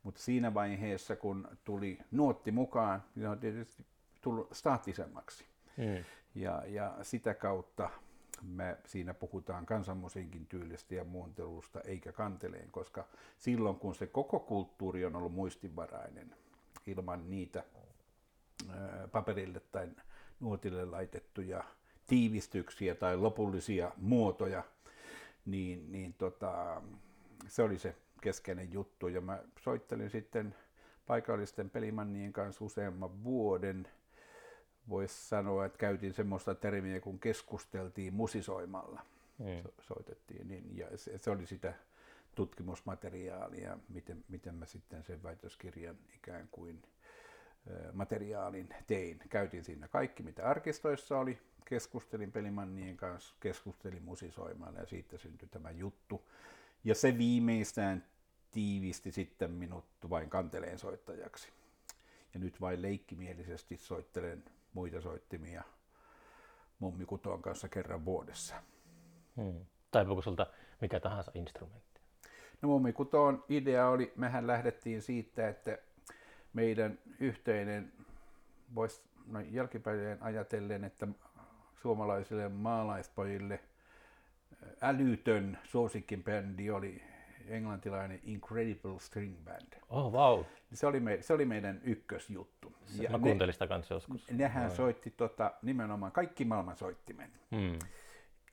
Mutta 0.02 0.20
siinä 0.20 0.54
vaiheessa, 0.54 1.16
kun 1.16 1.48
tuli 1.64 1.98
nuotti 2.10 2.50
mukaan, 2.50 3.02
niin 3.14 3.28
on 3.28 3.38
tietysti 3.38 3.84
tullut 4.20 4.48
staattisemmaksi. 4.52 5.44
Mm. 5.76 6.04
Ja, 6.34 6.62
ja 6.66 6.96
sitä 7.02 7.34
kautta 7.34 7.90
me 8.42 8.76
siinä 8.84 9.14
puhutaan 9.14 9.66
kansanmusiikin 9.66 10.46
tyylistä 10.46 10.94
ja 10.94 11.04
muuntelusta 11.04 11.80
eikä 11.80 12.12
kanteleen, 12.12 12.70
koska 12.70 13.08
silloin 13.38 13.76
kun 13.76 13.94
se 13.94 14.06
koko 14.06 14.40
kulttuuri 14.40 15.04
on 15.04 15.16
ollut 15.16 15.32
muistinvarainen 15.32 16.34
ilman 16.86 17.30
niitä 17.30 17.64
paperille 19.12 19.60
tai 19.60 19.88
nuotille 20.40 20.84
laitettuja 20.84 21.64
tiivistyksiä 22.06 22.94
tai 22.94 23.16
lopullisia 23.16 23.92
muotoja, 23.96 24.64
niin, 25.46 25.92
niin 25.92 26.14
tota, 26.14 26.82
se 27.48 27.62
oli 27.62 27.78
se 27.78 27.96
keskeinen 28.20 28.72
juttu. 28.72 29.08
Ja 29.08 29.20
mä 29.20 29.42
soittelin 29.60 30.10
sitten 30.10 30.54
paikallisten 31.06 31.70
pelimannien 31.70 32.32
kanssa 32.32 32.64
useamman 32.64 33.24
vuoden– 33.24 33.88
voisi 34.88 35.28
sanoa, 35.28 35.66
että 35.66 35.78
käytiin 35.78 36.14
semmoista 36.14 36.54
termiä, 36.54 37.00
kun 37.00 37.18
keskusteltiin 37.18 38.14
musisoimalla. 38.14 39.02
Mm. 39.38 39.62
So, 39.62 39.72
soitettiin, 39.80 40.48
niin, 40.48 40.76
ja 40.76 40.98
se, 40.98 41.18
se 41.18 41.30
oli 41.30 41.46
sitä 41.46 41.74
tutkimusmateriaalia, 42.34 43.78
miten, 43.88 44.24
miten 44.28 44.54
mä 44.54 44.66
sitten 44.66 45.04
sen 45.04 45.22
väitöskirjan 45.22 45.96
ikään 46.16 46.48
kuin 46.52 46.82
materiaalin 47.92 48.68
tein. 48.86 49.18
Käytin 49.28 49.64
siinä 49.64 49.88
kaikki, 49.88 50.22
mitä 50.22 50.48
arkistoissa 50.48 51.18
oli, 51.18 51.38
keskustelin 51.64 52.32
pelimannien 52.32 52.96
kanssa, 52.96 53.34
keskustelin 53.40 54.02
musisoimalla 54.02 54.78
ja 54.78 54.86
siitä 54.86 55.18
syntyi 55.18 55.48
tämä 55.48 55.70
juttu. 55.70 56.28
Ja 56.84 56.94
se 56.94 57.18
viimeistään 57.18 58.04
tiivisti 58.50 59.12
sitten 59.12 59.50
minut 59.50 59.84
vain 60.10 60.30
kanteleen 60.30 60.78
soittajaksi. 60.78 61.48
Ja 62.34 62.40
nyt 62.40 62.60
vain 62.60 62.82
leikkimielisesti 62.82 63.76
soittelen 63.76 64.44
muita 64.76 65.00
soittimia 65.00 65.62
mummikutoon 66.78 67.42
kanssa 67.42 67.68
kerran 67.68 68.04
vuodessa. 68.04 68.54
Hmm. 69.36 69.66
Taipuuko 69.90 70.22
sulta 70.22 70.46
mikä 70.80 71.00
tahansa 71.00 71.32
instrumentti? 71.34 72.00
No 72.62 72.68
mummikutoon 72.68 73.44
idea 73.48 73.88
oli, 73.88 74.12
mehän 74.16 74.46
lähdettiin 74.46 75.02
siitä, 75.02 75.48
että 75.48 75.78
meidän 76.52 76.98
yhteinen, 77.20 77.92
voisi 78.74 79.02
no 79.26 79.40
jälkipäin 79.40 80.22
ajatellen, 80.22 80.84
että 80.84 81.08
suomalaisille 81.82 82.48
maalaispojille 82.48 83.60
älytön 84.80 85.58
suosikkin 85.64 86.24
bändi 86.24 86.70
oli 86.70 87.02
englantilainen 87.48 88.20
Incredible 88.24 89.00
String 89.00 89.44
Band. 89.44 89.82
Oh, 89.88 90.12
wow. 90.12 90.44
Se 90.72 90.86
oli, 90.86 91.00
me, 91.00 91.18
se 91.20 91.32
oli 91.32 91.44
meidän 91.44 91.80
ykkösjuttu. 91.84 92.72
Ja 93.00 93.10
Mä 93.10 93.18
kuuntelin 93.18 93.52
sitä 93.52 93.66
kanssa 93.66 93.94
joskus. 93.94 94.30
Nehän 94.30 94.68
no. 94.68 94.74
soitti 94.74 95.10
tota, 95.10 95.52
nimenomaan 95.62 96.12
kaikki 96.12 96.44
maailman 96.44 96.76
soittimet. 96.76 97.30
Hmm. 97.50 97.78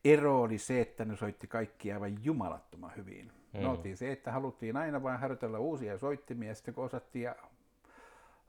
Ero 0.05 0.41
oli 0.41 0.57
se, 0.57 0.81
että 0.81 1.05
ne 1.05 1.15
soitti 1.15 1.47
kaikki 1.47 1.93
aivan 1.93 2.23
jumalattoman 2.23 2.91
hyvin. 2.95 3.31
Mm. 3.53 3.59
Me 3.59 3.67
oltiin 3.67 3.97
se, 3.97 4.11
että 4.11 4.31
haluttiin 4.31 4.77
aina 4.77 5.03
vain 5.03 5.19
harjoitella 5.19 5.59
uusia 5.59 5.97
soittimia, 5.97 6.49
ja 6.49 6.55
sitten 6.55 6.73
kun 6.73 6.83
osattiin 6.83 7.23
ja, 7.23 7.35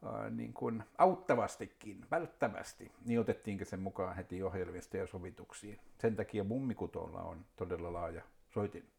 äh, 0.07 0.31
niin 0.31 0.53
kuin 0.53 0.85
auttavastikin, 0.99 2.07
välttävästi, 2.11 2.93
niin 3.05 3.21
otettiinkin 3.21 3.67
sen 3.67 3.81
mukaan 3.81 4.17
heti 4.17 4.43
ohjelmista 4.43 4.97
ja 4.97 5.07
sovituksiin. 5.07 5.79
Sen 5.99 6.17
takia 6.17 6.45
mummikutolla 6.45 7.23
on 7.23 7.45
todella 7.57 7.93
laaja 7.93 8.23
soitin 8.51 8.94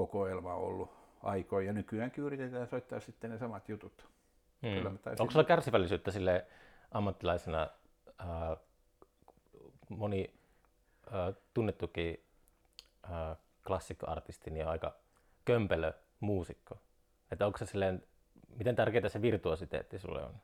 kokoelma 0.00 0.54
ollut 0.54 0.90
aikoja, 1.22 1.66
ja 1.66 1.72
nykyäänkin 1.72 2.24
yritetään 2.24 2.66
soittaa 2.66 3.00
sitten 3.00 3.30
ne 3.30 3.38
samat 3.38 3.68
jutut. 3.68 4.08
Mm. 4.62 4.74
Kyllä 4.74 4.90
Onko 5.18 5.30
sulla 5.30 5.44
kärsivällisyyttä 5.44 6.10
sille 6.10 6.46
ammattilaisena 6.90 7.68
äh, 8.20 8.56
moni 9.88 10.34
äh, 11.14 11.34
tunnettukin 11.54 12.20
äh, 13.04 13.36
klassikkoartisti 13.66 14.50
niin 14.50 14.66
aika 14.66 14.94
kömpelö 15.44 15.92
muusikko. 16.20 16.78
Että 17.32 17.46
onko 17.46 17.58
se 17.58 17.66
silleen, 17.66 18.02
miten 18.56 18.76
tärkeää 18.76 19.08
se 19.08 19.22
virtuositeetti 19.22 19.98
sulle 19.98 20.22
on? 20.24 20.34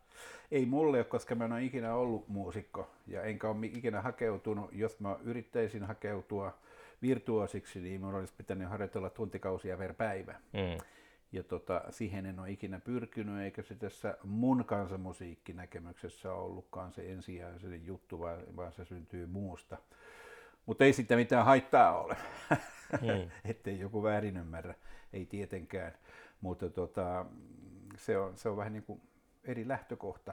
Ei 0.51 0.67
mulle 0.67 0.97
ole, 0.97 1.05
koska 1.05 1.35
mä 1.35 1.45
en 1.45 1.53
ole 1.53 1.65
ikinä 1.65 1.95
ollut 1.95 2.29
muusikko 2.29 2.91
ja 3.07 3.23
enkä 3.23 3.49
ole 3.49 3.67
ikinä 3.67 4.03
hakeutunut. 4.03 4.71
Jos 4.73 5.01
mä 5.01 5.17
yrittäisin 5.25 5.85
hakeutua 5.85 6.55
virtuosiksi, 7.03 7.81
niin 7.81 8.01
mun 8.01 8.15
olisi 8.15 8.35
pitänyt 8.37 8.69
harjoitella 8.69 9.11
tuntikausia 9.11 9.77
per 9.77 9.95
päivä. 9.95 10.33
Mm. 10.33 10.79
Ja 11.33 11.43
tota, 11.43 11.83
siihen 11.91 12.27
en 12.27 12.41
ole 12.41 12.51
ikinä 12.51 12.81
pyrkinyt, 12.81 13.41
eikä 13.41 13.63
se 13.63 13.75
tässä 13.75 14.17
mun 14.25 14.65
kansanmusiikkinäkemyksessä 14.65 16.33
ollutkaan 16.33 16.93
se 16.93 17.13
ensisijainen 17.13 17.87
juttu, 17.87 18.21
vaan, 18.21 18.57
vaan 18.57 18.73
se 18.73 18.85
syntyy 18.85 19.27
muusta. 19.27 19.77
Mutta 20.67 20.85
ei 20.85 20.93
sitä 20.93 21.17
mitään 21.17 21.45
haittaa 21.45 22.01
ole, 22.01 22.17
hmm. 23.01 23.31
ettei 23.51 23.79
joku 23.79 24.03
väärin 24.03 24.37
ymmärrä, 24.37 24.75
ei 25.13 25.27
tietenkään. 25.27 25.93
Mutta 26.41 26.71
tota, 26.71 27.27
se, 27.97 28.19
on, 28.19 28.37
se 28.37 28.49
on 28.49 28.57
vähän 28.57 28.73
niin 28.73 28.83
kuin 28.83 29.01
eri 29.45 29.69
lähtökohta. 29.69 30.33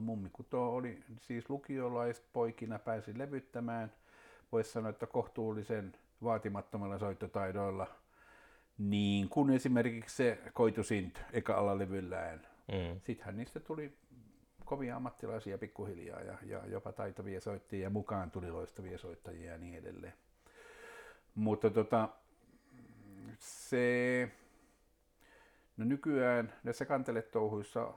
Mummikuto 0.00 0.74
oli 0.74 1.04
siis 1.20 1.50
lukiolaispoikina 1.50 2.78
pääsi 2.78 3.18
levyttämään, 3.18 3.92
voisi 4.52 4.72
sanoa, 4.72 4.90
että 4.90 5.06
kohtuullisen 5.06 5.92
vaatimattomalla 6.22 6.98
soittotaidoilla, 6.98 7.86
niin 8.78 9.28
kuin 9.28 9.50
esimerkiksi 9.50 10.16
se 10.16 10.38
Koitusint 10.52 11.20
eka 11.32 11.54
alalevyllään. 11.54 12.46
Mm. 12.68 13.00
Sittenhän 13.00 13.36
niistä 13.36 13.60
tuli 13.60 13.92
kovia 14.64 14.96
ammattilaisia 14.96 15.58
pikkuhiljaa 15.58 16.20
ja, 16.20 16.38
ja 16.46 16.66
jopa 16.66 16.92
taitavia 16.92 17.40
soittajia, 17.40 17.90
mukaan 17.90 18.30
tuli 18.30 18.50
loistavia 18.50 18.98
soittajia 18.98 19.52
ja 19.52 19.58
niin 19.58 19.74
edelleen. 19.78 20.14
Mutta 21.34 21.70
tota, 21.70 22.08
se, 23.38 24.30
no 25.76 25.84
nykyään 25.84 26.52
näissä 26.64 26.84
kanteletouhuissa, 26.84 27.94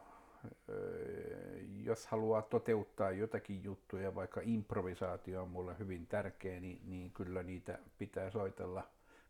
jos 1.84 2.08
haluaa 2.08 2.41
toteuttaa 2.41 3.12
jotakin 3.12 3.64
juttuja, 3.64 4.16
vaikka 4.16 4.41
improvisaatio 4.43 5.43
on 5.43 5.50
mulle 5.50 5.76
hyvin 5.80 6.08
tärkeä, 6.08 6.60
niin, 6.60 6.82
niin 6.86 7.12
kyllä 7.12 7.43
niitä 7.43 7.80
pitää 7.98 8.32
soitella 8.32 8.84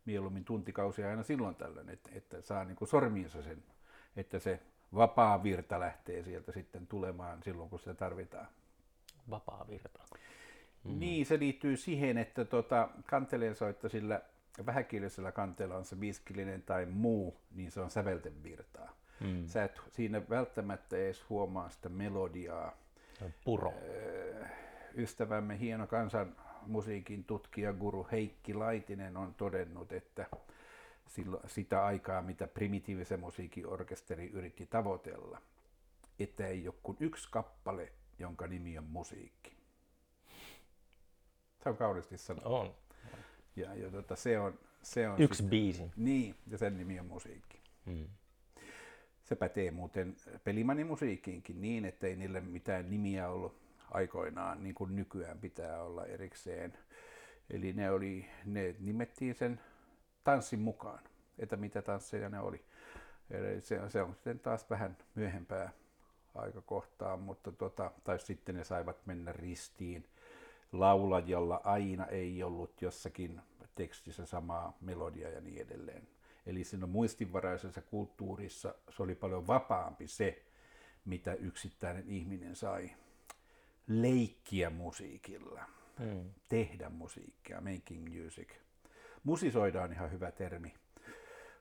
mieluummin 0.05 0.45
tuntikausia 0.45 1.09
aina 1.09 1.24
silloin 1.24 1.55
tällöin, 1.55 1.89
että, 1.89 2.09
että 2.13 2.41
saa 2.41 2.63
niin 2.63 2.76
kuin 2.76 2.88
sormiinsa 2.88 3.41
sen, 3.41 3.63
että 4.16 4.39
se 4.39 4.59
vapaa 4.95 5.43
virta 5.43 5.80
lähtee 5.80 6.24
sieltä 6.24 6.51
sitten 6.51 6.88
tulemaan 6.88 7.43
silloin, 7.43 7.70
kun 7.70 7.80
sitä 7.80 7.93
tarvitaan. 7.93 8.47
Vapaa 9.30 9.66
virta. 9.70 9.99
Mm. 10.84 10.99
Niin, 10.99 11.26
se 11.26 11.39
liittyy 11.39 11.78
siihen, 11.78 12.18
että 12.18 12.45
tota, 12.45 12.89
kanteleen 13.05 13.55
soitto 13.55 13.89
sillä 13.89 14.22
vähäkielisellä 14.66 15.32
kanteella 15.32 15.78
on 15.78 15.86
se 15.86 15.99
viiskilinen 15.99 16.61
tai 16.61 16.86
muu, 16.86 17.38
niin 17.51 17.72
se 17.72 17.82
on 17.82 17.89
sävelten 17.89 18.43
virtaa. 18.43 18.95
Mm. 19.20 19.47
Sä 19.47 19.63
et 19.63 19.82
siinä 19.89 20.22
välttämättä 20.30 20.97
edes 20.97 21.30
huomaa 21.30 21.70
sitä 21.70 21.89
melodiaa. 21.89 22.78
Puro. 23.45 23.74
Ystävämme 24.97 25.59
hieno 25.59 25.88
kansan 25.88 26.36
musiikin 26.68 27.24
tutkija 27.24 27.74
guru 27.74 28.07
Heikki 28.11 28.53
Laitinen 28.53 29.18
on 29.18 29.34
todennut, 29.34 29.91
että 29.91 30.26
sitä 31.47 31.86
aikaa, 31.86 32.22
mitä 32.22 32.47
primitiivisen 32.47 33.20
musiikin 33.20 33.68
orkesteri 33.68 34.30
yritti 34.30 34.66
tavoitella, 34.66 35.41
että 36.20 36.47
ei 36.47 36.68
ole 36.68 36.76
kuin 36.84 36.97
yksi 36.99 37.28
kappale, 37.32 37.91
jonka 38.20 38.47
nimi 38.47 38.78
on 38.78 38.84
musiikki. 38.84 39.55
Se 41.63 41.70
on 41.70 41.78
kauniisti 41.78 42.18
sanottu. 42.18 42.53
On. 42.53 42.76
Ja, 43.55 43.76
ja 43.76 43.91
tota, 43.91 44.16
se 44.16 44.39
on, 44.39 44.59
se 44.82 45.09
on 45.09 45.22
Yksi 45.22 45.38
sitten, 45.38 45.49
biisi. 45.49 45.91
Niin, 45.95 46.36
ja 46.47 46.57
sen 46.57 46.78
nimi 46.78 46.99
on 46.99 47.05
musiikki. 47.05 47.59
Hmm. 47.86 48.07
Se 49.26 49.36
pätee 49.36 49.71
muuten 49.71 50.15
pelimanimusiikkiinkin 50.43 51.61
niin, 51.61 51.86
että 51.86 52.07
ei 52.07 52.15
niille 52.15 52.41
mitään 52.41 52.89
nimiä 52.89 53.30
ollut 53.30 53.55
aikoinaan, 53.91 54.63
niin 54.63 54.76
kuin 54.76 54.95
nykyään 54.95 55.39
pitää 55.39 55.84
olla 55.84 56.05
erikseen. 56.05 56.78
Eli 57.49 57.73
ne, 57.73 57.91
oli, 57.91 58.26
ne 58.45 58.76
nimettiin 58.80 59.36
sen 59.36 59.59
tanssin 60.23 60.59
mukaan, 60.59 60.99
että 61.39 61.57
mitä 61.57 61.82
tansseja 61.82 62.30
ne 62.30 62.39
oli. 62.39 62.61
Eli 63.30 63.61
se, 63.61 63.82
se 63.89 64.01
on 64.01 64.13
sitten 64.13 64.39
taas 64.39 64.69
vähän 64.69 64.97
myöhempää 65.15 65.73
aikakohtaa, 66.36 67.17
mutta 67.17 67.51
tota, 67.51 67.91
tai 68.03 68.19
sitten 68.19 68.55
ne 68.55 68.63
saivat 68.63 69.05
mennä 69.05 69.32
ristiin 69.32 70.05
laulajalla 70.71 71.61
aina 71.63 72.05
ei 72.05 72.43
ollut 72.43 72.82
jossakin 72.82 73.41
tekstissä 73.76 74.26
samaa 74.26 74.78
melodia 74.82 75.30
ja 75.30 75.41
niin 75.41 75.61
edelleen. 75.61 76.07
Eli 76.46 76.64
siinä 76.64 76.86
muistinvaraisessa 76.86 77.82
kulttuurissa 77.82 78.76
se 78.96 79.04
oli 79.04 79.16
paljon 79.16 79.48
vapaampi 79.48 80.08
se, 80.08 80.46
mitä 81.06 81.34
yksittäinen 81.34 82.10
ihminen 82.10 82.56
sai 82.56 82.91
leikkiä 83.88 84.70
musiikilla, 84.70 85.64
hmm. 86.00 86.30
tehdä 86.50 86.89
musiikkia, 86.89 87.62
making 87.62 88.24
music. 88.24 88.50
Musisoida 89.24 89.82
on 89.82 89.91
ihan 89.91 90.12
hyvä 90.12 90.32
termi, 90.32 90.74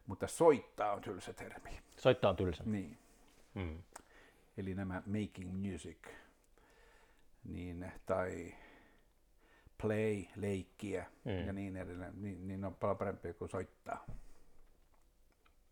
mutta 0.07 0.27
soittaa 0.27 0.93
on 0.93 1.03
tylsä 1.03 1.33
termi. 1.33 1.81
Soittaa 1.99 2.31
on 2.31 2.37
tylsä. 2.37 2.63
Niin. 2.67 2.99
Hmm. 3.55 3.83
Eli 4.57 4.75
nämä 4.75 5.03
making 5.07 5.71
music, 5.71 5.99
niin, 7.45 7.93
tai 8.07 8.55
play, 9.83 10.25
leikkiä 10.37 11.07
hmm. 11.25 11.47
ja 11.47 11.53
niin 11.53 11.77
edelleen, 11.77 12.23
niin, 12.23 12.49
niin 12.49 12.65
on 12.65 12.75
paljon 12.75 12.99
parempi 12.99 13.33
kuin 13.33 13.49
soittaa. 13.49 14.05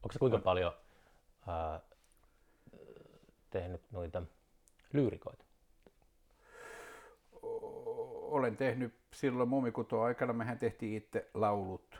Onko 0.02 0.12
se 0.12 0.18
kuinka 0.18 0.36
on. 0.36 0.42
paljon 0.42 0.72
ää, 1.48 1.80
tehnyt 3.50 3.80
noita 3.90 4.22
lyyrikoita? 4.92 5.44
olen 8.32 8.56
tehnyt 8.56 8.94
silloin 9.12 9.48
muumikutoa 9.48 10.04
aikana, 10.04 10.32
mehän 10.32 10.58
tehtiin 10.58 10.96
itse 10.96 11.28
laulut 11.34 11.98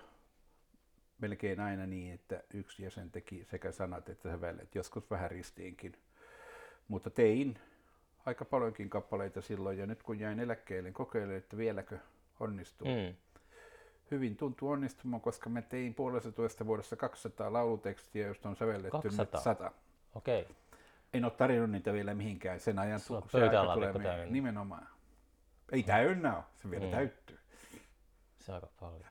melkein 1.19 1.61
aina 1.61 1.87
niin, 1.87 2.15
että 2.15 2.43
yksi 2.55 2.83
jäsen 2.83 3.11
teki 3.11 3.45
sekä 3.45 3.73
sanat 3.73 4.09
että 4.09 4.31
sävelet, 4.31 4.75
joskus 4.75 5.11
vähän 5.11 5.31
ristiinkin. 5.31 5.93
Mutta 6.89 7.11
tein 7.11 7.59
aika 8.27 8.45
paljonkin 8.45 8.91
kappaleita 8.91 9.41
silloin 9.41 9.79
ja 9.79 9.87
nyt 9.87 10.03
kun 10.03 10.19
jäin 10.19 10.41
eläkkeelle, 10.41 10.89
niin 10.89 10.95
kokeilen, 10.95 11.37
että 11.37 11.57
vieläkö 11.57 11.99
onnistuu. 12.41 12.89
Mm. 12.89 13.15
Hyvin 14.13 14.37
tuntuu 14.37 14.71
onnistumaan, 14.71 15.21
koska 15.21 15.51
mä 15.51 15.63
tein 15.63 15.95
puolesta 15.95 16.67
vuodessa 16.67 16.97
200 16.97 17.53
laulutekstiä, 17.53 18.27
josta 18.27 18.49
on 18.49 18.57
sävelletty 18.57 18.91
200. 18.91 19.25
nyt 19.25 19.45
100. 19.45 19.73
Okei. 20.15 20.43
Okay. 20.43 20.55
En 21.13 21.25
ole 21.25 21.33
tarjonnut 21.33 21.71
niitä 21.71 21.93
vielä 21.93 22.15
mihinkään. 22.15 22.61
Sen 22.61 22.79
ajan 22.79 23.01
se 23.01 23.15
aika 23.15 23.93
tulee 23.95 24.27
nimenomaan. 24.27 24.89
Ei 25.73 25.83
täynnä 25.83 26.37
ole, 26.37 26.45
se 26.55 26.71
vielä 26.71 26.85
mm. 26.85 26.91
täyttyy. 26.91 27.39
Se 28.39 28.53
on 28.53 28.55
aika 28.55 28.69
paljon. 28.81 29.05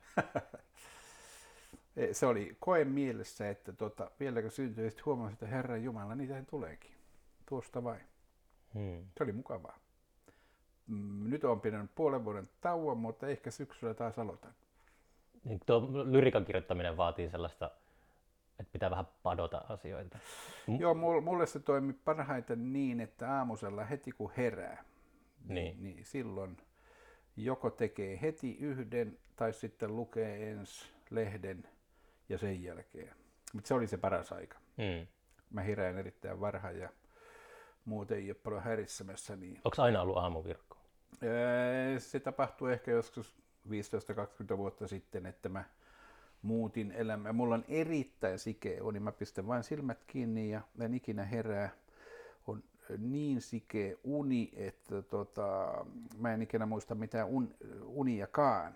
se 2.12 2.26
oli 2.26 2.56
koe 2.60 2.84
mielessä, 2.84 3.50
että 3.50 3.72
tota, 3.72 4.10
vieläkö 4.20 4.50
syntyy, 4.50 4.90
sitten 4.90 5.04
huomasin, 5.04 5.32
että 5.32 5.46
Herran 5.46 5.84
Jumala, 5.84 6.14
niitähän 6.14 6.46
tuleekin. 6.46 6.90
Tuosta 7.46 7.84
vain. 7.84 8.00
Hmm. 8.74 9.06
Se 9.16 9.24
oli 9.24 9.32
mukavaa. 9.32 9.78
Mm, 10.86 11.30
nyt 11.30 11.44
on 11.44 11.60
pitänyt 11.60 11.90
puolen 11.94 12.24
vuoden 12.24 12.48
tauon, 12.60 12.98
mutta 12.98 13.28
ehkä 13.28 13.50
syksyllä 13.50 13.94
taas 13.94 14.18
aloitan. 14.18 14.54
Niin 15.44 15.60
tuo 15.66 15.88
lyrikan 16.04 16.44
kirjoittaminen 16.44 16.96
vaatii 16.96 17.30
sellaista, 17.30 17.70
että 18.60 18.72
pitää 18.72 18.90
vähän 18.90 19.06
padota 19.22 19.64
asioita. 19.68 20.18
Joo, 20.78 20.94
mulle 21.20 21.46
se 21.46 21.60
toimi 21.60 21.92
parhaiten 21.92 22.72
niin, 22.72 23.00
että 23.00 23.36
aamusella 23.36 23.84
heti 23.84 24.12
kun 24.12 24.32
herää, 24.36 24.84
niin. 25.48 25.82
niin 25.82 26.04
silloin 26.04 26.56
joko 27.36 27.70
tekee 27.70 28.18
heti 28.22 28.56
yhden 28.60 29.18
tai 29.36 29.52
sitten 29.52 29.96
lukee 29.96 30.50
ensi 30.50 30.84
lehden 31.10 31.68
ja 32.28 32.38
sen 32.38 32.62
jälkeen. 32.62 33.14
Mutta 33.52 33.68
se 33.68 33.74
oli 33.74 33.86
se 33.86 33.96
paras 33.96 34.32
aika. 34.32 34.58
Mm. 34.76 35.06
Mä 35.50 35.62
hirään 35.62 35.98
erittäin 35.98 36.40
varhain 36.40 36.78
ja 36.78 36.88
muuten 37.84 38.18
ei 38.18 38.30
ole 38.30 38.36
paljon 38.44 38.62
häiritsemässä. 38.62 39.36
Niin... 39.36 39.60
Onko 39.64 39.82
aina 39.82 40.02
ollut 40.02 40.16
aamuvirkko? 40.16 40.76
Se 41.98 42.20
tapahtui 42.20 42.72
ehkä 42.72 42.90
joskus 42.90 43.41
15-20 43.68 44.56
vuotta 44.56 44.88
sitten, 44.88 45.26
että 45.26 45.48
mä 45.48 45.64
muutin 46.42 46.92
elämää. 46.92 47.32
Mulla 47.32 47.54
on 47.54 47.64
erittäin 47.68 48.38
sikeä 48.38 48.82
uni. 48.82 49.00
Mä 49.00 49.12
pistän 49.12 49.46
vain 49.46 49.64
silmät 49.64 50.04
kiinni 50.06 50.50
ja 50.50 50.60
en 50.80 50.94
ikinä 50.94 51.24
herää. 51.24 51.70
On 52.46 52.62
niin 52.98 53.40
sikeä 53.40 53.96
uni, 54.04 54.52
että 54.56 55.02
tota, 55.02 55.74
mä 56.18 56.34
en 56.34 56.42
ikinä 56.42 56.66
muista 56.66 56.94
mitään 56.94 57.28
un, 57.28 57.54
uniakaan. 57.84 58.74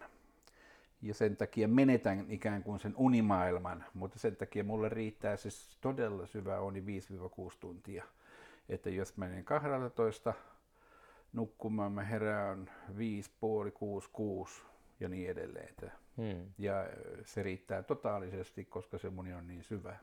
Ja 1.03 1.15
sen 1.15 1.37
takia 1.37 1.69
menetän 1.69 2.27
ikään 2.29 2.63
kuin 2.63 2.81
sen 2.81 2.95
unimaailman, 2.97 3.85
mutta 3.95 4.19
sen 4.19 4.37
takia 4.37 4.65
mulle 4.65 4.89
riittää 4.89 5.37
siis 5.37 5.77
todella 5.81 6.27
syvä 6.27 6.61
uni 6.61 6.81
5-6 6.81 6.85
tuntia. 7.61 8.05
Että 8.69 8.91
jos 8.91 9.17
menen 9.17 9.45
12 9.45 10.35
nukkumaan, 11.33 11.93
mä 11.93 12.05
herään 12.05 12.71
5, 12.97 13.31
puoli, 13.41 13.71
6, 13.71 14.11
6 14.13 14.63
ja 15.01 15.09
niin 15.09 15.31
edelleen. 15.31 15.75
Hmm. 16.17 16.53
Ja 16.59 16.75
se 17.25 17.43
riittää 17.43 17.83
totaalisesti, 17.83 18.65
koska 18.65 18.99
se 18.99 19.11
muni 19.11 19.33
on 19.33 19.47
niin 19.47 19.65
syvä. 19.65 19.97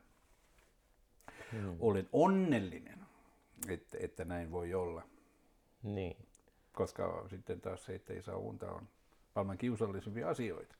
Hmm. 1.52 1.76
Olen 1.80 2.08
onnellinen, 2.12 3.06
että, 3.68 3.98
että 4.00 4.24
näin 4.24 4.50
voi 4.50 4.74
olla. 4.74 5.02
Niin. 5.82 6.16
Koska 6.72 7.28
sitten 7.28 7.60
taas 7.60 7.84
se, 7.84 7.94
että 7.94 8.12
ei 8.12 8.22
saa 8.22 8.36
unta, 8.36 8.72
on 8.72 8.88
maailman 9.34 9.58
kiusallisimpia 9.58 10.28
asioita. 10.28 10.74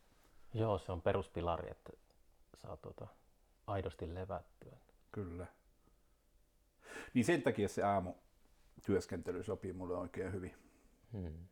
Joo, 0.54 0.78
se 0.78 0.92
on 0.92 1.02
peruspilari, 1.02 1.70
että 1.70 1.92
saa 2.56 2.76
tuota 2.76 3.06
aidosti 3.66 4.14
levättyä. 4.14 4.76
Kyllä. 5.12 5.46
Niin 7.14 7.24
sen 7.24 7.42
takia 7.42 7.68
se 7.68 7.82
aamu 7.82 8.14
työskentely 8.86 9.42
sopii 9.42 9.72
mulle 9.72 9.96
oikein 9.96 10.32
hyvin. 10.32 10.54
Hmm. 11.12 11.46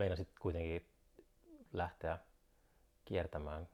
Meinasit 0.00 0.28
kuitenkin 0.40 0.86
lähteä 1.72 2.18
kiertämään 3.04 3.68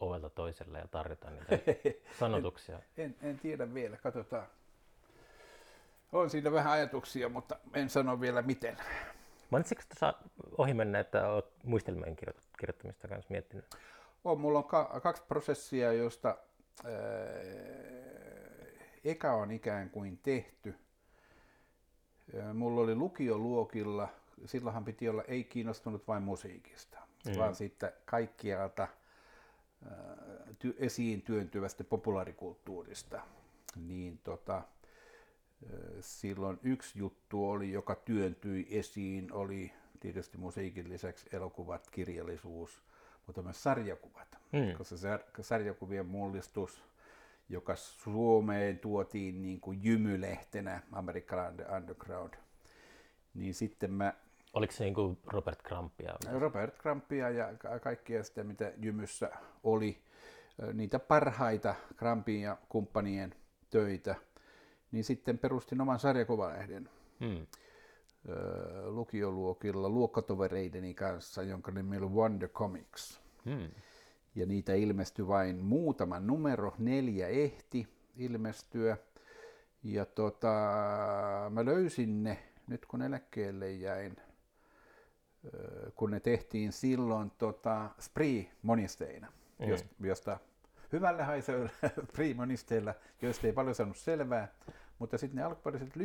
ovelta 0.00 0.30
toiselle 0.30 0.78
ja 0.78 0.88
tarjota 0.88 1.30
niitä 1.30 1.58
sanotuksia? 2.20 2.76
En, 2.76 3.04
en, 3.04 3.16
en 3.30 3.38
tiedä 3.38 3.74
vielä, 3.74 3.96
katsotaan. 3.96 4.46
On 6.12 6.30
siinä 6.30 6.52
vähän 6.52 6.72
ajatuksia, 6.72 7.28
mutta 7.28 7.56
en 7.74 7.90
sano 7.90 8.20
vielä 8.20 8.42
miten. 8.42 8.76
Mainitsitko 9.50 9.84
tuossa 9.88 10.14
ohi 10.58 10.74
mennä, 10.74 11.00
että 11.00 11.28
olet 11.28 11.46
muistelmien 11.64 12.16
kirjoittamista 12.58 13.08
kanssa 13.08 13.30
miettinyt? 13.30 13.64
On, 14.24 14.40
mulla 14.40 14.58
on 14.58 14.64
ka- 14.64 15.00
kaksi 15.02 15.22
prosessia, 15.28 15.92
joista 15.92 16.28
ää, 16.84 16.92
eka 19.04 19.32
on 19.32 19.50
ikään 19.50 19.90
kuin 19.90 20.18
tehty. 20.22 20.74
Mulla 22.54 22.80
oli 22.80 22.94
lukioluokilla, 22.94 24.08
silloinhan 24.44 24.84
piti 24.84 25.08
olla 25.08 25.22
ei 25.22 25.44
kiinnostunut 25.44 26.08
vain 26.08 26.22
musiikista, 26.22 26.98
mm. 27.26 27.38
vaan 27.38 27.54
sitten 27.54 27.92
kaikkialta 28.04 28.88
ty- 30.64 30.74
esiin 30.78 31.22
työntyvästä 31.22 31.84
populaarikulttuurista. 31.84 33.20
Niin 33.76 34.18
tota, 34.24 34.62
silloin 36.00 36.58
yksi 36.62 36.98
juttu 36.98 37.50
oli, 37.50 37.72
joka 37.72 37.94
työntyi 37.94 38.66
esiin, 38.70 39.32
oli 39.32 39.72
tietysti 40.00 40.38
musiikin 40.38 40.88
lisäksi 40.88 41.26
elokuvat, 41.32 41.90
kirjallisuus, 41.90 42.82
mutta 43.26 43.42
myös 43.42 43.62
sarjakuvat. 43.62 44.38
Mm. 44.52 44.78
Koska 44.78 44.96
se 44.96 45.08
sarjakuvien 45.40 46.06
mullistus, 46.06 46.84
joka 47.48 47.76
Suomeen 47.76 48.78
tuotiin 48.78 49.42
niin 49.42 49.60
kuin 49.60 49.84
jymylehtenä, 49.84 50.82
American 50.92 51.54
Underground, 51.76 52.34
niin 53.34 53.54
sitten 53.54 53.92
mä 53.92 54.14
Oliko 54.56 54.72
se 54.72 54.84
niin 54.84 54.94
kuin 54.94 55.18
Robert 55.26 55.62
Crumpia? 55.62 56.14
Robert 56.38 56.78
Crumpia 56.78 57.30
ja 57.30 57.48
kaikkia 57.82 58.24
sitä, 58.24 58.44
mitä 58.44 58.72
Jymyssä 58.76 59.30
oli, 59.62 60.02
niitä 60.72 60.98
parhaita 60.98 61.74
Crumpin 61.96 62.40
ja 62.40 62.56
kumppanien 62.68 63.34
töitä, 63.70 64.14
niin 64.92 65.04
sitten 65.04 65.38
perustin 65.38 65.80
oman 65.80 65.98
sarjakuvalehden 65.98 66.88
hmm. 67.20 67.46
lukioluokilla 68.84 69.88
luokkatovereideni 69.88 70.94
kanssa, 70.94 71.42
jonka 71.42 71.70
nimi 71.70 71.96
oli 71.96 72.06
Wonder 72.06 72.48
Comics. 72.48 73.20
Hmm. 73.44 73.70
Ja 74.34 74.46
niitä 74.46 74.74
ilmestyi 74.74 75.28
vain 75.28 75.56
muutama 75.56 76.20
numero, 76.20 76.74
neljä 76.78 77.28
ehti 77.28 77.88
ilmestyä. 78.16 78.96
Ja 79.82 80.04
tota, 80.04 80.48
mä 81.50 81.64
löysin 81.64 82.22
ne 82.22 82.38
nyt 82.66 82.86
kun 82.86 83.02
eläkkeelle 83.02 83.70
jäin 83.72 84.16
kun 85.94 86.10
ne 86.10 86.20
tehtiin 86.20 86.72
silloin 86.72 87.30
tota, 87.38 87.90
Spree-monisteina, 88.00 89.32
mm. 89.58 89.68
josta, 89.68 89.88
josta 90.00 90.38
hyvällä 90.92 91.24
haisee 91.24 91.70
Spree-monisteilla, 92.08 92.94
joista 93.22 93.46
ei 93.46 93.52
paljon 93.52 93.74
saanut 93.74 93.96
selvää, 93.96 94.48
mutta 94.98 95.18
sitten 95.18 95.36
ne 95.36 95.42
alkuperäiset 95.42 95.96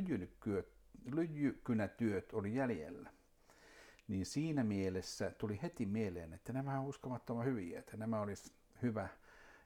lyijykynätyöt 1.06 2.34
oli 2.34 2.56
jäljellä. 2.56 3.10
Niin 4.08 4.26
siinä 4.26 4.64
mielessä 4.64 5.32
tuli 5.38 5.60
heti 5.64 5.86
mieleen, 5.86 6.34
että 6.34 6.54
nämä 6.54 6.80
on 6.80 6.86
uskomattoman 6.86 7.46
hyviä, 7.46 7.80
että 7.80 7.98
nämä 7.98 8.22
olisi 8.22 8.52
hyvä 8.82 9.08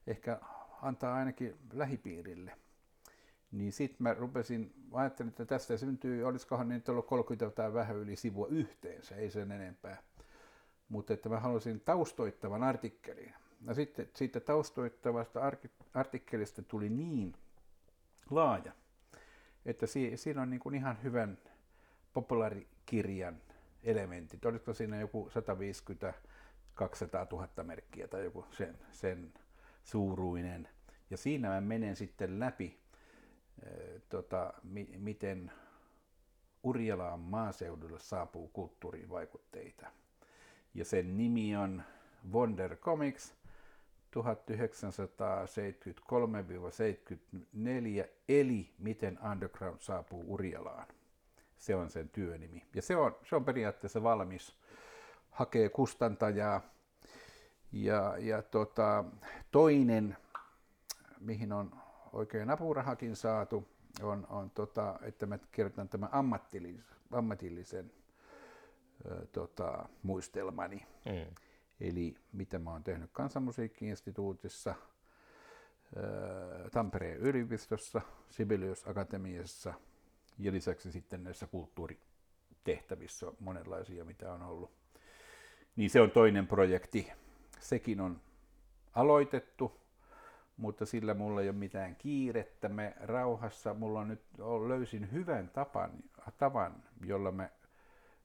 ehkä 0.07 0.39
antaa 0.81 1.15
ainakin 1.15 1.55
lähipiirille– 1.73 2.51
niin 3.55 3.73
sitten 3.73 4.03
mä 4.03 4.13
rupesin, 4.13 4.73
ajattelin, 4.91 5.29
että 5.29 5.45
tästä 5.45 5.77
syntyy, 5.77 6.23
olisikohan 6.23 6.67
nyt 6.67 6.89
ollut 6.89 7.07
30 7.07 7.55
tai 7.55 7.73
vähän 7.73 7.95
yli 7.95 8.15
sivua 8.15 8.47
yhteensä, 8.47 9.15
ei 9.15 9.31
sen 9.31 9.51
enempää. 9.51 9.97
Mutta 10.89 11.13
että 11.13 11.29
mä 11.29 11.39
halusin 11.39 11.79
taustoittavan 11.79 12.63
artikkelin. 12.63 13.33
Ja 13.67 13.73
sitten 13.73 14.09
siitä 14.13 14.39
taustoittavasta 14.39 15.39
artikkelista 15.93 16.61
tuli 16.63 16.89
niin 16.89 17.33
laaja, 18.29 18.71
että 19.65 19.85
siinä 20.15 20.41
on 20.41 20.49
niin 20.49 20.59
kuin 20.59 20.75
ihan 20.75 20.97
hyvän 21.03 21.37
populaarikirjan 22.13 23.41
elementit. 23.83 24.45
Olisiko 24.45 24.73
siinä 24.73 24.99
joku 24.99 25.29
150 25.33 26.13
200 26.73 27.27
000 27.31 27.63
merkkiä 27.63 28.07
tai 28.07 28.23
joku 28.23 28.45
sen, 28.51 28.77
sen 28.91 29.33
suuruinen. 29.83 30.67
Ja 31.09 31.17
siinä 31.17 31.49
mä 31.49 31.61
menen 31.61 31.95
sitten 31.95 32.39
läpi 32.39 32.79
tota, 34.09 34.53
mi, 34.63 34.87
miten 34.97 35.51
Urjalaan 36.63 37.19
maaseudulle 37.19 37.99
saapuu 37.99 38.47
kulttuurivaikutteita. 38.47 39.87
Ja 40.73 40.85
sen 40.85 41.17
nimi 41.17 41.55
on 41.55 41.83
Wonder 42.31 42.75
Comics 42.75 43.35
1973-74, 44.15 44.19
eli 48.29 48.73
miten 48.77 49.19
underground 49.31 49.79
saapuu 49.79 50.23
Urjalaan. 50.27 50.87
Se 51.57 51.75
on 51.75 51.89
sen 51.89 52.09
työnimi. 52.09 52.63
Ja 52.73 52.81
se 52.81 52.95
on, 52.95 53.15
se 53.29 53.35
on 53.35 53.45
periaatteessa 53.45 54.03
valmis. 54.03 54.55
Hakee 55.29 55.69
kustantajaa. 55.69 56.61
Ja, 57.71 58.17
ja 58.17 58.41
tota, 58.41 59.05
toinen, 59.51 60.17
mihin 61.19 61.53
on 61.53 61.71
oikein 62.15 62.49
apurahakin 62.49 63.15
saatu, 63.15 63.67
on, 64.01 64.27
on 64.29 64.49
tota, 64.49 64.99
että 65.01 65.25
mä 65.25 65.37
kirjoitan 65.51 65.89
tämän 65.89 66.09
ammattilisen, 66.11 66.85
ammatillisen 67.11 67.91
ö, 69.05 69.25
tota, 69.31 69.89
muistelmani. 70.03 70.87
Mm. 71.05 71.35
Eli 71.79 72.15
mitä 72.33 72.59
mä 72.59 72.71
oon 72.71 72.83
tehnyt 72.83 73.09
Kansanmusiikkiinstituutissa, 73.13 74.75
ö, 75.97 76.69
Tampereen 76.69 77.17
yliopistossa, 77.17 78.01
Sibelius 78.29 78.87
Akatemiassa 78.87 79.73
ja 80.39 80.51
lisäksi 80.51 80.91
sitten 80.91 81.23
näissä 81.23 81.47
kulttuuritehtävissä 81.47 83.31
monenlaisia, 83.39 84.05
mitä 84.05 84.33
on 84.33 84.41
ollut. 84.41 84.71
Niin 85.75 85.89
se 85.89 86.01
on 86.01 86.11
toinen 86.11 86.47
projekti. 86.47 87.11
Sekin 87.59 88.01
on 88.01 88.21
aloitettu, 88.93 89.84
mutta 90.57 90.85
sillä 90.85 91.13
mulla 91.13 91.41
ei 91.41 91.49
ole 91.49 91.57
mitään 91.57 91.95
kiirettä. 91.95 92.69
Me 92.69 92.93
rauhassa, 93.01 93.73
mulla 93.73 93.99
on 93.99 94.07
nyt, 94.07 94.21
löysin 94.67 95.11
hyvän 95.11 95.49
tapan, 95.49 95.91
tavan, 96.37 96.83
jolla 97.05 97.31
me 97.31 97.51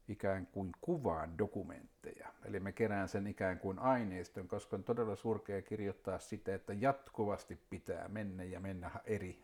ikään 0.08 0.46
kuin 0.46 0.72
kuvaan 0.80 1.38
dokumentteja. 1.38 2.28
Eli 2.44 2.60
me 2.60 2.72
kerään 2.72 3.08
sen 3.08 3.26
ikään 3.26 3.58
kuin 3.58 3.78
aineiston, 3.78 4.48
koska 4.48 4.76
on 4.76 4.84
todella 4.84 5.16
surkea 5.16 5.62
kirjoittaa 5.62 6.18
sitä, 6.18 6.54
että 6.54 6.72
jatkuvasti 6.72 7.58
pitää 7.70 8.08
mennä 8.08 8.44
ja 8.44 8.60
mennä 8.60 8.90
eri, 9.04 9.42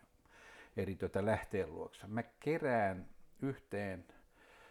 eri 0.77 0.97
tuota 0.97 1.27
lähteen 1.27 1.75
luokse. 1.75 2.07
Mä 2.07 2.23
kerään 2.41 3.09
yhteen 3.43 4.05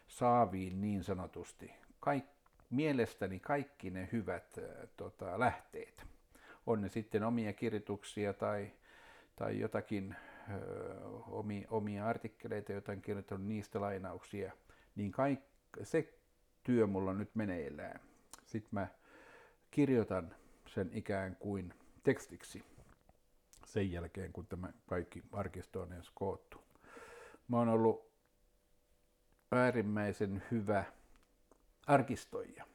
saaviin 0.07 0.81
niin 0.81 1.03
sanotusti 1.03 1.73
kaik, 1.99 2.25
mielestäni 2.69 3.39
kaikki 3.39 3.89
ne 3.89 4.09
hyvät 4.11 4.59
tota, 4.97 5.39
lähteet 5.39 6.14
on 6.65 6.81
ne 6.81 6.89
sitten 6.89 7.23
omia 7.23 7.53
kirjoituksia 7.53 8.33
tai, 8.33 8.71
tai 9.35 9.59
jotakin 9.59 10.15
ö, 10.51 10.99
omia, 11.27 11.67
omia 11.69 12.07
artikkeleita, 12.07 12.71
joita 12.71 12.91
on 12.91 13.01
kirjoittanut 13.01 13.47
niistä 13.47 13.81
lainauksia, 13.81 14.51
niin 14.95 15.11
kaik, 15.11 15.39
se 15.83 16.13
työ 16.63 16.87
mulla 16.87 17.11
on 17.11 17.17
nyt 17.17 17.35
meneillään. 17.35 17.99
Sitten 18.45 18.69
mä 18.71 18.87
kirjoitan 19.71 20.35
sen 20.67 20.89
ikään 20.93 21.35
kuin 21.35 21.73
tekstiksi 22.03 22.63
sen 23.65 23.91
jälkeen, 23.91 24.33
kun 24.33 24.47
tämä 24.47 24.73
kaikki 24.85 25.23
arkisto 25.31 25.81
on 25.81 25.93
edes 25.93 26.11
koottu. 26.13 26.63
Mä 27.47 27.57
oon 27.57 27.69
ollut 27.69 28.11
äärimmäisen 29.51 30.43
hyvä 30.51 30.83
arkistoija. 31.87 32.65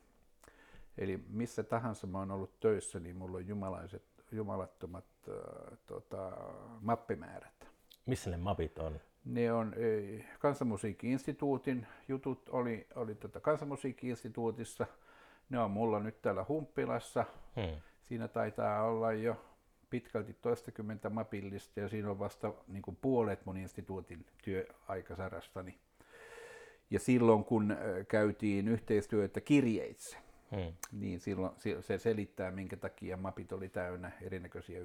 Eli 0.98 1.24
missä 1.28 1.62
tahansa 1.62 2.06
mä 2.06 2.18
oon 2.18 2.30
ollut 2.30 2.60
töissä, 2.60 3.00
niin 3.00 3.16
mulla 3.16 3.36
on 3.36 3.48
jumalaiset, 3.48 4.02
jumalattomat 4.32 5.04
äh, 5.28 5.78
tota, 5.86 6.32
mappimäärät. 6.80 7.70
Missä 8.06 8.30
ne 8.30 8.36
mapit 8.36 8.78
on? 8.78 9.00
Ne 9.24 9.52
on 9.52 9.74
e, 9.76 10.18
Kansanmusiikki-instituutin 10.38 11.86
jutut, 12.08 12.48
oli, 12.48 12.86
oli 12.94 13.14
tota 13.14 13.40
Kansanmusiikki-instituutissa. 13.40 14.86
Ne 15.50 15.58
on 15.58 15.70
mulla 15.70 16.00
nyt 16.00 16.22
täällä 16.22 16.44
Humppilassa. 16.48 17.24
Hmm. 17.56 17.80
Siinä 18.02 18.28
taitaa 18.28 18.82
olla 18.82 19.12
jo 19.12 19.36
pitkälti 19.90 20.36
toistakymmentä 20.42 21.10
mapillista 21.10 21.80
ja 21.80 21.88
siinä 21.88 22.10
on 22.10 22.18
vasta 22.18 22.54
niin 22.68 22.82
kuin 22.82 22.98
puolet 23.00 23.46
mun 23.46 23.56
instituutin 23.56 24.26
työaikasarastani. 24.44 25.78
Ja 26.90 27.00
silloin 27.00 27.44
kun 27.44 27.76
käytiin 28.08 28.68
yhteistyötä 28.68 29.40
kirjeitse, 29.40 30.16
hmm. 30.50 30.72
niin 30.92 31.20
silloin 31.20 31.52
se 31.80 31.98
selittää, 31.98 32.50
minkä 32.50 32.76
takia 32.76 33.16
mapit 33.16 33.52
oli 33.52 33.68
täynnä 33.68 34.12
erinäköisiä 34.22 34.80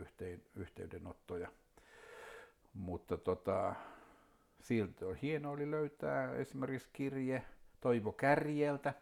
yhteydenottoja. 0.55 1.49
Mutta 2.73 3.17
tota, 3.17 3.75
silti 4.61 5.05
on 5.05 5.15
hieno 5.15 5.51
oli 5.51 5.71
löytää 5.71 6.35
esimerkiksi 6.35 6.89
kirje 6.93 7.43
Toivo 7.81 8.11
Kärjeltä, 8.11 8.93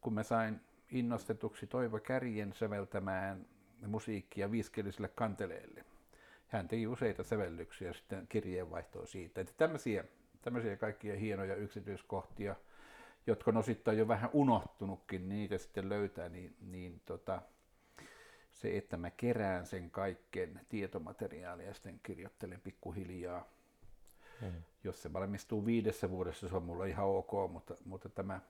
kun 0.00 0.14
mä 0.14 0.22
sain 0.22 0.60
innostetuksi 0.90 1.66
Toivo 1.66 1.98
Kärjen 1.98 2.52
säveltämään 2.52 3.46
musiikkia 3.86 4.50
viiskielisille 4.50 5.08
kanteleille. 5.08 5.84
Hän 6.48 6.68
teki 6.68 6.86
useita 6.86 7.22
sävellyksiä 7.22 7.92
sitten 7.92 8.26
kirjeenvaihtoa 8.28 9.06
siitä. 9.06 9.40
Että 9.40 9.52
tämmöisiä, 9.56 10.04
tämmöisiä 10.42 10.76
kaikkia 10.76 11.16
hienoja 11.16 11.54
yksityiskohtia, 11.54 12.56
jotka 13.26 13.50
on 13.50 13.56
osittain 13.56 13.98
jo 13.98 14.08
vähän 14.08 14.30
unohtunutkin, 14.32 15.28
niin 15.28 15.38
niitä 15.38 15.58
sitten 15.58 15.88
löytää, 15.88 16.28
niin, 16.28 16.56
niin 16.60 17.00
tota, 17.04 17.42
se, 18.52 18.76
että 18.76 18.96
mä 18.96 19.10
kerään 19.10 19.66
sen 19.66 19.90
kaiken 19.90 20.60
tietomateriaalia 20.68 21.66
ja 21.66 21.74
sitten 21.74 22.00
kirjoittelen 22.02 22.60
pikkuhiljaa. 22.60 23.48
Hmm. 24.40 24.62
Jos 24.84 25.02
se 25.02 25.12
valmistuu 25.12 25.66
viidessä 25.66 26.10
vuodessa, 26.10 26.48
se 26.48 26.56
on 26.56 26.62
mulla 26.62 26.84
ihan 26.84 27.06
ok, 27.06 27.32
mutta, 27.52 27.74
mutta 27.84 28.08
tämä 28.08 28.40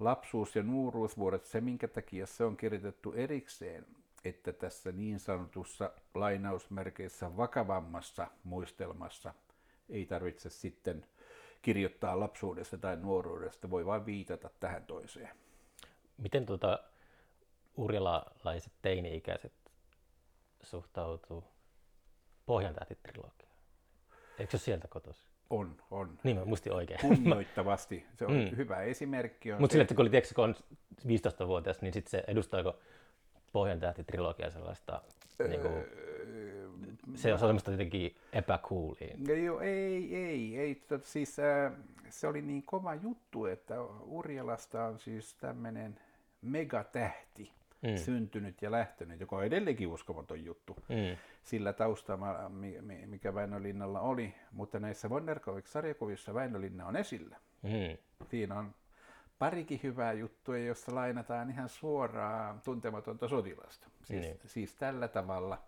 lapsuus- 0.00 0.56
ja 0.56 0.62
nuoruusvuodet, 0.62 1.44
se 1.44 1.60
minkä 1.60 1.88
takia 1.88 2.26
se 2.26 2.44
on 2.44 2.56
kirjoitettu 2.56 3.12
erikseen, 3.12 3.86
että 4.24 4.52
tässä 4.52 4.92
niin 4.92 5.20
sanotussa 5.20 5.90
lainausmerkeissä 6.14 7.36
vakavammassa 7.36 8.26
muistelmassa 8.44 9.34
ei 9.88 10.06
tarvitse 10.06 10.50
sitten 10.50 11.06
kirjoittaa 11.66 12.20
lapsuudesta 12.20 12.78
tai 12.78 12.96
nuoruudesta, 12.96 13.70
voi 13.70 13.86
vain 13.86 14.06
viitata 14.06 14.50
tähän 14.60 14.84
toiseen. 14.86 15.30
Miten 16.18 16.46
tuota 16.46 16.78
urjalalaiset 17.76 18.72
teini-ikäiset 18.82 19.52
suhtautuu 20.62 21.44
Pohjantähti-trilogiaan? 22.46 23.56
Eikö 24.38 24.58
se 24.58 24.64
sieltä 24.64 24.88
kotoisin? 24.88 25.26
On, 25.50 25.76
on. 25.90 26.18
Niin 26.24 26.36
mä 26.36 26.44
muistin 26.44 26.72
oikein. 26.72 27.00
Kunnioittavasti. 27.00 28.06
Se 28.14 28.26
on 28.26 28.32
mm. 28.32 28.56
hyvä 28.56 28.82
esimerkki. 28.82 29.52
Mutta 29.52 29.72
sille, 29.72 29.82
että 29.82 29.94
kun 29.94 30.02
oli, 30.02 30.10
tiedätkö, 30.10 30.34
kun 30.34 30.44
on 30.44 30.54
15-vuotias, 31.06 31.80
niin 31.80 31.92
sitten 31.92 32.10
se 32.10 32.24
edustaako 32.26 32.78
Pohjan 33.52 33.80
tähti-trilogia 33.80 34.50
sellaista, 34.50 35.02
öö, 35.40 35.48
niin 35.48 35.60
kuin, 35.60 35.84
se 37.14 37.32
on 37.32 37.38
semmoista 37.38 37.70
jotenkin 37.70 38.16
epäkuuliin. 38.32 39.44
Joo, 39.44 39.60
ei, 39.60 40.16
ei, 40.16 40.58
ei. 40.58 40.74
Tota, 40.74 41.06
siis, 41.06 41.38
äh, 41.38 41.72
se 42.08 42.26
oli 42.26 42.42
niin 42.42 42.62
kova 42.62 42.94
juttu, 42.94 43.46
että 43.46 43.82
Urjalasta 44.04 44.84
on 44.84 44.98
siis 44.98 45.34
tämmöinen 45.34 46.00
megatähti 46.42 47.52
mm. 47.82 47.96
syntynyt 47.96 48.62
ja 48.62 48.70
lähtenyt, 48.70 49.20
joka 49.20 49.36
on 49.36 49.44
edelleenkin 49.44 49.88
uskomaton 49.88 50.44
juttu 50.44 50.76
mm. 50.88 51.16
sillä 51.44 51.72
taustalla, 51.72 52.50
mikä 53.06 53.34
Väinölinnalla 53.34 54.00
oli. 54.00 54.34
Mutta 54.52 54.78
näissä 54.78 55.08
Wonderkovic-sarjakuvissa 55.08 56.34
Väinölinna 56.34 56.86
on 56.86 56.96
esillä. 56.96 57.36
Mm. 57.62 57.96
Siinä 58.30 58.58
on 58.58 58.74
parikin 59.38 59.80
hyvää 59.82 60.12
juttua, 60.12 60.58
jossa 60.58 60.94
lainataan 60.94 61.50
ihan 61.50 61.68
suoraan 61.68 62.60
tuntematonta 62.60 63.28
sotilasta. 63.28 63.88
Siis, 64.04 64.20
niin. 64.20 64.38
siis 64.46 64.74
tällä 64.74 65.08
tavalla 65.08 65.62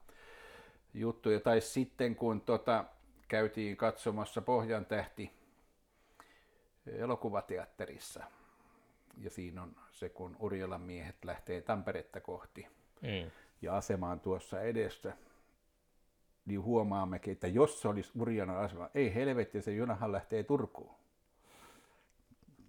juttuja. 0.94 1.40
Tai 1.40 1.60
sitten 1.60 2.16
kun 2.16 2.40
tota, 2.40 2.84
käytiin 3.28 3.76
katsomassa 3.76 4.42
Pohjan 4.42 4.86
tähti 4.86 5.32
elokuvateatterissa, 6.86 8.24
ja 9.18 9.30
siinä 9.30 9.62
on 9.62 9.76
se, 9.90 10.08
kun 10.08 10.36
Urjalan 10.40 10.80
miehet 10.80 11.24
lähtee 11.24 11.60
Tamperetta 11.60 12.20
kohti, 12.20 12.66
mm. 13.02 13.30
ja 13.62 13.76
asemaan 13.76 14.20
tuossa 14.20 14.60
edestä, 14.60 15.16
niin 16.46 16.62
huomaammekin, 16.62 17.32
että 17.32 17.46
jos 17.46 17.82
se 17.82 17.88
olisi 17.88 18.10
Urjalan 18.18 18.56
asema, 18.56 18.90
ei 18.94 19.14
helvetti, 19.14 19.62
se 19.62 19.72
junahan 19.72 20.12
lähtee 20.12 20.42
Turkuun 20.42 20.98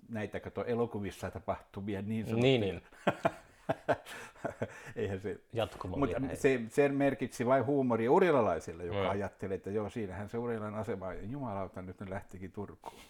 näitä 0.10 0.40
kato 0.40 0.66
elokuvissa 0.66 1.32
tapahtumia 1.32 2.02
niin 2.02 2.26
sanottuja. 2.26 2.60
Niin, 2.60 2.62
niin. 2.62 2.82
Eihän 4.96 5.20
se, 5.20 5.40
Mutta 5.88 6.18
se, 6.34 6.62
sen 6.70 6.96
merkitsi 6.96 7.46
vain 7.46 7.66
huumoria 7.66 8.12
urilalaisille, 8.12 8.86
joka 8.86 9.04
mm. 9.04 9.10
ajatteli, 9.10 9.54
että 9.54 9.70
joo, 9.70 9.90
siinähän 9.90 10.30
se 10.30 10.38
urilan 10.38 10.76
asema, 10.76 11.14
jumalauta, 11.14 11.82
nyt 11.82 12.00
ne 12.00 12.10
lähtikin 12.10 12.52
Turkuun. 12.52 13.02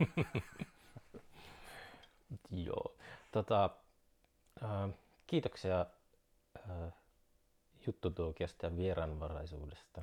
joo, 2.66 2.94
tota, 3.32 3.70
äh, 4.62 4.90
kiitoksia 5.26 5.86
äh, 6.70 6.92
juttutuokiosta 7.86 8.66
ja 8.66 8.76
vieraanvaraisuudesta. 8.76 10.02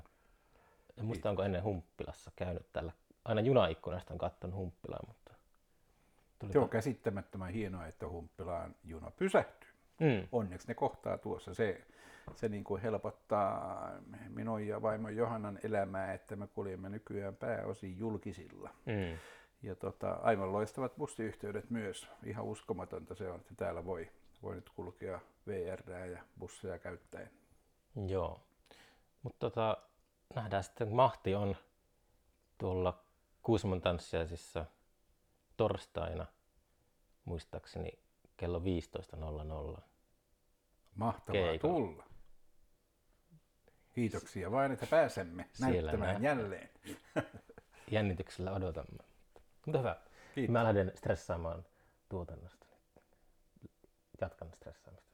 En 0.98 1.06
muista, 1.06 1.30
onko 1.30 1.44
ennen 1.44 1.64
Humppilassa 1.64 2.32
käynyt 2.36 2.74
tällä. 2.74 2.92
Aina 3.26 3.42
junaikkunasta 3.42 4.14
on 4.14 4.18
katsonut 4.18 4.56
Humppilaa, 4.56 5.00
mutta 5.08 5.34
Tuli 6.40 6.52
se 6.52 6.60
on 6.60 6.70
käsittämättömän 6.70 7.50
hienoa, 7.50 7.88
että 7.88 8.10
Humppilaan 8.10 8.76
juna 8.84 9.12
pysähtyy. 9.12 9.65
Mm. 10.00 10.28
Onneksi 10.32 10.68
ne 10.68 10.74
kohtaa 10.74 11.18
tuossa. 11.18 11.54
Se, 11.54 11.86
se 12.36 12.50
niin 12.50 12.64
kuin 12.64 12.82
helpottaa 12.82 13.90
minun 14.30 14.68
ja 14.68 14.82
vaimon 14.82 15.16
Johannan 15.16 15.60
elämää, 15.64 16.14
että 16.14 16.36
me 16.36 16.48
kuljemme 16.48 16.90
nykyään 16.90 17.36
pääosin 17.36 17.98
julkisilla. 17.98 18.70
Mm. 18.86 19.18
Ja 19.64 19.76
tota, 19.76 20.12
aivan 20.12 20.54
loistavat 20.54 20.96
bussiyhteydet 20.96 21.70
myös. 21.70 22.08
Ihan 22.24 22.46
uskomatonta 22.46 23.16
se 23.16 23.30
on, 23.30 23.40
että 23.40 23.56
täällä 23.58 23.86
voi, 23.86 24.10
voi 24.42 24.56
nyt 24.56 24.70
kulkea 24.70 25.20
VR 25.48 25.92
ja 25.92 26.24
busseja 26.40 26.80
käyttäen. 26.80 27.30
Joo. 28.08 28.42
Mutta 29.24 29.40
tota, 29.40 29.78
nähdään 30.36 30.64
sitten, 30.64 30.96
mahti 30.96 31.36
on 31.36 31.56
tuolla 32.58 33.04
Kuusamon 33.42 33.82
tanssiaisissa 33.82 34.66
torstaina 35.58 36.26
muistaakseni 37.26 38.05
kello 38.38 38.60
15.00. 38.60 39.82
Mahtavaa 40.96 41.42
keikalla. 41.42 41.76
tulla. 41.76 42.06
Kiitoksia 43.94 44.52
vain, 44.52 44.72
että 44.72 44.88
pääsemme 44.88 45.50
Siellä 45.54 45.82
näyttämään 45.92 46.22
nä- 46.22 46.30
jälleen. 46.30 46.70
Jännityksellä 47.92 48.52
odotamme. 48.52 49.04
Mutta 49.66 49.80
hyvä. 49.80 49.96
Kiitos. 50.36 50.52
Mä 50.54 50.64
lähden 50.64 50.92
stressaamaan 50.96 51.66
tuotannosta. 52.10 52.66
Jatkan 54.22 54.52
stressaamista. 54.54 55.05